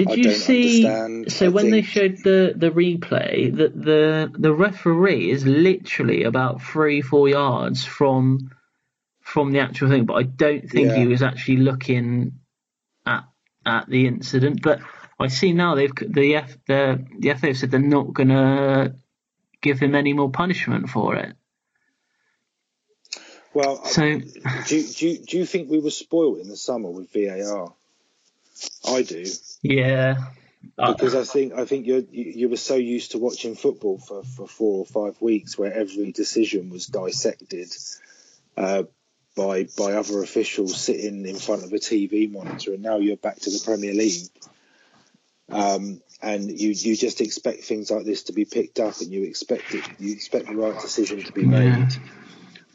Did 0.00 0.10
I 0.10 0.16
you 0.16 0.30
see? 0.32 0.84
understand. 0.84 1.32
So 1.32 1.46
I 1.46 1.48
when 1.50 1.70
they 1.70 1.82
showed 1.82 2.18
the 2.24 2.54
the 2.56 2.70
replay, 2.70 3.54
that 3.56 3.80
the 3.80 4.32
the 4.38 4.52
referee 4.54 5.30
is 5.30 5.44
literally 5.46 6.24
about 6.24 6.62
three 6.62 7.02
four 7.02 7.28
yards 7.28 7.84
from 7.84 8.50
from 9.20 9.52
the 9.52 9.60
actual 9.60 9.90
thing, 9.90 10.06
but 10.06 10.14
I 10.14 10.22
don't 10.24 10.68
think 10.70 10.92
he 10.92 11.06
was 11.06 11.22
actually 11.22 11.58
looking 11.58 12.40
at 13.06 13.24
at 13.66 13.88
the 13.90 14.06
incident. 14.06 14.62
But 14.62 14.80
I 15.20 15.28
see 15.28 15.52
now 15.52 15.74
they've 15.74 15.94
the 15.94 16.36
F, 16.36 16.56
the 16.66 17.04
the 17.18 17.34
FA 17.34 17.48
have 17.48 17.58
said 17.58 17.70
they're 17.70 17.80
not 17.80 18.14
gonna 18.14 18.94
give 19.62 19.78
him 19.80 19.94
any 19.94 20.14
more 20.14 20.30
punishment 20.30 20.88
for 20.88 21.16
it. 21.16 21.34
Well, 23.54 23.84
So 23.84 24.02
do, 24.02 24.76
you- 24.76 24.88
do, 24.88 25.18
do 25.18 25.38
you 25.38 25.46
think 25.46 25.70
we 25.70 25.80
were 25.80 25.90
spoiled 25.90 26.38
in 26.38 26.48
the 26.48 26.56
summer 26.56 26.90
with 26.90 27.12
VAR? 27.12 27.74
I 28.88 29.02
do 29.02 29.24
yeah, 29.62 30.16
Uh, 30.78 30.92
because 30.92 31.14
I 31.14 31.24
think 31.24 31.52
I 31.54 31.64
think 31.64 31.86
you 31.86 32.06
you 32.10 32.48
were 32.48 32.56
so 32.56 32.76
used 32.76 33.12
to 33.12 33.18
watching 33.18 33.54
football 33.54 33.98
for, 33.98 34.22
for 34.22 34.46
four 34.46 34.78
or 34.78 34.86
five 34.86 35.20
weeks 35.20 35.58
where 35.58 35.72
every 35.72 36.12
decision 36.12 36.70
was 36.70 36.86
dissected 36.86 37.70
uh, 38.56 38.84
by 39.36 39.64
by 39.76 39.92
other 39.94 40.22
officials 40.22 40.78
sitting 40.80 41.26
in 41.26 41.36
front 41.36 41.64
of 41.64 41.72
a 41.72 41.76
TV 41.76 42.30
monitor, 42.30 42.74
and 42.74 42.82
now 42.82 42.96
you're 42.98 43.16
back 43.16 43.38
to 43.40 43.50
the 43.50 43.62
Premier 43.64 43.94
League, 43.94 44.28
um, 45.50 46.00
and 46.22 46.50
you 46.50 46.70
you 46.70 46.96
just 46.96 47.20
expect 47.20 47.64
things 47.64 47.90
like 47.90 48.04
this 48.04 48.24
to 48.24 48.32
be 48.32 48.44
picked 48.44 48.80
up, 48.80 49.00
and 49.00 49.10
you 49.10 49.24
expect 49.24 49.74
it 49.74 49.84
you 49.98 50.12
expect 50.12 50.46
the 50.46 50.56
right 50.56 50.80
decision 50.80 51.22
to 51.22 51.32
be 51.32 51.44
made. 51.44 51.66
yeah. 51.66 51.88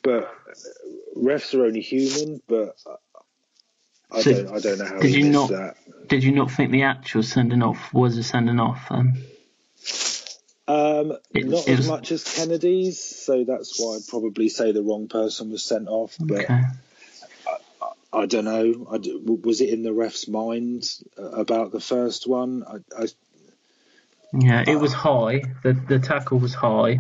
But 0.04 0.24
uh, 0.24 0.54
refs 1.18 1.54
are 1.54 1.66
only 1.66 1.82
human, 1.82 2.42
but 2.48 2.76
I 4.16 4.22
So, 4.22 4.32
don't 4.34 4.56
I 4.56 4.60
don't 4.60 4.78
know 4.80 4.86
how 4.86 5.00
did 5.00 5.12
he 5.14 5.20
you 5.20 5.30
not- 5.30 5.50
that. 5.50 5.76
Did 6.08 6.24
you 6.24 6.32
not 6.34 6.52
think 6.52 6.72
the 6.72 6.84
actual 6.84 7.24
sending 7.24 7.64
off 7.64 7.92
was 7.94 8.18
a 8.18 8.24
sending 8.24 8.60
off? 8.60 8.86
Um, 8.92 9.14
Um, 10.68 11.18
It- 11.32 11.46
not 11.48 11.68
it 11.68 11.74
as 11.74 11.78
was- 11.80 11.88
much 11.88 12.12
as 12.12 12.24
Kennedy's, 12.24 13.00
so 13.00 13.44
that's 13.44 13.80
why 13.80 13.96
I'd 13.98 14.08
probably 14.08 14.50
say 14.50 14.72
the 14.72 14.82
wrong 14.82 15.08
person 15.08 15.52
was 15.52 15.64
sent 15.64 15.88
off. 15.88 16.16
But 16.20 16.46
okay. 16.46 16.62
I 18.12 18.26
don't 18.26 18.46
know. 18.46 18.88
I 18.90 18.98
was 19.44 19.62
it 19.62 19.70
in 19.70 19.84
the 19.84 19.94
ref's 19.94 20.28
mind 20.28 20.90
uh, 21.20 21.24
about 21.24 21.72
the 21.72 21.80
first 21.82 22.28
one? 22.28 22.64
I, 22.68 22.78
I, 23.04 23.08
Yeah, 24.34 24.64
it 24.68 24.80
was 24.80 24.92
high. 24.94 25.44
The 25.64 25.74
the 25.74 26.00
tackle 26.00 26.40
was 26.40 26.54
high, 26.56 27.00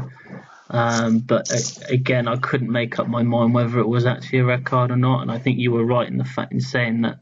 um, 0.69 1.19
but 1.19 1.51
uh, 1.51 1.85
again, 1.89 2.27
I 2.27 2.37
couldn't 2.37 2.71
make 2.71 2.99
up 2.99 3.07
my 3.07 3.23
mind 3.23 3.53
whether 3.53 3.79
it 3.79 3.87
was 3.87 4.05
actually 4.05 4.39
a 4.39 4.45
red 4.45 4.65
card 4.65 4.91
or 4.91 4.97
not. 4.97 5.21
And 5.21 5.31
I 5.31 5.37
think 5.37 5.59
you 5.59 5.71
were 5.71 5.85
right 5.85 6.07
in 6.07 6.17
the 6.17 6.25
fact 6.25 6.53
in 6.53 6.59
saying 6.59 7.01
that 7.01 7.19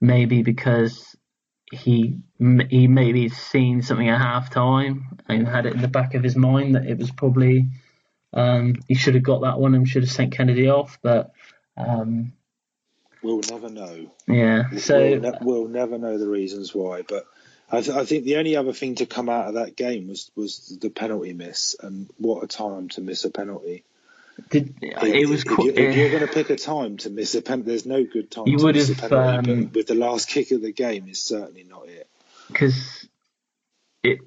maybe 0.00 0.42
because 0.42 1.16
he 1.70 2.18
m- 2.40 2.68
he 2.68 2.86
maybe 2.86 3.28
seen 3.30 3.80
something 3.82 4.08
at 4.08 4.20
half 4.20 4.50
time 4.50 5.18
and 5.28 5.48
had 5.48 5.66
it 5.66 5.74
in 5.74 5.80
the 5.80 5.88
back 5.88 6.14
of 6.14 6.22
his 6.22 6.36
mind 6.36 6.74
that 6.74 6.86
it 6.86 6.98
was 6.98 7.10
probably 7.10 7.68
um, 8.34 8.76
he 8.88 8.94
should 8.94 9.14
have 9.14 9.22
got 9.22 9.42
that 9.42 9.58
one 9.58 9.74
and 9.74 9.88
should 9.88 10.02
have 10.02 10.12
sent 10.12 10.32
Kennedy 10.32 10.68
off. 10.68 10.98
But 11.02 11.32
um, 11.78 12.34
we'll 13.22 13.40
never 13.50 13.70
know. 13.70 14.12
yeah, 14.28 14.70
so 14.76 14.98
we'll, 14.98 15.20
ne- 15.20 15.38
we'll 15.40 15.68
never 15.68 15.96
know 15.96 16.18
the 16.18 16.28
reasons 16.28 16.74
why. 16.74 17.02
But 17.02 17.24
I, 17.72 17.80
th- 17.80 17.96
I, 17.96 18.04
think 18.04 18.24
the 18.24 18.36
only 18.36 18.54
other 18.54 18.74
thing 18.74 18.96
to 18.96 19.06
come 19.06 19.30
out 19.30 19.48
of 19.48 19.54
that 19.54 19.76
game 19.76 20.08
was 20.08 20.30
was 20.36 20.76
the 20.80 20.90
penalty 20.90 21.32
miss, 21.32 21.74
and 21.80 22.08
what 22.18 22.44
a 22.44 22.46
time 22.46 22.90
to 22.90 23.00
miss 23.00 23.24
a 23.24 23.30
penalty. 23.30 23.82
Did, 24.50 24.74
it 24.82 25.28
was. 25.28 25.44
If, 25.44 25.58
you, 25.58 25.72
if 25.74 25.96
you're 25.96 26.10
going 26.10 26.26
to 26.26 26.32
pick 26.32 26.50
a 26.50 26.56
time 26.56 26.98
to 26.98 27.10
miss 27.10 27.34
a 27.34 27.40
penalty, 27.40 27.70
there's 27.70 27.86
no 27.86 28.04
good 28.04 28.30
time 28.30 28.44
you 28.46 28.58
to 28.58 28.64
would 28.64 28.74
miss 28.74 28.88
have, 28.88 28.98
a 29.04 29.08
penalty. 29.08 29.52
um, 29.52 29.70
with 29.72 29.86
the 29.86 29.94
last 29.94 30.28
kick 30.28 30.50
of 30.50 30.60
the 30.60 30.72
game, 30.72 31.08
is 31.08 31.22
certainly 31.22 31.64
not 31.64 31.88
it. 31.88 32.08
Because 32.48 33.08
it 34.02 34.20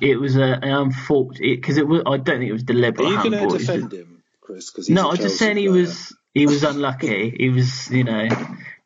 it 0.00 0.20
was 0.20 0.36
a, 0.36 0.42
an 0.42 0.62
unfortunate 0.64 1.60
because 1.60 1.78
it 1.78 1.86
was. 1.86 2.02
I 2.06 2.16
don't 2.16 2.38
think 2.38 2.48
it 2.48 2.52
was 2.52 2.62
deliberate. 2.62 3.06
Are 3.06 3.24
you 3.24 3.30
going 3.30 3.48
to 3.48 3.58
defend 3.58 3.92
him, 3.92 4.22
Chris? 4.40 4.70
Cause 4.70 4.88
no, 4.88 5.08
I 5.08 5.10
was 5.10 5.18
just 5.18 5.38
saying 5.38 5.56
he 5.56 5.68
was 5.68 6.14
he 6.34 6.46
was 6.46 6.62
unlucky. 6.62 7.34
he 7.36 7.48
was, 7.48 7.90
you 7.90 8.04
know, 8.04 8.28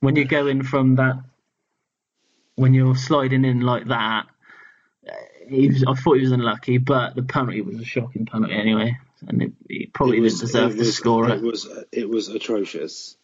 when 0.01 0.17
you're 0.17 0.25
going 0.25 0.63
from 0.63 0.97
that, 0.97 1.23
when 2.57 2.75
you're 2.75 2.97
sliding 2.97 3.45
in 3.45 3.61
like 3.61 3.87
that, 3.89 4.27
he 5.49 5.69
was. 5.69 5.85
I 5.87 5.95
thought 5.95 6.15
he 6.15 6.23
was 6.23 6.33
unlucky, 6.33 6.79
but 6.79 7.15
the 7.17 7.23
penalty 7.23 7.61
was 7.61 7.81
a 7.81 7.85
shocking 7.85 8.27
penalty 8.27 8.55
anyway, 8.55 8.99
and 9.27 9.43
it, 9.43 9.53
he 9.69 9.87
probably 9.87 10.19
It 10.19 10.23
didn't 10.23 10.41
deserve 10.41 10.71
it 10.73 10.75
to 10.75 10.79
was, 10.81 10.97
score 10.97 11.29
it. 11.31 11.37
it. 11.39 11.43
was 11.43 11.69
it 11.91 12.09
was 12.09 12.29
atrocious. 12.29 13.17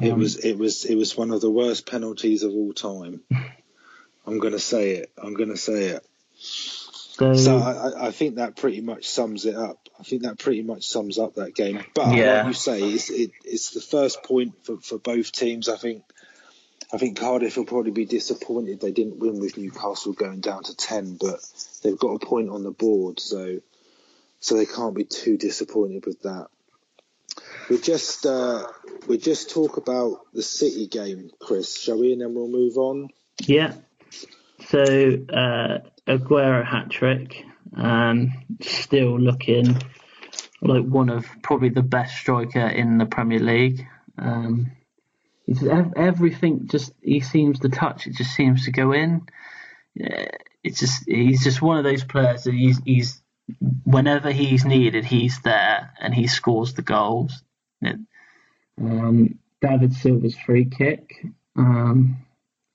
it 0.00 0.12
Um, 0.12 0.18
was 0.20 0.36
it 0.36 0.56
was 0.58 0.84
it 0.84 0.94
was 0.94 1.16
one 1.16 1.30
of 1.32 1.40
the 1.40 1.50
worst 1.50 1.86
penalties 1.90 2.42
of 2.42 2.52
all 2.52 2.72
time. 2.72 3.22
I'm 4.26 4.38
going 4.38 4.52
to 4.52 4.60
say 4.60 4.92
it. 4.92 5.10
I'm 5.20 5.34
going 5.34 5.48
to 5.48 5.56
say 5.56 5.86
it. 5.86 6.06
So, 6.34 7.34
So 7.34 7.58
I, 7.58 7.72
I- 7.72 8.06
I 8.06 8.10
think 8.12 8.36
that 8.36 8.54
pretty 8.56 8.80
much 8.80 9.08
sums 9.08 9.44
it 9.46 9.56
up. 9.56 9.88
I 9.98 10.02
think 10.04 10.22
that 10.22 10.38
pretty 10.38 10.62
much 10.62 10.84
sums 10.86 11.18
up 11.18 11.34
that 11.34 11.54
game. 11.54 11.82
But 11.94 12.14
Yeah. 12.14 12.38
like 12.38 12.46
you 12.48 12.52
say, 12.52 12.82
it's, 12.82 13.10
it, 13.10 13.32
it's 13.44 13.70
the 13.70 13.80
first 13.80 14.22
point 14.22 14.54
for, 14.64 14.76
for 14.78 14.98
both 14.98 15.32
teams. 15.32 15.68
I 15.68 15.76
think 15.76 16.04
I 16.92 16.98
think 16.98 17.18
Cardiff 17.18 17.56
will 17.56 17.64
probably 17.64 17.92
be 17.92 18.04
disappointed 18.04 18.80
they 18.80 18.90
didn't 18.90 19.18
win 19.18 19.38
with 19.38 19.56
Newcastle 19.56 20.12
going 20.12 20.40
down 20.40 20.64
to 20.64 20.76
ten, 20.76 21.16
but 21.20 21.38
they've 21.82 21.98
got 21.98 22.22
a 22.22 22.26
point 22.26 22.50
on 22.50 22.62
the 22.62 22.72
board, 22.72 23.20
so 23.20 23.60
so 24.40 24.56
they 24.56 24.66
can't 24.66 24.94
be 24.94 25.04
too 25.04 25.36
disappointed 25.36 26.06
with 26.06 26.22
that. 26.22 26.48
We 27.68 27.78
just 27.78 28.26
uh, 28.26 28.66
we 29.06 29.18
just 29.18 29.50
talk 29.50 29.76
about 29.76 30.26
the 30.34 30.42
City 30.42 30.86
game, 30.86 31.30
Chris, 31.38 31.80
shall 31.80 31.98
we? 31.98 32.12
And 32.12 32.22
then 32.22 32.34
we'll 32.34 32.48
move 32.48 32.76
on. 32.76 33.10
yeah. 33.40 33.74
So 34.68 34.80
uh, 34.82 35.78
Aguero 36.06 36.64
hat 36.64 36.90
trick, 36.90 37.44
um, 37.76 38.32
still 38.60 39.18
looking 39.18 39.80
like 40.60 40.84
one 40.84 41.08
of 41.08 41.26
probably 41.42 41.70
the 41.70 41.82
best 41.82 42.16
striker 42.16 42.66
in 42.66 42.98
the 42.98 43.06
Premier 43.06 43.38
League. 43.38 43.86
Um, 44.18 44.72
he's 45.50 45.64
ev- 45.64 45.92
everything 45.96 46.68
just 46.68 46.92
he 47.02 47.18
seems 47.20 47.58
to 47.60 47.68
touch 47.68 48.06
it 48.06 48.14
just 48.14 48.34
seems 48.34 48.64
to 48.66 48.70
go 48.70 48.92
in. 48.92 49.22
It's 50.62 50.78
just 50.78 51.04
he's 51.08 51.42
just 51.42 51.60
one 51.60 51.78
of 51.78 51.84
those 51.84 52.04
players 52.04 52.44
that 52.44 52.54
he's 52.54 52.80
he's 52.84 53.20
whenever 53.84 54.30
he's 54.30 54.64
needed 54.64 55.04
he's 55.04 55.40
there 55.40 55.92
and 56.00 56.14
he 56.14 56.26
scores 56.28 56.74
the 56.74 56.82
goals. 56.82 57.42
It- 57.82 57.98
um, 58.80 59.38
David 59.60 59.92
Silva's 59.92 60.36
free 60.38 60.64
kick 60.64 61.12
um, 61.56 62.16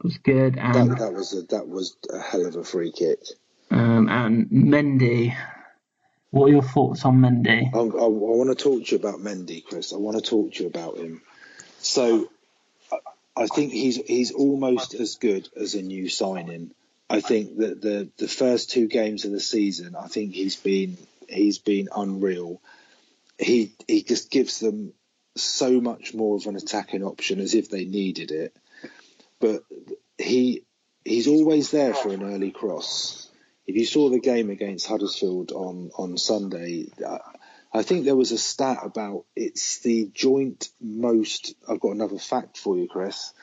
was 0.03 0.17
good 0.19 0.55
and 0.57 0.91
That, 0.91 0.99
that 0.99 1.13
was 1.13 1.33
a, 1.33 1.41
that 1.43 1.67
was 1.67 1.95
a 2.13 2.19
hell 2.19 2.45
of 2.45 2.55
a 2.57 2.63
free 2.63 2.91
kick. 2.91 3.19
um, 3.71 4.07
and 4.09 4.47
Mendy. 4.51 5.35
What 6.29 6.47
are 6.47 6.51
your 6.51 6.61
thoughts 6.63 7.05
on 7.05 7.21
Mendy? 7.21 7.73
I, 7.73 7.77
I, 7.77 7.81
I 7.81 8.07
want 8.07 8.49
to 8.55 8.61
talk 8.61 8.85
to 8.85 8.91
you 8.91 8.97
about 8.97 9.19
Mendy, 9.21 9.63
Chris. 9.63 9.93
I 9.93 9.97
want 9.97 10.17
to 10.17 10.21
talk 10.29 10.53
to 10.53 10.63
you 10.63 10.69
about 10.69 10.97
him. 10.97 11.21
So, 11.79 12.29
I, 13.35 13.47
think 13.47 13.71
he's 13.71 13.97
he's 13.97 14.31
almost 14.31 14.93
as 14.93 15.15
good 15.15 15.49
as 15.55 15.75
a 15.75 15.81
new 15.81 16.09
signing. 16.09 16.71
I 17.09 17.21
think 17.21 17.57
that 17.57 17.81
the 17.81 18.09
the 18.17 18.27
first 18.27 18.71
two 18.71 18.87
games 18.87 19.25
of 19.25 19.31
the 19.31 19.39
season, 19.39 19.95
I 19.95 20.07
think 20.07 20.33
he's 20.33 20.55
been 20.55 20.97
he's 21.27 21.59
been 21.59 21.89
unreal. 21.95 22.61
He 23.37 23.73
he 23.87 24.03
just 24.03 24.31
gives 24.31 24.59
them 24.59 24.93
so 25.35 25.81
much 25.81 26.13
more 26.13 26.37
of 26.37 26.47
an 26.47 26.55
attacking 26.55 27.03
option 27.03 27.39
as 27.39 27.53
if 27.53 27.69
they 27.69 27.85
needed 27.85 28.31
it. 28.31 28.55
But 29.39 29.63
he 30.17 30.63
he's 31.03 31.27
always 31.27 31.71
there 31.71 31.93
for 31.93 32.09
an 32.09 32.23
early 32.23 32.51
cross. 32.51 33.29
If 33.67 33.75
you 33.75 33.85
saw 33.85 34.09
the 34.09 34.19
game 34.19 34.49
against 34.49 34.87
Huddersfield 34.87 35.51
on 35.51 35.91
on 35.97 36.17
Sunday, 36.17 36.87
uh, 37.05 37.17
I, 37.75 37.79
I 37.79 37.83
think 37.83 38.05
there 38.05 38.15
was 38.15 38.31
a 38.31 38.37
stat 38.37 38.79
about 38.83 39.25
it's 39.35 39.79
the 39.79 40.09
joint 40.13 40.69
most. 40.81 41.55
I've 41.67 41.79
got 41.79 41.91
another 41.91 42.17
fact 42.17 42.57
for 42.57 42.77
you, 42.77 42.87
Chris. 42.87 43.33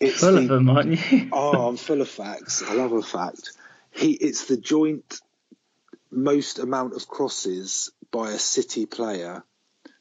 It's 0.00 0.20
Full 0.20 0.32
the, 0.32 0.38
of 0.38 0.48
them, 0.48 0.70
aren't 0.70 1.12
you? 1.12 1.28
Oh, 1.32 1.68
I'm 1.68 1.76
full 1.76 2.00
of 2.00 2.08
facts. 2.08 2.62
I 2.66 2.74
love 2.74 2.92
a 2.92 3.02
fact. 3.02 3.52
He, 3.90 4.12
it's 4.12 4.46
the 4.46 4.56
joint 4.56 5.20
most 6.10 6.58
amount 6.58 6.94
of 6.94 7.06
crosses 7.08 7.90
by 8.10 8.32
a 8.32 8.38
City 8.38 8.86
player 8.86 9.44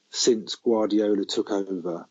since 0.10 0.56
Guardiola 0.56 1.26
took 1.26 1.52
over. 1.52 2.06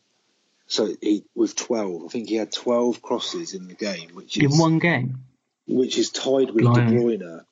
So 0.67 0.95
he 1.01 1.25
with 1.35 1.55
12, 1.55 2.05
I 2.05 2.07
think 2.07 2.29
he 2.29 2.35
had 2.35 2.51
12 2.51 3.01
crosses 3.01 3.53
in 3.53 3.67
the 3.67 3.73
game, 3.73 4.11
which 4.13 4.37
is 4.37 4.53
In 4.53 4.57
one 4.57 4.79
game. 4.79 5.25
which 5.67 5.97
is 5.97 6.09
tied 6.11 6.51
with 6.51 6.63
Blimey. 6.63 6.91
De 6.91 6.97
Bruyne, 6.97 7.45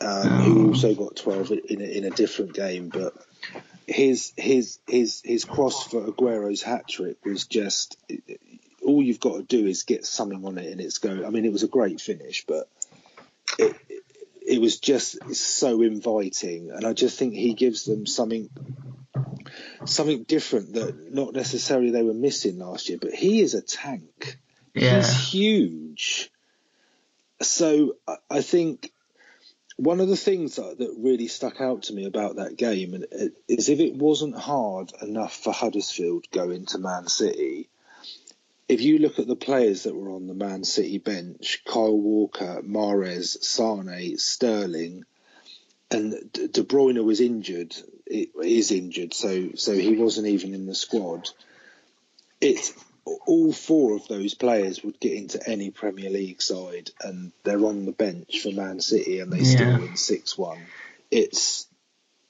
um, 0.00 0.28
who 0.42 0.68
also 0.68 0.94
got 0.94 1.16
12 1.16 1.52
in 1.68 1.80
a, 1.80 1.84
in 1.84 2.04
a 2.04 2.10
different 2.10 2.54
game. 2.54 2.88
But 2.88 3.14
his 3.86 4.32
his 4.36 4.78
his 4.86 5.20
his 5.24 5.44
cross 5.44 5.86
for 5.86 6.06
Aguero's 6.06 6.62
hat 6.62 6.88
trick 6.88 7.24
was 7.24 7.46
just 7.46 7.96
all 8.84 9.02
you've 9.02 9.20
got 9.20 9.36
to 9.36 9.42
do 9.42 9.66
is 9.66 9.82
get 9.82 10.04
something 10.06 10.44
on 10.44 10.58
it 10.58 10.70
and 10.70 10.80
it's 10.80 10.98
go. 10.98 11.24
I 11.26 11.30
mean, 11.30 11.44
it 11.44 11.52
was 11.52 11.62
a 11.62 11.68
great 11.68 12.00
finish, 12.00 12.44
but 12.46 12.68
it, 13.58 13.76
it 14.46 14.60
was 14.60 14.78
just 14.78 15.34
so 15.34 15.80
inviting, 15.82 16.70
and 16.70 16.84
I 16.86 16.92
just 16.92 17.18
think 17.18 17.34
he 17.34 17.54
gives 17.54 17.84
them 17.84 18.06
something 18.06 18.50
something 19.84 20.24
different 20.24 20.74
that 20.74 21.12
not 21.12 21.34
necessarily 21.34 21.90
they 21.90 22.02
were 22.02 22.14
missing 22.14 22.58
last 22.58 22.88
year. 22.88 22.98
But 23.00 23.14
he 23.14 23.40
is 23.40 23.54
a 23.54 23.62
tank. 23.62 24.38
Yeah. 24.74 24.96
He's 24.96 25.30
huge. 25.30 26.30
So 27.42 27.96
I- 28.08 28.16
I 28.30 28.40
think 28.42 28.90
one 29.76 30.00
of 30.00 30.08
the 30.08 30.16
things 30.16 30.56
that, 30.56 30.78
that 30.78 30.94
really 30.98 31.28
stuck 31.28 31.60
out 31.60 31.84
to 31.84 31.94
me 31.94 32.04
about 32.04 32.36
that 32.36 32.56
game 32.56 32.94
and 32.94 33.06
it- 33.10 33.34
is 33.48 33.68
if 33.68 33.80
it 33.80 33.94
wasn't 33.96 34.36
hard 34.36 34.92
enough 35.02 35.34
for 35.36 35.52
Huddersfield 35.52 36.30
going 36.30 36.66
to 36.66 36.78
Man 36.78 37.08
City, 37.08 37.68
if 38.68 38.80
you 38.80 38.98
look 38.98 39.18
at 39.18 39.26
the 39.26 39.36
players 39.36 39.82
that 39.82 39.94
were 39.94 40.10
on 40.10 40.26
the 40.26 40.34
Man 40.34 40.64
City 40.64 40.98
bench, 40.98 41.62
Kyle 41.66 41.96
Walker, 41.96 42.62
Mahrez, 42.64 43.42
Sane, 43.42 44.16
Sterling, 44.16 45.04
and 45.90 46.32
De 46.32 46.62
Bruyne 46.62 47.04
was 47.04 47.20
injured, 47.20 47.74
it 48.06 48.30
is 48.42 48.70
injured, 48.70 49.12
so 49.14 49.50
so 49.54 49.74
he 49.74 49.96
wasn't 49.96 50.26
even 50.28 50.54
in 50.54 50.66
the 50.66 50.74
squad. 50.74 51.28
It's 52.40 52.72
all 53.04 53.52
four 53.52 53.96
of 53.96 54.08
those 54.08 54.34
players 54.34 54.82
would 54.82 54.98
get 55.00 55.12
into 55.12 55.48
any 55.48 55.70
Premier 55.70 56.10
League 56.10 56.42
side, 56.42 56.90
and 57.00 57.32
they're 57.42 57.64
on 57.64 57.84
the 57.84 57.92
bench 57.92 58.40
for 58.40 58.50
Man 58.50 58.80
City, 58.80 59.20
and 59.20 59.32
they 59.32 59.44
still 59.44 59.80
win 59.80 59.96
six 59.96 60.36
one. 60.36 60.60
It's 61.10 61.66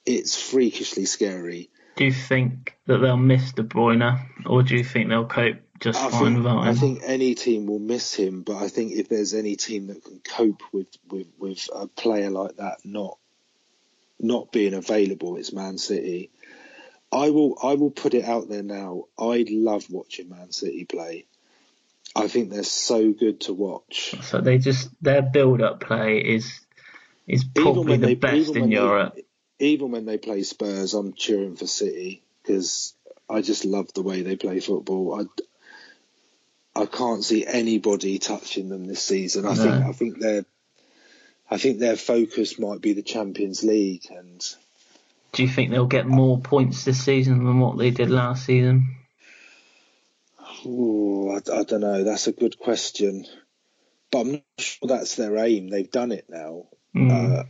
it's 0.05 0.39
freakishly 0.39 1.05
scary. 1.05 1.69
Do 1.95 2.05
you 2.05 2.11
think 2.11 2.77
that 2.87 2.97
they'll 2.97 3.17
miss 3.17 3.53
De 3.53 3.63
Bruyne, 3.63 4.27
or 4.45 4.63
do 4.63 4.75
you 4.75 4.83
think 4.83 5.09
they'll 5.09 5.27
cope 5.27 5.57
just 5.79 6.01
I 6.01 6.09
fine 6.09 6.33
think, 6.33 6.37
without 6.37 6.59
I 6.59 6.73
think 6.73 7.01
any 7.03 7.35
team 7.35 7.65
will 7.65 7.79
miss 7.79 8.13
him, 8.13 8.41
but 8.41 8.57
I 8.57 8.69
think 8.69 8.93
if 8.93 9.09
there's 9.09 9.33
any 9.33 9.55
team 9.55 9.87
that 9.87 10.03
can 10.03 10.19
cope 10.19 10.61
with, 10.71 10.87
with, 11.09 11.27
with 11.37 11.69
a 11.73 11.87
player 11.87 12.29
like 12.29 12.57
that 12.57 12.77
not 12.85 13.17
not 14.19 14.51
being 14.51 14.73
available, 14.73 15.37
it's 15.37 15.51
Man 15.51 15.77
City. 15.77 16.31
I 17.15 17.29
will 17.29 17.57
I 17.63 17.75
will 17.75 17.91
put 17.91 18.13
it 18.13 18.25
out 18.25 18.49
there 18.49 18.63
now. 18.63 19.05
I 19.17 19.45
love 19.49 19.89
watching 19.89 20.29
Man 20.29 20.51
City 20.51 20.85
play. 20.85 21.25
I 22.15 22.27
think 22.27 22.49
they're 22.49 22.63
so 22.63 23.11
good 23.11 23.41
to 23.41 23.53
watch. 23.53 24.15
So 24.23 24.41
they 24.41 24.57
just 24.57 24.89
their 25.01 25.21
build-up 25.21 25.79
play 25.81 26.19
is 26.19 26.59
is 27.27 27.43
probably 27.43 27.97
the 27.97 28.15
best 28.15 28.35
even 28.35 28.55
in 28.55 28.61
when 28.61 28.69
they- 28.69 28.75
Europe. 28.75 29.19
even 29.59 29.91
when 29.91 30.05
they 30.05 30.17
play 30.17 30.43
Spurs, 30.43 30.93
I'm 30.93 31.13
cheering 31.13 31.55
for 31.55 31.67
City 31.67 32.23
because 32.43 32.93
I 33.29 33.41
just 33.41 33.65
love 33.65 33.91
the 33.93 34.03
way 34.03 34.21
they 34.21 34.35
play 34.35 34.59
football. 34.59 35.27
I, 36.75 36.81
I 36.81 36.85
can't 36.85 37.23
see 37.23 37.45
anybody 37.45 38.19
touching 38.19 38.69
them 38.69 38.85
this 38.85 39.01
season. 39.01 39.45
I 39.45 39.55
No. 39.55 39.63
think 39.63 39.75
I 39.85 39.91
think 39.93 40.19
their 40.19 40.45
I 41.49 41.57
think 41.57 41.79
their 41.79 41.95
focus 41.95 42.59
might 42.59 42.81
be 42.81 42.93
the 42.93 43.01
Champions 43.03 43.63
League, 43.63 44.05
and 44.09 44.41
Do 45.35 45.43
you 45.43 45.49
think 45.49 45.69
they'll 45.69 45.85
get 45.85 46.07
more 46.07 46.39
points 46.39 46.85
this 46.85 47.03
season 47.03 47.43
than 47.43 47.59
what 47.59 47.77
they 47.77 47.91
did 47.91 48.09
last 48.09 48.45
season? 48.45 48.95
ooh, 50.65 51.31
I, 51.31 51.59
I 51.59 51.63
don't 51.63 51.81
know. 51.81 52.05
That's 52.05 52.27
a 52.27 52.31
good 52.31 52.57
question, 52.57 53.25
but 54.11 54.19
I'm 54.21 54.31
not 54.31 54.41
sure 54.57 54.87
that's 54.87 55.15
their 55.15 55.37
aim. 55.37 55.67
They've 55.67 55.91
done 55.91 56.13
it 56.13 56.25
now. 56.29 56.67
Mm. 56.95 57.11
Uh, 57.39 57.43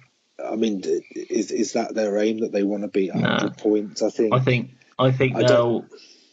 I 0.43 0.55
mean, 0.55 0.81
is 1.13 1.51
is 1.51 1.73
that 1.73 1.93
their 1.93 2.17
aim 2.17 2.39
that 2.39 2.51
they 2.51 2.63
want 2.63 2.81
to 2.81 2.89
be 2.89 3.11
100 3.11 3.57
points? 3.57 4.01
I 4.01 4.09
think. 4.09 4.33
I 4.33 4.39
think 4.39 4.71
I 4.97 5.11
think 5.11 5.35
I 5.35 5.43
they'll 5.43 5.81
don't- 5.81 5.91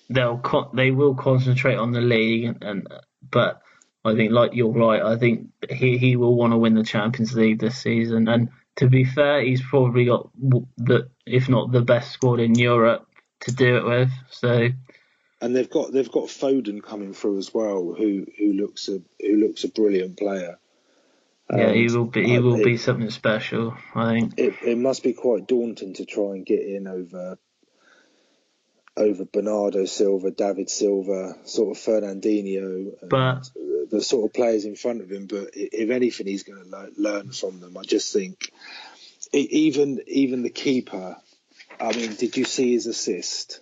they'll 0.09 0.71
they 0.73 0.91
will 0.91 1.15
concentrate 1.15 1.77
on 1.77 1.93
the 1.93 2.01
league 2.01 2.45
and, 2.45 2.63
and 2.63 2.89
but 3.31 3.63
I 4.05 4.15
think, 4.15 4.33
like 4.33 4.55
you're 4.55 4.73
right, 4.73 5.03
I 5.03 5.17
think 5.17 5.49
he 5.71 5.99
he 5.99 6.17
will 6.17 6.35
want 6.35 6.53
to 6.53 6.59
win 6.59 6.75
the 6.75 6.83
Champions 6.83 7.35
League 7.35 7.61
this 7.61 7.79
season. 7.79 8.27
And 8.29 8.49
to 8.77 8.89
be 8.89 9.05
fair, 9.05 9.43
he's 9.43 9.63
probably 9.63 10.07
got 10.07 10.31
the, 10.77 11.09
if 11.27 11.49
not 11.49 11.73
the 11.73 11.83
best 11.83 12.13
squad 12.13 12.41
in 12.41 12.55
Europe 12.55 13.07
to 13.41 13.53
do 13.53 13.77
it 13.77 13.85
with. 13.85 14.11
So. 14.31 14.69
And 15.41 15.57
they've 15.57 15.69
got 15.69 15.93
they've 15.93 16.11
got 16.11 16.29
Foden 16.29 16.83
coming 16.83 17.15
through 17.15 17.39
as 17.39 17.53
well, 17.53 17.95
who 17.99 18.27
who 18.39 18.53
looks 18.53 18.89
a 18.89 19.01
who 19.21 19.37
looks 19.39 19.65
a 19.65 19.69
brilliant 19.69 20.17
player. 20.17 20.59
Yeah, 21.53 21.73
he 21.73 21.89
will 21.89 22.05
be. 22.05 22.25
He 22.25 22.39
will 22.39 22.61
it, 22.61 22.65
be 22.65 22.77
something 22.77 23.11
special. 23.11 23.77
I 23.95 24.13
think 24.13 24.35
it, 24.39 24.55
it 24.65 24.79
must 24.79 25.03
be 25.03 25.13
quite 25.13 25.49
daunting 25.49 25.95
to 25.95 26.07
try 26.07 26.37
and 26.37 26.47
get 26.47 26.61
in 26.61 26.87
over 26.87 27.39
over 28.97 29.25
Bernardo 29.25 29.85
Silva, 29.87 30.31
David 30.31 30.69
Silva, 30.69 31.37
sort 31.45 31.77
of 31.77 31.83
Fernandinho, 31.83 32.93
but 33.09 33.51
the 33.91 34.03
sort 34.03 34.27
of 34.27 34.35
players 34.35 34.65
in 34.65 34.77
front 34.77 35.01
of 35.01 35.11
him. 35.11 35.27
But 35.27 35.51
if 35.55 35.91
anything, 35.91 36.27
he's 36.27 36.43
going 36.43 36.71
to 36.71 36.91
learn 36.97 37.31
from 37.31 37.61
them. 37.61 37.77
I 37.77 37.83
just 37.83 38.13
think 38.13 38.53
even 39.33 40.01
even 40.07 40.43
the 40.43 40.51
keeper. 40.51 41.17
I 41.81 41.97
mean, 41.97 42.15
did 42.15 42.37
you 42.37 42.45
see 42.45 42.73
his 42.73 42.87
assist? 42.87 43.61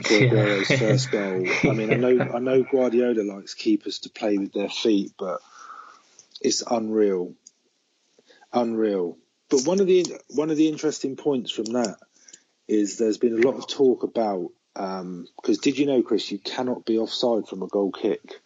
for 0.02 0.14
Aguero's 0.14 0.68
first 0.78 1.10
goal. 1.10 1.46
I 1.64 1.72
mean, 1.72 1.92
I 1.92 1.96
know 1.96 2.20
I 2.34 2.38
know 2.38 2.62
Guardiola 2.70 3.22
likes 3.22 3.54
keepers 3.54 4.00
to 4.00 4.10
play 4.10 4.38
with 4.38 4.52
their 4.52 4.70
feet, 4.70 5.12
but 5.18 5.40
it's 6.40 6.62
unreal, 6.62 7.34
unreal. 8.52 9.18
But 9.50 9.66
one 9.66 9.80
of 9.80 9.86
the 9.86 10.06
one 10.28 10.50
of 10.50 10.56
the 10.56 10.68
interesting 10.68 11.16
points 11.16 11.50
from 11.50 11.66
that 11.66 11.96
is 12.66 12.96
there's 12.96 13.18
been 13.18 13.34
a 13.34 13.46
lot 13.46 13.56
of 13.56 13.66
talk 13.66 14.04
about 14.04 14.52
because 14.74 15.00
um, 15.00 15.26
did 15.62 15.78
you 15.78 15.86
know, 15.86 16.02
Chris, 16.02 16.30
you 16.30 16.38
cannot 16.38 16.84
be 16.84 16.98
offside 16.98 17.48
from 17.48 17.62
a 17.62 17.66
goal 17.66 17.92
kick. 17.92 18.40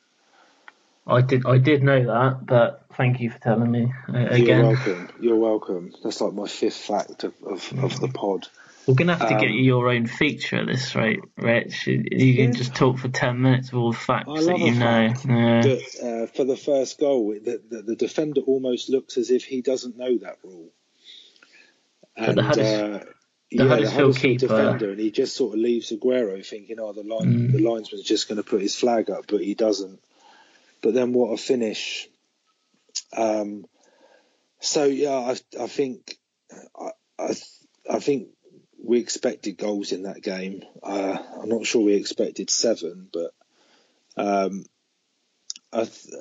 I 1.07 1.21
did, 1.21 1.45
I 1.47 1.59
did 1.59 1.83
know 1.83 2.03
that, 2.07 2.47
but 2.47 2.87
thank 2.97 3.21
you 3.21 3.31
for 3.31 3.39
telling 3.39 3.71
me 3.71 3.93
uh, 4.09 4.27
again. 4.27 4.47
You're 4.47 4.67
welcome. 4.73 5.09
You're 5.21 5.37
welcome. 5.37 5.93
That's 6.03 6.21
like 6.21 6.33
my 6.33 6.47
fifth 6.47 6.77
fact 6.77 7.25
of, 7.25 7.35
of, 7.43 7.73
of 7.79 8.01
the 8.01 8.09
pod. 8.09 8.49
We're 8.87 8.95
gonna 8.95 9.17
have 9.17 9.29
to 9.29 9.35
um, 9.35 9.41
get 9.41 9.51
you 9.51 9.63
your 9.63 9.89
own 9.89 10.07
feature 10.07 10.57
at 10.57 10.67
this 10.67 10.95
rate, 10.95 11.21
Rich. 11.37 11.87
You 11.87 12.05
yeah. 12.11 12.45
can 12.45 12.55
just 12.55 12.75
talk 12.75 12.99
for 12.99 13.09
ten 13.09 13.41
minutes 13.41 13.69
of 13.69 13.79
all 13.79 13.93
the 13.93 13.99
facts 13.99 14.47
that 14.47 14.59
you 14.59 14.75
know. 14.75 15.15
Yeah. 15.27 15.63
But, 15.63 16.07
uh, 16.07 16.27
for 16.27 16.45
the 16.45 16.57
first 16.57 17.01
goal, 17.01 17.31
the, 17.33 17.63
the, 17.71 17.83
the, 17.83 17.97
defender 17.97 18.43
almost 18.43 18.91
looks 18.91 19.17
as 19.17 19.31
if 19.31 19.45
he 19.45 19.63
doesn't 19.63 19.97
know 19.97 20.19
that 20.19 20.37
rule. 20.45 20.69
And, 22.15 22.37
but 22.37 22.55
the, 22.55 22.97
uh, 22.97 23.05
the 23.57 23.65
yeah, 23.65 23.69
Huddersfield, 23.69 24.17
keeper. 24.17 24.47
defender, 24.47 24.91
and 24.91 25.01
he 25.01 25.11
just 25.11 25.37
sort 25.37 25.55
of 25.55 25.61
leaves 25.61 25.93
Aguero 25.93 26.45
thinking, 26.45 26.79
"Oh, 26.81 26.93
the 26.93 27.03
line, 27.03 27.49
mm. 27.49 27.53
the 27.53 27.59
linesman's 27.59 28.05
just 28.05 28.29
going 28.29 28.37
to 28.37 28.49
put 28.49 28.61
his 28.61 28.75
flag 28.75 29.11
up," 29.11 29.27
but 29.29 29.41
he 29.41 29.55
doesn't. 29.55 30.01
But 30.83 30.95
then 30.95 31.13
what 31.13 31.33
a 31.33 31.37
finish! 31.37 32.09
Um, 33.17 33.67
so 34.61 34.85
yeah, 34.85 35.11
I, 35.11 35.37
I 35.61 35.67
think 35.67 36.19
I, 36.79 36.91
I, 37.19 37.35
I 37.91 37.99
think 38.01 38.29
we 38.83 38.99
expected 38.99 39.57
goals 39.57 39.93
in 39.93 40.03
that 40.03 40.23
game. 40.23 40.63
Uh, 40.83 41.17
I'm 41.41 41.49
not 41.49 41.67
sure 41.67 41.83
we 41.83 41.95
expected 41.95 42.51
seven, 42.51 43.09
but 43.13 43.33
um, 44.17 44.65
I, 45.73 45.85
th- 45.85 46.15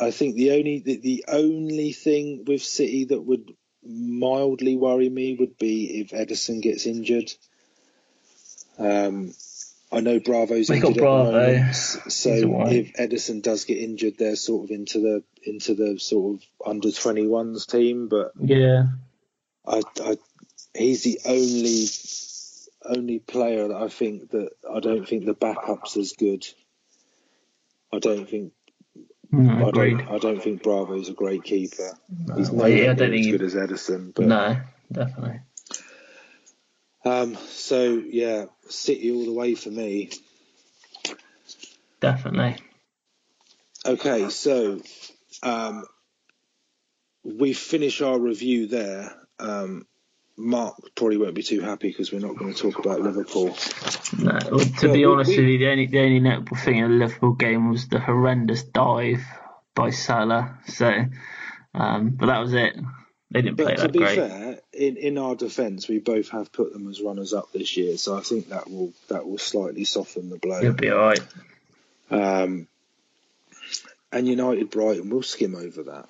I 0.00 0.10
think 0.10 0.36
the 0.36 0.52
only 0.52 0.80
the, 0.80 0.96
the, 0.96 1.24
only 1.28 1.92
thing 1.92 2.44
with 2.46 2.62
City 2.62 3.06
that 3.06 3.20
would 3.20 3.54
mildly 3.84 4.76
worry 4.76 5.08
me 5.08 5.36
would 5.38 5.58
be 5.58 6.00
if 6.00 6.10
Ederson 6.10 6.60
gets 6.60 6.86
injured. 6.86 7.32
Um, 8.78 9.32
I 9.92 10.00
know 10.00 10.20
Bravo's 10.20 10.70
injured 10.70 10.96
Bravo. 10.96 11.28
at 11.28 11.46
the 11.46 11.52
moment, 11.58 11.74
so 11.74 12.30
if 12.68 12.92
Ederson 12.94 13.42
does 13.42 13.64
get 13.64 13.78
injured, 13.78 14.14
they're 14.18 14.36
sort 14.36 14.64
of 14.64 14.70
into 14.70 15.00
the 15.00 15.24
into 15.42 15.74
the 15.74 15.98
sort 15.98 16.36
of 16.36 16.46
under 16.64 16.88
21s 16.88 17.66
team. 17.66 18.08
But 18.08 18.32
yeah, 18.38 18.84
I, 19.66 19.82
I 20.00 20.16
he's 20.74 21.02
the 21.02 21.20
only 21.24 21.86
only 22.84 23.18
player 23.18 23.68
that 23.68 23.76
I 23.76 23.88
think 23.88 24.30
that 24.30 24.50
I 24.72 24.80
don't 24.80 25.08
think 25.08 25.24
the 25.24 25.34
backup's 25.34 25.96
as 25.96 26.12
good. 26.12 26.46
I 27.92 27.98
don't 27.98 28.28
think. 28.28 28.52
Mm, 29.32 29.66
I 29.66 29.70
don't. 29.70 30.08
I 30.08 30.18
don't 30.18 30.42
think 30.42 30.62
Bravo's 30.62 31.08
a 31.08 31.12
great 31.12 31.44
keeper. 31.44 31.96
No, 32.26 32.34
he's 32.34 32.52
not 32.52 32.66
yeah, 32.66 32.90
as 32.92 32.96
good 32.98 33.42
as 33.42 33.54
Ederson. 33.54 34.12
But, 34.14 34.26
no, 34.26 34.60
definitely. 34.90 35.40
Um. 37.04 37.36
So 37.36 38.02
yeah, 38.04 38.46
City 38.68 39.12
all 39.12 39.24
the 39.24 39.32
way 39.32 39.54
for 39.54 39.70
me. 39.70 40.10
Definitely. 42.00 42.56
Okay, 43.86 44.28
so 44.28 44.80
um, 45.42 45.84
we 47.24 47.52
finish 47.52 48.02
our 48.02 48.18
review 48.18 48.66
there. 48.66 49.14
Um, 49.38 49.86
Mark 50.40 50.76
probably 50.94 51.18
won't 51.18 51.34
be 51.34 51.42
too 51.42 51.60
happy 51.60 51.88
because 51.88 52.12
we're 52.12 52.20
not 52.20 52.36
going 52.36 52.52
to 52.52 52.58
talk 52.58 52.78
about 52.78 53.00
Liverpool. 53.00 53.56
No, 54.18 54.38
well, 54.50 54.64
to 54.64 54.92
be 54.92 55.04
honest 55.04 55.28
we, 55.28 55.36
with 55.36 55.46
you, 55.46 55.58
the 55.58 55.68
only 55.68 55.86
the 55.86 56.00
only 56.00 56.20
notable 56.20 56.56
thing 56.56 56.76
in 56.76 56.90
the 56.90 56.96
Liverpool 56.96 57.32
game 57.32 57.70
was 57.70 57.88
the 57.88 58.00
horrendous 58.00 58.62
dive 58.62 59.22
by 59.74 59.90
Salah. 59.90 60.58
So, 60.66 61.04
um, 61.74 62.10
but 62.10 62.26
that 62.26 62.38
was 62.38 62.54
it. 62.54 62.74
They 63.30 63.42
didn't 63.42 63.58
play 63.58 63.76
that 63.76 63.92
great. 63.92 64.16
To 64.16 64.22
be 64.22 64.28
fair, 64.28 64.60
in, 64.72 64.96
in 64.96 65.18
our 65.18 65.36
defence, 65.36 65.88
we 65.88 65.98
both 65.98 66.30
have 66.30 66.50
put 66.52 66.72
them 66.72 66.88
as 66.88 67.00
runners 67.00 67.32
up 67.32 67.52
this 67.52 67.76
year, 67.76 67.96
so 67.96 68.16
I 68.16 68.22
think 68.22 68.48
that 68.48 68.70
will 68.70 68.92
that 69.08 69.28
will 69.28 69.38
slightly 69.38 69.84
soften 69.84 70.30
the 70.30 70.38
blow. 70.38 70.58
It'll 70.58 70.72
be 70.72 70.90
all 70.90 70.98
right. 70.98 71.20
Um, 72.10 72.66
and 74.10 74.26
United 74.26 74.70
Brighton 74.70 75.10
will 75.10 75.22
skim 75.22 75.54
over 75.54 75.84
that. 75.84 76.08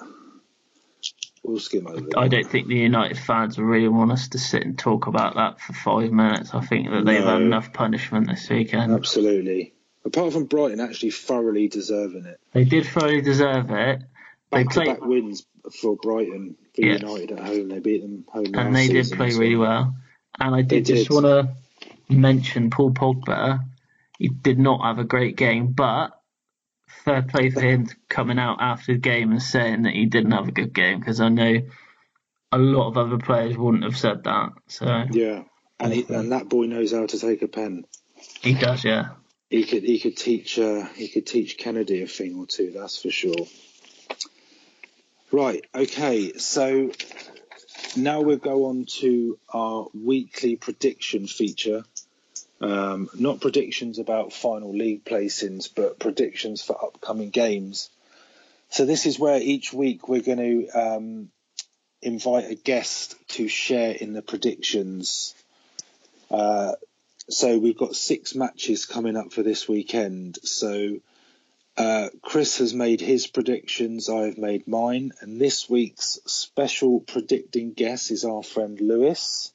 We'll 1.42 1.58
skim 1.58 1.86
over. 1.86 2.06
I 2.16 2.28
don't 2.28 2.46
think 2.46 2.68
the 2.68 2.76
United 2.76 3.18
fans 3.18 3.58
really 3.58 3.88
want 3.88 4.12
us 4.12 4.28
to 4.28 4.38
sit 4.38 4.62
and 4.62 4.78
talk 4.78 5.06
about 5.06 5.36
that 5.36 5.60
for 5.60 5.72
five 5.72 6.12
minutes. 6.12 6.52
I 6.52 6.60
think 6.60 6.90
that 6.90 7.04
they've 7.04 7.20
no, 7.20 7.26
had 7.26 7.42
enough 7.42 7.72
punishment 7.72 8.28
this 8.28 8.48
weekend. 8.50 8.92
Absolutely. 8.92 9.72
Apart 10.04 10.32
from 10.32 10.44
Brighton 10.44 10.80
actually 10.80 11.10
thoroughly 11.10 11.68
deserving 11.68 12.26
it. 12.26 12.40
They 12.52 12.64
did 12.64 12.86
thoroughly 12.86 13.22
deserve 13.22 13.70
it. 13.70 14.02
They 14.50 14.64
played 14.64 14.86
back 14.86 15.00
wins 15.00 15.46
for 15.80 15.96
Brighton 15.96 16.56
for 16.74 16.82
yes. 16.82 17.00
United 17.00 17.32
at 17.32 17.46
home. 17.46 17.68
They 17.68 17.78
beat 17.78 18.02
them 18.02 18.24
home. 18.28 18.54
And 18.54 18.76
they 18.76 18.88
did 18.88 19.10
play 19.10 19.34
really 19.34 19.56
well. 19.56 19.94
And 20.38 20.54
I 20.54 20.62
did 20.62 20.86
just 20.86 21.10
want 21.10 21.26
to 21.26 21.50
mention 22.08 22.70
Paul 22.70 22.92
Pogba. 22.92 23.60
He 24.18 24.28
did 24.28 24.58
not 24.58 24.82
have 24.84 24.98
a 24.98 25.04
great 25.04 25.36
game, 25.36 25.72
but 25.72 26.19
fair 27.04 27.22
play 27.22 27.50
for 27.50 27.60
him 27.60 27.88
coming 28.08 28.38
out 28.38 28.58
after 28.60 28.92
the 28.92 28.98
game 28.98 29.30
and 29.30 29.42
saying 29.42 29.82
that 29.82 29.94
he 29.94 30.06
didn't 30.06 30.32
have 30.32 30.48
a 30.48 30.52
good 30.52 30.72
game 30.72 30.98
because 30.98 31.20
I 31.20 31.28
know 31.28 31.62
a 32.52 32.58
lot 32.58 32.88
of 32.88 32.98
other 32.98 33.18
players 33.18 33.56
wouldn't 33.56 33.84
have 33.84 33.96
said 33.96 34.24
that. 34.24 34.52
So 34.68 35.04
yeah, 35.10 35.44
and 35.78 35.92
he, 35.92 36.06
and 36.08 36.32
that 36.32 36.48
boy 36.48 36.66
knows 36.66 36.92
how 36.92 37.06
to 37.06 37.18
take 37.18 37.42
a 37.42 37.48
pen. 37.48 37.84
He 38.40 38.54
does, 38.54 38.84
yeah. 38.84 39.10
He 39.48 39.64
could 39.64 39.82
he 39.82 39.98
could 39.98 40.16
teach 40.16 40.58
uh, 40.58 40.86
he 40.94 41.08
could 41.08 41.26
teach 41.26 41.58
Kennedy 41.58 42.02
a 42.02 42.06
thing 42.06 42.36
or 42.36 42.46
two. 42.46 42.72
That's 42.72 43.00
for 43.00 43.10
sure. 43.10 43.46
Right. 45.32 45.64
Okay. 45.74 46.34
So 46.34 46.92
now 47.96 48.20
we'll 48.20 48.36
go 48.36 48.66
on 48.66 48.86
to 49.00 49.38
our 49.52 49.88
weekly 49.94 50.56
prediction 50.56 51.26
feature. 51.26 51.84
Um, 52.60 53.08
not 53.14 53.40
predictions 53.40 53.98
about 53.98 54.34
final 54.34 54.74
league 54.76 55.04
placings, 55.04 55.68
but 55.74 55.98
predictions 55.98 56.62
for 56.62 56.82
upcoming 56.82 57.30
games. 57.30 57.88
So 58.68 58.84
this 58.84 59.06
is 59.06 59.18
where 59.18 59.40
each 59.40 59.72
week 59.72 60.08
we're 60.08 60.20
going 60.20 60.38
to 60.38 60.68
um, 60.68 61.30
invite 62.02 62.50
a 62.50 62.54
guest 62.54 63.14
to 63.28 63.48
share 63.48 63.92
in 63.92 64.12
the 64.12 64.22
predictions. 64.22 65.34
Uh, 66.30 66.72
so 67.28 67.58
we've 67.58 67.78
got 67.78 67.96
six 67.96 68.34
matches 68.34 68.84
coming 68.84 69.16
up 69.16 69.32
for 69.32 69.42
this 69.42 69.66
weekend. 69.68 70.38
So 70.42 71.00
uh, 71.76 72.08
Chris 72.22 72.58
has 72.58 72.74
made 72.74 73.00
his 73.00 73.26
predictions, 73.26 74.10
I 74.10 74.26
have 74.26 74.38
made 74.38 74.68
mine, 74.68 75.12
and 75.20 75.40
this 75.40 75.70
week's 75.70 76.18
special 76.26 77.00
predicting 77.00 77.72
guest 77.72 78.10
is 78.10 78.24
our 78.24 78.42
friend 78.42 78.78
Lewis 78.80 79.52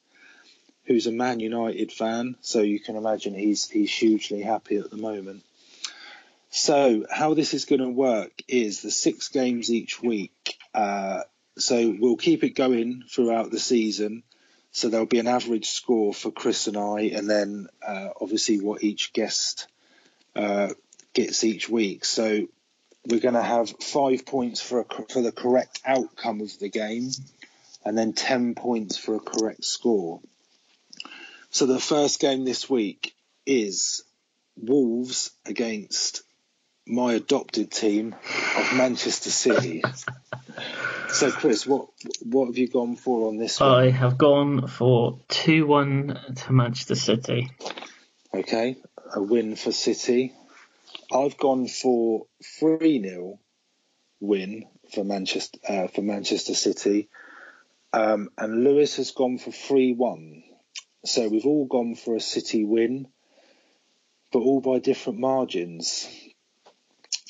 who's 0.85 1.07
a 1.07 1.11
Man 1.11 1.39
United 1.39 1.91
fan, 1.91 2.35
so 2.41 2.61
you 2.61 2.79
can 2.79 2.95
imagine 2.95 3.33
he's 3.33 3.69
he's 3.69 3.91
hugely 3.91 4.41
happy 4.41 4.77
at 4.77 4.89
the 4.89 4.97
moment. 4.97 5.43
So 6.49 7.05
how 7.11 7.33
this 7.33 7.53
is 7.53 7.65
going 7.65 7.81
to 7.81 7.89
work 7.89 8.31
is 8.47 8.81
the 8.81 8.91
six 8.91 9.27
games 9.27 9.71
each 9.71 10.01
week. 10.01 10.57
Uh, 10.73 11.23
so 11.57 11.95
we'll 11.99 12.15
keep 12.17 12.43
it 12.43 12.51
going 12.51 13.03
throughout 13.09 13.51
the 13.51 13.59
season. 13.59 14.23
So 14.71 14.89
there'll 14.89 15.05
be 15.05 15.19
an 15.19 15.27
average 15.27 15.67
score 15.69 16.13
for 16.13 16.31
Chris 16.31 16.67
and 16.67 16.77
I, 16.77 17.11
and 17.13 17.29
then 17.29 17.67
uh, 17.85 18.09
obviously 18.19 18.59
what 18.59 18.83
each 18.83 19.13
guest 19.13 19.67
uh, 20.35 20.69
gets 21.13 21.43
each 21.43 21.69
week. 21.69 22.05
So 22.05 22.47
we're 23.05 23.21
going 23.21 23.35
to 23.35 23.41
have 23.41 23.69
five 23.81 24.25
points 24.25 24.61
for 24.61 24.81
a, 24.81 24.85
for 25.09 25.21
the 25.21 25.31
correct 25.31 25.81
outcome 25.85 26.41
of 26.41 26.57
the 26.59 26.69
game, 26.69 27.09
and 27.85 27.97
then 27.97 28.13
ten 28.13 28.53
points 28.55 28.97
for 28.97 29.15
a 29.15 29.19
correct 29.19 29.63
score. 29.63 30.19
So 31.55 31.65
the 31.65 31.79
first 31.79 32.19
game 32.19 32.43
this 32.43 32.69
week 32.69 33.15
is 33.45 34.03
Wolves 34.57 35.31
against 35.45 36.23
my 36.85 37.13
adopted 37.13 37.71
team 37.71 38.13
of 38.57 38.75
Manchester 38.75 39.29
City. 39.29 39.81
so, 41.07 41.31
Chris, 41.31 41.65
what 41.65 41.87
what 42.23 42.47
have 42.47 42.57
you 42.57 42.67
gone 42.67 42.97
for 42.97 43.29
on 43.29 43.37
this 43.37 43.57
one? 43.61 43.69
I 43.69 43.89
have 43.89 44.17
gone 44.17 44.67
for 44.67 45.19
two 45.29 45.65
one 45.65 46.19
to 46.35 46.51
Manchester 46.51 46.95
City. 46.95 47.49
Okay, 48.33 48.75
a 49.15 49.23
win 49.23 49.55
for 49.55 49.71
City. 49.71 50.33
I've 51.09 51.37
gone 51.37 51.69
for 51.69 52.25
three 52.59 53.01
0 53.01 53.39
win 54.19 54.65
for 54.93 55.05
Manchester 55.05 55.57
uh, 55.69 55.87
for 55.87 56.01
Manchester 56.01 56.53
City, 56.53 57.07
um, 57.93 58.27
and 58.37 58.65
Lewis 58.65 58.97
has 58.97 59.11
gone 59.11 59.37
for 59.37 59.51
three 59.51 59.93
one. 59.93 60.43
So 61.07 61.27
we've 61.27 61.45
all 61.45 61.65
gone 61.65 61.95
for 61.95 62.15
a 62.15 62.19
City 62.19 62.63
win, 62.65 63.07
but 64.31 64.39
all 64.39 64.61
by 64.61 64.79
different 64.79 65.19
margins. 65.19 66.07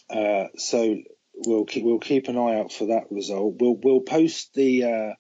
Uh, 0.10 0.46
so 0.58 0.98
we'll 1.46 1.66
keep 1.66 1.84
we'll 1.84 2.00
keep 2.00 2.28
an 2.28 2.38
eye 2.38 2.60
out 2.60 2.72
for 2.72 2.88
that 2.88 3.12
result. 3.12 3.56
We'll 3.60 3.76
we'll 3.76 4.02
post 4.02 4.54
the 4.54 4.84
uh, 4.84 5.14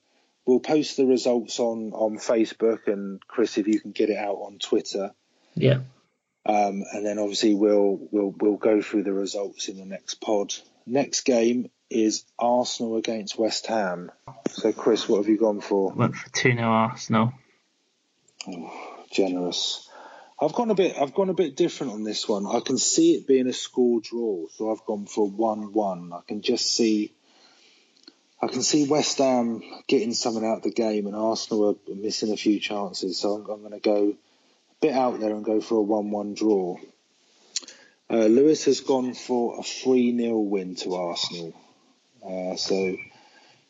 we'll 0.45 0.59
post 0.59 0.97
the 0.97 1.05
results 1.05 1.59
on 1.59 1.91
on 1.93 2.17
Facebook 2.17 2.87
and 2.87 3.25
Chris, 3.27 3.57
if 3.57 3.67
you 3.67 3.79
can 3.79 3.91
get 3.91 4.09
it 4.09 4.17
out 4.17 4.35
on 4.35 4.59
Twitter. 4.59 5.11
Yeah. 5.55 5.79
Um, 6.47 6.83
and 6.93 7.05
then 7.05 7.17
obviously 7.17 7.55
we'll 7.55 7.99
we'll 8.11 8.33
we'll 8.39 8.57
go 8.57 8.81
through 8.81 9.03
the 9.03 9.13
results 9.13 9.67
in 9.67 9.77
the 9.77 9.85
next 9.85 10.15
pod. 10.15 10.53
Next 10.85 11.21
game 11.21 11.71
is 11.89 12.25
Arsenal 12.37 12.97
against 12.97 13.37
West 13.37 13.67
Ham. 13.67 14.11
So 14.49 14.71
Chris, 14.71 15.09
what 15.09 15.17
have 15.17 15.27
you 15.27 15.37
gone 15.37 15.61
for? 15.61 15.91
Went 15.91 16.15
for 16.15 16.29
two 16.29 16.51
0 16.51 16.61
Arsenal. 16.63 17.33
Generous. 19.11 19.89
I've 20.39 20.53
gone 20.53 20.69
a 20.69 20.75
bit. 20.75 20.97
I've 20.99 21.13
gone 21.13 21.29
a 21.29 21.33
bit 21.33 21.55
different 21.55 21.93
on 21.93 22.03
this 22.03 22.27
one. 22.27 22.45
I 22.45 22.59
can 22.59 22.77
see 22.77 23.13
it 23.13 23.27
being 23.27 23.47
a 23.47 23.53
score 23.53 24.01
draw, 24.01 24.47
so 24.55 24.71
I've 24.71 24.85
gone 24.85 25.05
for 25.05 25.29
one-one. 25.29 26.11
I 26.11 26.19
can 26.27 26.41
just 26.41 26.65
see. 26.75 27.13
I 28.41 28.47
can 28.47 28.61
see 28.61 28.87
West 28.87 29.17
Ham 29.19 29.63
getting 29.87 30.13
something 30.13 30.45
out 30.45 30.57
of 30.57 30.63
the 30.63 30.71
game, 30.71 31.07
and 31.07 31.15
Arsenal 31.15 31.69
are 31.69 31.95
missing 31.95 32.33
a 32.33 32.37
few 32.37 32.59
chances. 32.59 33.17
So 33.17 33.35
I'm, 33.35 33.49
I'm 33.49 33.61
going 33.61 33.71
to 33.71 33.79
go 33.79 34.09
a 34.09 34.15
bit 34.81 34.93
out 34.93 35.19
there 35.19 35.33
and 35.33 35.45
go 35.45 35.61
for 35.61 35.75
a 35.75 35.81
one-one 35.81 36.33
draw. 36.33 36.77
Uh, 38.09 38.25
Lewis 38.25 38.65
has 38.65 38.81
gone 38.81 39.13
for 39.13 39.59
a 39.59 39.63
three-nil 39.63 40.43
win 40.43 40.75
to 40.75 40.95
Arsenal. 40.95 41.53
Uh, 42.23 42.55
so 42.57 42.97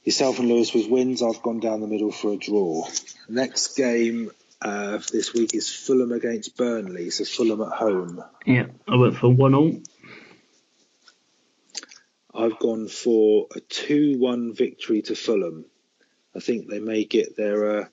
yourself 0.03 0.39
and 0.39 0.49
Lewis 0.49 0.73
with 0.73 0.89
wins. 0.89 1.21
I've 1.21 1.43
gone 1.43 1.59
down 1.59 1.81
the 1.81 1.87
middle 1.87 2.11
for 2.11 2.33
a 2.33 2.37
draw. 2.37 2.87
Next 3.29 3.77
game 3.77 4.31
uh, 4.61 4.99
this 5.11 5.33
week 5.33 5.53
is 5.53 5.73
Fulham 5.73 6.11
against 6.11 6.57
Burnley. 6.57 7.09
So 7.09 7.25
Fulham 7.25 7.61
at 7.61 7.77
home. 7.77 8.23
Yeah, 8.45 8.67
I 8.87 8.95
went 8.95 9.17
for 9.17 9.29
one 9.29 9.55
all. 9.55 9.81
I've 12.33 12.59
gone 12.59 12.87
for 12.87 13.47
a 13.55 13.59
2 13.61 14.19
1 14.19 14.53
victory 14.53 15.01
to 15.03 15.15
Fulham. 15.15 15.65
I 16.35 16.39
think 16.39 16.69
they 16.69 16.79
may 16.79 17.05
get 17.05 17.37
their 17.37 17.79
uh, 17.79 17.85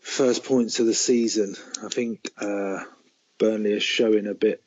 first 0.00 0.44
points 0.44 0.80
of 0.80 0.86
the 0.86 0.94
season. 0.94 1.54
I 1.84 1.88
think 1.88 2.30
uh, 2.38 2.84
Burnley 3.38 3.74
are 3.74 3.80
showing 3.80 4.26
a 4.26 4.34
bit 4.34 4.62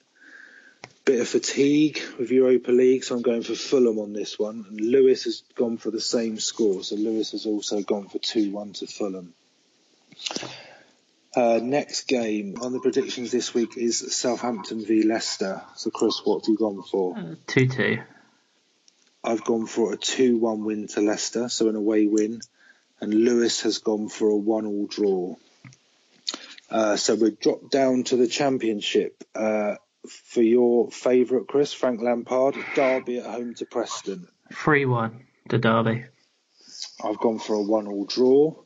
bit 1.03 1.21
of 1.21 1.27
fatigue 1.27 2.01
with 2.17 2.31
Europa 2.31 2.71
League, 2.71 3.03
so 3.03 3.15
I'm 3.15 3.21
going 3.21 3.43
for 3.43 3.53
Fulham 3.53 3.99
on 3.99 4.11
this 4.11 4.39
one. 4.39 4.65
And 4.67 4.81
Lewis 4.81 5.25
has 5.25 5.43
gone 5.53 5.77
for 5.77 5.91
the 5.91 6.01
same 6.01 6.39
score, 6.39 6.83
so 6.83 6.95
Lewis 6.95 7.31
has 7.31 7.45
also 7.45 7.81
gone 7.81 8.07
for 8.07 8.17
2 8.19 8.51
1 8.51 8.73
to 8.73 8.87
Fulham. 8.87 9.33
Uh, 11.35 11.59
next 11.61 12.07
game 12.07 12.55
on 12.61 12.71
the 12.71 12.79
predictions 12.79 13.29
this 13.29 13.53
week 13.53 13.75
is 13.75 14.15
Southampton 14.15 14.85
v 14.85 15.03
Leicester. 15.03 15.61
So, 15.75 15.89
Chris, 15.89 16.21
what 16.23 16.41
have 16.45 16.49
you 16.49 16.57
gone 16.57 16.81
for? 16.81 17.17
Uh, 17.17 17.35
2 17.47 17.67
2. 17.67 17.97
I've 19.21 19.43
gone 19.43 19.65
for 19.65 19.91
a 19.91 19.97
2 19.97 20.37
1 20.37 20.63
win 20.63 20.87
to 20.89 21.01
Leicester, 21.01 21.49
so 21.49 21.67
an 21.67 21.75
away 21.75 22.07
win. 22.07 22.39
And 23.01 23.13
Lewis 23.13 23.63
has 23.63 23.79
gone 23.79 24.07
for 24.07 24.29
a 24.29 24.37
1 24.37 24.65
all 24.65 24.87
draw. 24.87 25.35
Uh, 26.69 26.95
so 26.95 27.15
we're 27.15 27.31
dropped 27.31 27.69
down 27.69 28.03
to 28.05 28.15
the 28.15 28.27
championship. 28.27 29.21
Uh, 29.35 29.75
for 30.07 30.41
your 30.41 30.89
favourite, 30.89 31.47
Chris, 31.47 31.73
Frank 31.73 32.01
Lampard, 32.01 32.55
Derby 32.75 33.17
at 33.17 33.25
home 33.25 33.55
to 33.55 33.65
Preston. 33.65 34.27
3 34.53 34.85
1 34.85 35.25
to 35.49 35.57
Derby. 35.57 36.05
I've 37.03 37.19
gone 37.19 37.39
for 37.39 37.55
a 37.55 37.61
1 37.61 37.87
all 37.87 38.05
draw 38.05 38.64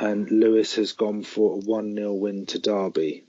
and 0.00 0.30
Lewis 0.30 0.76
has 0.76 0.92
gone 0.92 1.22
for 1.22 1.56
a 1.56 1.58
1 1.58 1.94
0 1.94 2.14
win 2.14 2.46
to 2.46 2.58
Derby. 2.58 3.24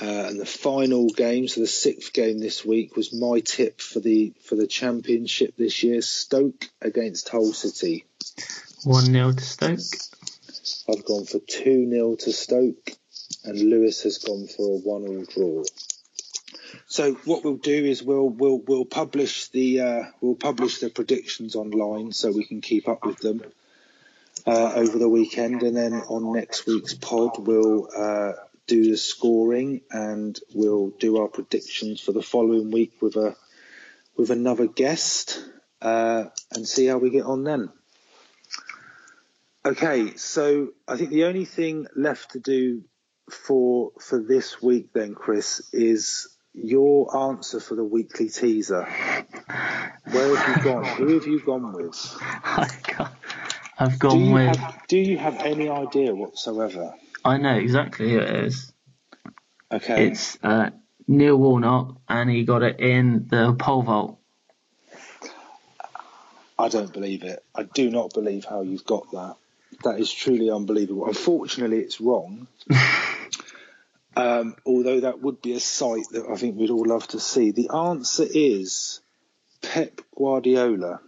Uh, 0.00 0.24
and 0.26 0.40
the 0.40 0.46
final 0.46 1.08
game, 1.10 1.46
so 1.46 1.60
the 1.60 1.66
sixth 1.66 2.14
game 2.14 2.38
this 2.38 2.64
week, 2.64 2.96
was 2.96 3.12
my 3.12 3.40
tip 3.40 3.80
for 3.80 4.00
the 4.00 4.32
for 4.42 4.56
the 4.56 4.66
championship 4.66 5.54
this 5.56 5.82
year: 5.82 6.00
Stoke 6.00 6.64
against 6.80 7.28
Hull 7.28 7.52
City. 7.52 8.06
One 8.84 9.04
0 9.04 9.32
to 9.32 9.44
Stoke. 9.44 9.78
I've 10.88 11.04
gone 11.04 11.26
for 11.26 11.38
two 11.38 11.88
0 11.90 12.16
to 12.16 12.32
Stoke, 12.32 12.90
and 13.44 13.60
Lewis 13.60 14.02
has 14.04 14.18
gone 14.18 14.46
for 14.46 14.76
a 14.76 14.78
one 14.78 15.06
all 15.06 15.24
draw. 15.24 15.62
So 16.86 17.12
what 17.26 17.44
we'll 17.44 17.56
do 17.56 17.84
is 17.84 18.02
we'll 18.02 18.30
we'll 18.30 18.58
we'll 18.58 18.86
publish 18.86 19.48
the 19.48 19.80
uh, 19.80 20.02
we'll 20.22 20.34
publish 20.34 20.78
the 20.78 20.88
predictions 20.88 21.54
online 21.54 22.12
so 22.12 22.32
we 22.32 22.46
can 22.46 22.62
keep 22.62 22.88
up 22.88 23.04
with 23.04 23.18
them 23.18 23.42
uh, 24.46 24.72
over 24.74 24.98
the 24.98 25.08
weekend, 25.08 25.62
and 25.62 25.76
then 25.76 25.94
on 25.94 26.32
next 26.32 26.66
week's 26.66 26.94
pod 26.94 27.38
we'll 27.38 27.88
uh, 27.96 28.32
do 28.66 28.90
the 28.90 28.96
scoring 28.96 29.82
and 29.90 30.38
we'll 30.54 30.90
do 30.90 31.18
our 31.18 31.28
predictions 31.28 32.00
for 32.00 32.12
the 32.12 32.22
following 32.22 32.70
week 32.70 33.00
with 33.00 33.16
a 33.16 33.36
with 34.16 34.30
another 34.30 34.66
guest 34.66 35.42
uh, 35.80 36.24
and 36.52 36.66
see 36.66 36.86
how 36.86 36.98
we 36.98 37.10
get 37.10 37.24
on 37.24 37.44
then. 37.44 37.70
Okay, 39.64 40.16
so 40.16 40.70
I 40.88 40.96
think 40.96 41.10
the 41.10 41.24
only 41.24 41.44
thing 41.44 41.86
left 41.94 42.32
to 42.32 42.40
do 42.40 42.82
for 43.30 43.92
for 44.00 44.20
this 44.20 44.60
week 44.60 44.92
then, 44.92 45.14
Chris, 45.14 45.62
is 45.72 46.28
your 46.52 47.16
answer 47.16 47.60
for 47.60 47.74
the 47.74 47.84
weekly 47.84 48.28
teaser. 48.28 48.84
Where 50.10 50.36
have 50.36 50.56
you 50.56 50.64
gone? 50.64 50.84
Who 50.84 51.14
have 51.14 51.26
you 51.26 51.40
gone 51.40 51.72
with? 51.72 52.16
I 52.20 52.68
can't. 52.82 53.12
I've 53.78 53.98
gone 53.98 54.26
do 54.26 54.32
with. 54.32 54.56
Have, 54.56 54.86
do 54.88 54.98
you 54.98 55.18
have 55.18 55.38
any 55.40 55.68
idea 55.68 56.14
whatsoever? 56.14 56.94
I 57.24 57.38
know 57.38 57.54
exactly 57.54 58.10
who 58.10 58.18
it 58.18 58.44
is. 58.46 58.72
Okay. 59.70 60.08
It's 60.08 60.38
uh, 60.42 60.70
Neil 61.08 61.36
Warnock, 61.36 61.96
and 62.08 62.28
he 62.28 62.44
got 62.44 62.62
it 62.62 62.80
in 62.80 63.26
the 63.28 63.54
pole 63.58 63.82
vault. 63.82 64.18
I 66.58 66.68
don't 66.68 66.92
believe 66.92 67.24
it. 67.24 67.42
I 67.54 67.64
do 67.64 67.90
not 67.90 68.12
believe 68.12 68.44
how 68.44 68.62
you've 68.62 68.84
got 68.84 69.10
that. 69.12 69.36
That 69.84 69.98
is 69.98 70.12
truly 70.12 70.50
unbelievable. 70.50 71.06
Unfortunately, 71.06 71.78
it's 71.78 72.00
wrong. 72.00 72.46
um, 74.16 74.54
although 74.66 75.00
that 75.00 75.20
would 75.20 75.40
be 75.42 75.54
a 75.54 75.60
sight 75.60 76.04
that 76.12 76.26
I 76.30 76.36
think 76.36 76.56
we'd 76.56 76.70
all 76.70 76.86
love 76.86 77.08
to 77.08 77.20
see. 77.20 77.50
The 77.50 77.70
answer 77.70 78.26
is 78.28 79.00
Pep 79.62 80.02
Guardiola. 80.16 81.00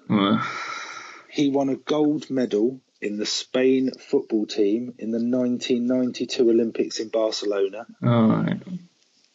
He 1.35 1.51
won 1.51 1.68
a 1.68 1.74
gold 1.74 2.30
medal 2.30 2.80
in 3.01 3.16
the 3.16 3.26
Spain 3.26 3.91
football 3.99 4.47
team 4.47 4.95
in 5.01 5.11
the 5.11 5.18
1992 5.18 6.49
Olympics 6.49 7.01
in 7.01 7.09
Barcelona. 7.09 7.89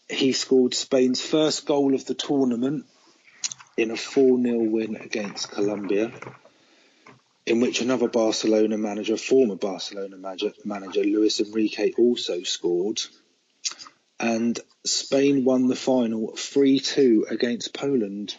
He 0.09 0.31
scored 0.31 0.73
Spain's 0.73 1.19
first 1.19 1.65
goal 1.65 1.93
of 1.93 2.05
the 2.05 2.13
tournament 2.13 2.85
in 3.75 3.91
a 3.91 3.97
4 3.97 4.41
0 4.41 4.59
win 4.59 4.95
against 4.95 5.51
Colombia, 5.51 6.13
in 7.45 7.59
which 7.59 7.81
another 7.81 8.07
Barcelona 8.07 8.77
manager, 8.77 9.17
former 9.17 9.57
Barcelona 9.57 10.15
manager, 10.15 10.53
manager 10.63 11.03
Luis 11.03 11.41
Enrique, 11.41 11.91
also 11.97 12.43
scored. 12.43 13.01
And 14.21 14.57
Spain 14.85 15.43
won 15.43 15.67
the 15.67 15.75
final 15.75 16.33
3 16.37 16.79
2 16.79 17.25
against 17.29 17.73
Poland. 17.73 18.37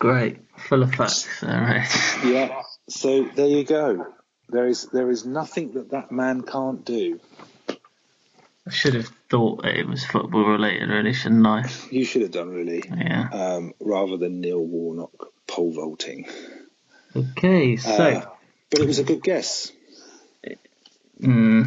Great. 0.00 0.38
Full 0.68 0.82
of 0.82 0.92
facts. 0.94 1.28
Alright. 1.44 1.88
Yeah. 2.24 2.62
So 2.88 3.22
there 3.36 3.46
you 3.46 3.64
go. 3.64 4.06
There 4.48 4.66
is 4.66 4.86
there 4.92 5.10
is 5.10 5.24
nothing 5.24 5.72
that 5.74 5.90
that 5.90 6.10
man 6.10 6.42
can't 6.42 6.84
do. 6.84 7.20
I 8.66 8.70
should 8.72 8.94
have 8.94 9.08
thought 9.30 9.62
that 9.62 9.76
it 9.76 9.86
was 9.86 10.04
football 10.04 10.44
related, 10.44 10.88
really, 10.88 11.12
shouldn't 11.12 11.46
I? 11.46 11.68
You 11.90 12.04
should 12.04 12.22
have 12.22 12.30
done 12.32 12.50
really, 12.50 12.82
Yeah. 12.88 13.28
um, 13.32 13.72
rather 13.80 14.16
than 14.16 14.40
Neil 14.40 14.60
Warnock 14.64 15.12
pole 15.46 15.72
vaulting. 15.72 16.26
Okay, 17.16 17.76
so. 17.76 17.90
Uh, 17.92 18.24
but 18.70 18.80
it 18.80 18.86
was 18.86 18.98
a 18.98 19.04
good 19.04 19.22
guess. 19.22 19.72
mm, 21.20 21.66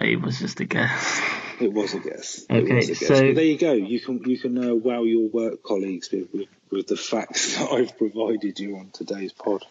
it 0.00 0.20
was 0.20 0.38
just 0.40 0.60
a 0.60 0.64
guess. 0.64 1.20
It 1.60 1.72
was 1.72 1.94
a 1.94 1.98
guess. 2.00 2.44
Okay, 2.50 2.78
a 2.78 2.86
guess. 2.86 2.98
so- 2.98 3.08
But 3.08 3.34
there 3.34 3.44
you 3.44 3.58
go. 3.58 3.72
You 3.72 4.00
can 4.00 4.22
you 4.24 4.38
can 4.38 4.58
uh, 4.70 4.74
wow 4.74 5.02
your 5.04 5.28
work 5.28 5.62
colleagues 5.62 6.10
with, 6.12 6.28
with 6.32 6.48
with 6.70 6.86
the 6.86 6.96
facts 6.96 7.56
that 7.58 7.72
I've 7.72 7.96
provided 7.96 8.58
you 8.58 8.76
on 8.76 8.90
today's 8.92 9.32
pod. 9.32 9.64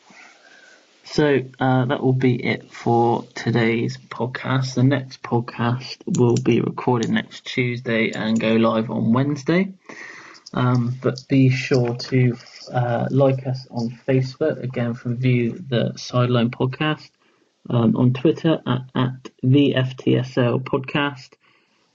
So 1.05 1.39
uh, 1.59 1.85
that 1.85 2.03
will 2.03 2.13
be 2.13 2.35
it 2.35 2.69
for 2.71 3.23
today's 3.33 3.97
podcast. 3.97 4.75
The 4.75 4.83
next 4.83 5.23
podcast 5.23 5.97
will 6.05 6.35
be 6.35 6.59
recorded 6.59 7.09
next 7.09 7.45
Tuesday 7.45 8.11
and 8.11 8.39
go 8.39 8.53
live 8.55 8.91
on 8.91 9.13
Wednesday. 9.13 9.73
Um, 10.53 10.97
but 11.01 11.25
be 11.29 11.49
sure 11.49 11.95
to 11.95 12.37
uh, 12.73 13.07
like 13.09 13.47
us 13.47 13.67
on 13.71 13.97
Facebook 14.07 14.61
again 14.61 14.93
from 14.95 15.17
View 15.17 15.63
the 15.69 15.93
Sideline 15.95 16.51
Podcast. 16.51 17.09
Um, 17.69 17.97
on 17.97 18.13
Twitter 18.13 18.61
at, 18.65 18.81
at 18.95 19.29
the 19.43 19.73
FTSL 19.75 20.63
Podcast. 20.63 21.31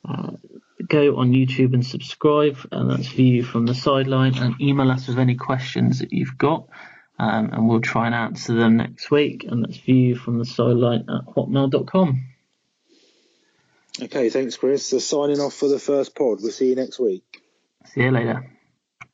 Uh, 0.07 0.33
go 0.89 1.16
on 1.16 1.33
YouTube 1.33 1.74
and 1.74 1.85
subscribe, 1.85 2.59
and 2.70 2.91
that's 2.91 3.09
View 3.09 3.43
from 3.43 3.66
the 3.66 3.74
Sideline. 3.74 4.37
And 4.37 4.61
email 4.61 4.91
us 4.91 5.09
with 5.09 5.18
any 5.18 5.37
questions 5.37 6.01
that 6.01 6.12
you've 6.12 6.37
got 6.39 6.68
um, 7.22 7.51
and 7.53 7.68
we'll 7.68 7.80
try 7.80 8.07
and 8.07 8.14
answer 8.14 8.55
them 8.55 8.76
next 8.76 9.11
week. 9.11 9.45
And 9.45 9.64
that's 9.64 9.76
view 9.76 10.16
from 10.16 10.39
the 10.39 10.45
sideline 10.45 11.07
at 11.09 11.35
hotmail.com. 11.35 12.24
Okay, 14.03 14.30
thanks, 14.30 14.57
Chris. 14.57 14.87
So 14.87 14.99
signing 14.99 15.39
off 15.39 15.55
for 15.55 15.68
the 15.68 15.78
first 15.78 16.16
pod. 16.16 16.39
We'll 16.43 16.51
see 16.51 16.70
you 16.70 16.74
next 16.74 16.99
week. 16.99 17.43
See 17.87 18.03
you 18.03 18.11
later. 18.11 18.51